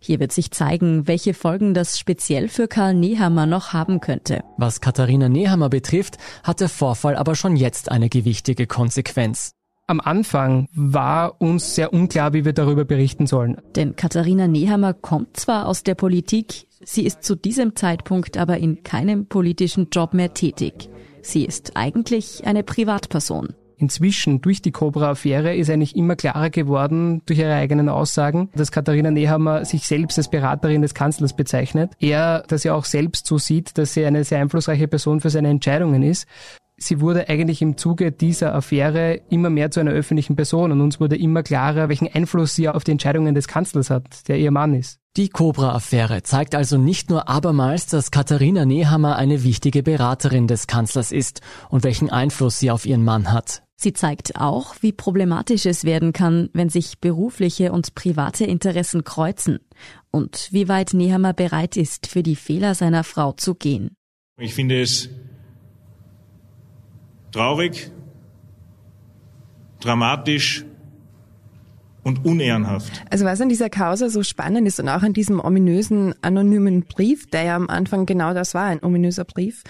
Hier 0.04 0.20
wird 0.20 0.32
sich 0.32 0.50
zeigen, 0.50 1.08
welche 1.08 1.32
Folgen 1.32 1.72
das 1.72 1.98
speziell 1.98 2.48
für 2.48 2.68
Karl 2.68 2.92
Nehammer 2.92 3.46
noch 3.46 3.72
haben 3.72 4.00
könnte. 4.00 4.44
Was 4.58 4.82
Katharina 4.82 5.30
Nehammer 5.30 5.70
betrifft, 5.70 6.18
hat 6.42 6.60
der 6.60 6.68
Vorfall 6.68 7.16
aber 7.16 7.34
schon 7.34 7.56
jetzt 7.56 7.90
eine 7.90 8.10
gewichtige 8.10 8.66
Konsequenz. 8.66 9.52
Am 9.86 10.00
Anfang 10.00 10.68
war 10.74 11.40
uns 11.40 11.74
sehr 11.74 11.94
unklar, 11.94 12.34
wie 12.34 12.44
wir 12.44 12.52
darüber 12.52 12.84
berichten 12.84 13.26
sollen. 13.26 13.56
Denn 13.76 13.96
Katharina 13.96 14.46
Nehammer 14.46 14.92
kommt 14.92 15.38
zwar 15.38 15.66
aus 15.66 15.84
der 15.84 15.94
Politik, 15.94 16.66
sie 16.84 17.06
ist 17.06 17.22
zu 17.22 17.34
diesem 17.34 17.74
Zeitpunkt 17.74 18.36
aber 18.36 18.58
in 18.58 18.82
keinem 18.82 19.24
politischen 19.24 19.88
Job 19.90 20.12
mehr 20.12 20.34
tätig. 20.34 20.90
Sie 21.22 21.46
ist 21.46 21.78
eigentlich 21.78 22.46
eine 22.46 22.62
Privatperson. 22.62 23.54
Inzwischen 23.76 24.40
durch 24.40 24.62
die 24.62 24.72
Cobra-Affäre 24.72 25.54
ist 25.54 25.70
eigentlich 25.70 25.96
immer 25.96 26.16
klarer 26.16 26.50
geworden 26.50 27.22
durch 27.26 27.38
ihre 27.38 27.54
eigenen 27.54 27.88
Aussagen, 27.88 28.50
dass 28.54 28.72
Katharina 28.72 29.10
Nehammer 29.10 29.64
sich 29.64 29.86
selbst 29.86 30.18
als 30.18 30.30
Beraterin 30.30 30.82
des 30.82 30.94
Kanzlers 30.94 31.34
bezeichnet. 31.34 31.92
Er, 31.98 32.44
dass 32.48 32.64
er 32.64 32.74
auch 32.74 32.84
selbst 32.84 33.26
so 33.26 33.38
sieht, 33.38 33.76
dass 33.78 33.94
sie 33.94 34.04
eine 34.04 34.24
sehr 34.24 34.40
einflussreiche 34.40 34.88
Person 34.88 35.20
für 35.20 35.30
seine 35.30 35.48
Entscheidungen 35.48 36.02
ist. 36.02 36.26
Sie 36.76 37.00
wurde 37.00 37.28
eigentlich 37.28 37.62
im 37.62 37.76
Zuge 37.76 38.10
dieser 38.10 38.54
Affäre 38.54 39.20
immer 39.30 39.48
mehr 39.48 39.70
zu 39.70 39.80
einer 39.80 39.92
öffentlichen 39.92 40.34
Person 40.34 40.72
und 40.72 40.80
uns 40.80 40.98
wurde 40.98 41.16
immer 41.16 41.42
klarer, 41.42 41.88
welchen 41.88 42.12
Einfluss 42.12 42.54
sie 42.56 42.68
auf 42.68 42.82
die 42.82 42.90
Entscheidungen 42.90 43.34
des 43.34 43.46
Kanzlers 43.46 43.90
hat, 43.90 44.28
der 44.28 44.38
ihr 44.38 44.50
Mann 44.50 44.74
ist. 44.74 44.98
Die 45.16 45.28
Cobra-Affäre 45.28 46.24
zeigt 46.24 46.56
also 46.56 46.76
nicht 46.76 47.08
nur 47.08 47.28
abermals, 47.28 47.86
dass 47.86 48.10
Katharina 48.10 48.64
Nehammer 48.64 49.14
eine 49.14 49.44
wichtige 49.44 49.84
Beraterin 49.84 50.48
des 50.48 50.66
Kanzlers 50.66 51.12
ist 51.12 51.40
und 51.68 51.84
welchen 51.84 52.10
Einfluss 52.10 52.58
sie 52.58 52.72
auf 52.72 52.84
ihren 52.84 53.04
Mann 53.04 53.32
hat. 53.32 53.63
Sie 53.76 53.92
zeigt 53.92 54.36
auch, 54.36 54.76
wie 54.80 54.92
problematisch 54.92 55.66
es 55.66 55.84
werden 55.84 56.12
kann, 56.12 56.48
wenn 56.52 56.68
sich 56.68 57.00
berufliche 57.00 57.72
und 57.72 57.94
private 57.94 58.44
Interessen 58.44 59.04
kreuzen 59.04 59.58
und 60.10 60.48
wie 60.52 60.68
weit 60.68 60.94
Nehammer 60.94 61.32
bereit 61.32 61.76
ist, 61.76 62.06
für 62.06 62.22
die 62.22 62.36
Fehler 62.36 62.74
seiner 62.74 63.04
Frau 63.04 63.32
zu 63.32 63.54
gehen. 63.54 63.96
Ich 64.38 64.54
finde 64.54 64.80
es 64.80 65.10
traurig, 67.32 67.90
dramatisch 69.80 70.64
und 72.04 72.24
unehrenhaft. 72.24 73.02
Also 73.10 73.24
was 73.24 73.40
an 73.40 73.48
dieser 73.48 73.70
Causa 73.70 74.08
so 74.08 74.22
spannend 74.22 74.68
ist 74.68 74.78
und 74.78 74.88
auch 74.88 75.02
an 75.02 75.12
diesem 75.12 75.40
ominösen 75.40 76.14
anonymen 76.22 76.82
Brief, 76.82 77.26
der 77.30 77.42
ja 77.42 77.56
am 77.56 77.68
Anfang 77.68 78.06
genau 78.06 78.34
das 78.34 78.54
war, 78.54 78.64
ein 78.64 78.82
ominöser 78.82 79.24
Brief, 79.24 79.64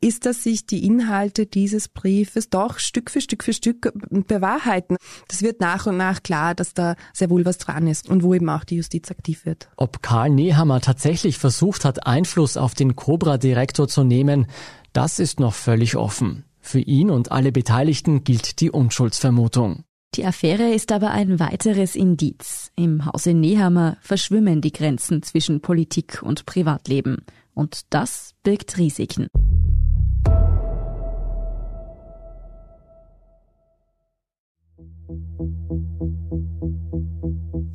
ist, 0.00 0.26
dass 0.26 0.44
sich 0.44 0.66
die 0.66 0.84
Inhalte 0.86 1.46
dieses 1.46 1.88
Briefes 1.88 2.50
doch 2.50 2.78
Stück 2.78 3.10
für 3.10 3.20
Stück 3.20 3.42
für 3.42 3.52
Stück 3.52 3.92
bewahrheiten. 4.10 4.96
Das 5.28 5.42
wird 5.42 5.60
nach 5.60 5.86
und 5.86 5.96
nach 5.96 6.22
klar, 6.22 6.54
dass 6.54 6.74
da 6.74 6.94
sehr 7.12 7.30
wohl 7.30 7.44
was 7.44 7.58
dran 7.58 7.86
ist 7.86 8.08
und 8.08 8.22
wo 8.22 8.34
eben 8.34 8.48
auch 8.48 8.64
die 8.64 8.76
Justiz 8.76 9.10
aktiv 9.10 9.46
wird. 9.46 9.68
Ob 9.76 10.02
Karl 10.02 10.30
Nehammer 10.30 10.80
tatsächlich 10.80 11.38
versucht 11.38 11.84
hat, 11.84 12.06
Einfluss 12.06 12.56
auf 12.56 12.74
den 12.74 12.94
Cobra-Direktor 12.94 13.88
zu 13.88 14.04
nehmen, 14.04 14.46
das 14.92 15.18
ist 15.18 15.40
noch 15.40 15.54
völlig 15.54 15.96
offen. 15.96 16.44
Für 16.60 16.80
ihn 16.80 17.10
und 17.10 17.32
alle 17.32 17.52
Beteiligten 17.52 18.22
gilt 18.22 18.60
die 18.60 18.70
Unschuldsvermutung. 18.70 19.84
Die 20.16 20.26
Affäre 20.26 20.74
ist 20.74 20.90
aber 20.90 21.12
ein 21.12 21.38
weiteres 21.38 21.94
Indiz. 21.94 22.72
Im 22.74 23.06
Hause 23.06 23.32
Nehammer 23.32 23.96
verschwimmen 24.00 24.60
die 24.60 24.72
Grenzen 24.72 25.22
zwischen 25.22 25.60
Politik 25.60 26.20
und 26.24 26.46
Privatleben. 26.46 27.18
Und 27.54 27.82
das 27.90 28.32
birgt 28.42 28.76
Risiken. 28.76 29.28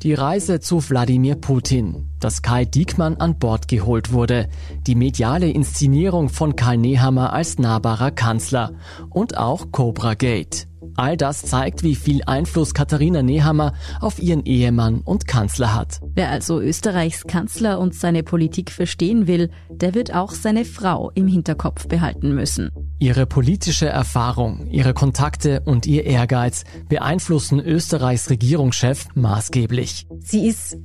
Die 0.02 0.12
Reise 0.12 0.60
zu 0.60 0.86
Wladimir 0.90 1.36
Putin, 1.36 2.10
dass 2.20 2.42
Kai 2.42 2.66
Diekmann 2.66 3.16
an 3.16 3.38
Bord 3.38 3.66
geholt 3.66 4.12
wurde, 4.12 4.50
die 4.86 4.94
mediale 4.94 5.48
Inszenierung 5.48 6.28
von 6.28 6.54
Karl 6.54 6.76
Nehammer 6.76 7.32
als 7.32 7.58
nahbarer 7.58 8.10
Kanzler 8.10 8.74
und 9.08 9.38
auch 9.38 9.72
Cobra 9.72 10.12
Gate. 10.12 10.68
All 10.96 11.16
das 11.16 11.42
zeigt, 11.42 11.82
wie 11.82 11.94
viel 11.94 12.22
Einfluss 12.24 12.72
Katharina 12.72 13.22
Nehammer 13.22 13.74
auf 14.00 14.18
ihren 14.18 14.44
Ehemann 14.44 15.00
und 15.02 15.26
Kanzler 15.26 15.74
hat. 15.74 16.00
Wer 16.14 16.30
also 16.30 16.60
Österreichs 16.60 17.26
Kanzler 17.26 17.78
und 17.78 17.94
seine 17.94 18.22
Politik 18.22 18.70
verstehen 18.70 19.26
will, 19.26 19.50
der 19.70 19.94
wird 19.94 20.14
auch 20.14 20.32
seine 20.32 20.64
Frau 20.64 21.10
im 21.14 21.26
Hinterkopf 21.26 21.86
behalten 21.88 22.34
müssen. 22.34 22.70
Ihre 22.98 23.26
politische 23.26 23.86
Erfahrung, 23.86 24.68
ihre 24.70 24.94
Kontakte 24.94 25.60
und 25.66 25.86
ihr 25.86 26.04
Ehrgeiz 26.04 26.64
beeinflussen 26.88 27.60
Österreichs 27.60 28.30
Regierungschef 28.30 29.08
maßgeblich. 29.14 30.06
Sie 30.20 30.46
ist 30.48 30.78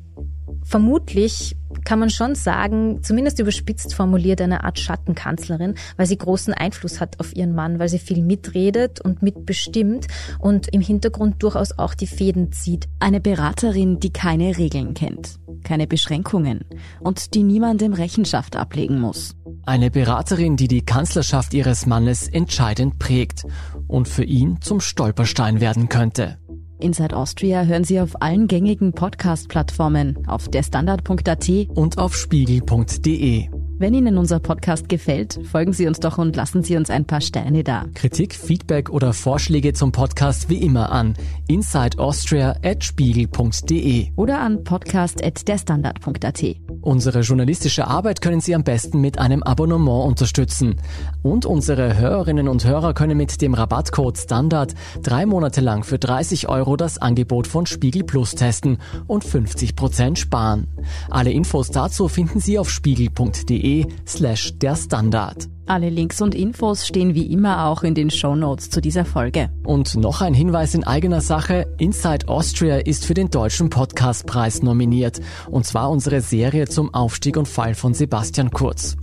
vermutlich 0.64 1.56
kann 1.86 2.00
man 2.00 2.10
schon 2.10 2.36
sagen, 2.36 3.02
zumindest 3.02 3.40
überspitzt 3.40 3.96
formuliert, 3.96 4.42
eine 4.42 4.64
Art 4.64 4.80
Schattenkanzlerin, 4.80 5.76
weil 5.98 6.06
sie 6.06 6.18
großen 6.18 6.54
Einfluss 6.54 7.00
hat 7.00 7.20
auf 7.20 7.36
ihren 7.36 7.56
Mann, 7.56 7.80
weil 7.80 7.90
sie 7.90 8.00
viel 8.00 8.22
mitredet 8.22 9.02
und 9.02 9.22
mitbestimmt 9.22 10.08
und 10.40 10.68
im 10.74 10.82
Hintergrund 10.82 11.42
durchaus 11.44 11.78
auch 11.78 11.94
die 11.94 12.08
Fäden 12.08 12.52
zieht. 12.52 12.88
Eine 13.00 13.22
Beraterin, 13.22 14.00
die 14.00 14.12
keine 14.12 14.58
Regeln 14.58 14.94
kennt, 14.94 15.40
keine 15.64 15.88
Beschränkungen 15.88 16.66
und 17.00 17.34
die 17.34 17.44
niemandem 17.44 17.94
Rechenschaft 17.94 18.56
ablegen 18.56 19.00
muss. 19.00 19.36
Eine 19.66 19.92
Beraterin, 19.92 20.58
die 20.58 20.68
die 20.68 20.84
Kanzlerschaft 20.84 21.54
ihres 21.54 21.86
Mannes 21.86 22.28
entscheidend 22.28 22.98
prägt 22.98 23.44
und 23.88 24.08
für 24.08 24.24
ihn 24.24 24.60
zum 24.62 24.82
Stolperstein 24.82 25.62
werden 25.62 25.88
könnte. 25.88 26.38
Inside 26.82 27.16
Austria 27.16 27.64
hören 27.64 27.84
Sie 27.84 28.00
auf 28.00 28.22
allen 28.22 28.48
gängigen 28.48 28.94
Podcast-Plattformen, 28.94 30.28
auf 30.28 30.50
derstandard.at 30.50 31.50
und 31.76 31.98
auf 31.98 32.16
spiegel.de. 32.16 33.61
Wenn 33.82 33.94
Ihnen 33.96 34.20
unser 34.20 34.40
Podcast 34.40 34.88
gefällt, 34.90 35.40
folgen 35.52 35.74
Sie 35.74 35.88
uns 35.88 36.00
doch 36.00 36.20
und 36.20 36.36
lassen 36.36 36.62
Sie 36.62 36.78
uns 36.78 36.92
ein 36.92 37.06
paar 37.06 37.20
Sterne 37.20 37.64
da. 37.64 37.86
Kritik, 37.96 38.36
Feedback 38.36 38.92
oder 38.92 39.12
Vorschläge 39.12 39.74
zum 39.74 39.92
Podcast 39.92 40.50
wie 40.50 40.58
immer 40.58 40.92
an 40.92 41.16
insideaustria.spiegel.de 41.48 44.12
oder 44.16 44.40
an 44.40 44.64
podcast.derstandard.at. 44.64 46.44
Unsere 46.82 47.22
journalistische 47.22 47.88
Arbeit 47.88 48.22
können 48.22 48.40
Sie 48.40 48.54
am 48.54 48.64
besten 48.64 49.02
mit 49.02 49.18
einem 49.18 49.42
Abonnement 49.42 50.06
unterstützen. 50.06 50.76
Und 51.24 51.48
unsere 51.48 51.98
Hörerinnen 51.98 52.48
und 52.48 52.64
Hörer 52.64 52.94
können 52.94 53.18
mit 53.18 53.42
dem 53.42 53.56
Rabattcode 53.56 54.20
Standard 54.20 54.76
drei 55.02 55.26
Monate 55.26 55.62
lang 55.62 55.84
für 55.84 55.98
30 55.98 56.50
Euro 56.50 56.76
das 56.76 57.00
Angebot 57.00 57.48
von 57.48 57.66
Spiegel 57.66 58.04
Plus 58.04 58.36
testen 58.36 58.78
und 59.08 59.24
50 59.24 59.76
Prozent 59.76 60.20
sparen. 60.20 60.68
Alle 61.10 61.32
Infos 61.32 61.72
dazu 61.72 62.08
finden 62.08 62.40
Sie 62.40 62.60
auf 62.60 62.70
spiegel.de 62.70 63.71
slash 64.08 64.58
der 64.60 64.76
Standard. 64.76 65.48
Alle 65.66 65.90
Links 65.90 66.22
und 66.22 66.36
Infos 66.36 66.86
stehen 66.86 67.16
wie 67.16 67.32
immer 67.32 67.68
auch 67.68 67.84
in 67.84 67.96
den 67.96 68.10
Show 68.10 68.36
Notes 68.36 68.70
zu 68.70 68.82
dieser 68.82 69.06
Folge. 69.06 69.50
Und 69.64 69.96
noch 69.96 70.20
ein 70.22 70.34
Hinweis 70.34 70.74
in 70.74 70.84
eigener 70.84 71.22
Sache. 71.22 71.74
Inside 71.78 72.28
Austria 72.28 72.76
ist 72.78 73.06
für 73.06 73.14
den 73.14 73.30
Deutschen 73.30 73.70
Podcastpreis 73.70 74.64
nominiert. 74.64 75.22
Und 75.50 75.66
zwar 75.66 75.90
unsere 75.90 76.20
Serie 76.20 76.68
zum 76.68 76.94
Aufstieg 76.94 77.38
und 77.38 77.48
Fall 77.48 77.74
von 77.74 77.94
Sebastian 77.94 78.52
Kurz. 78.52 78.98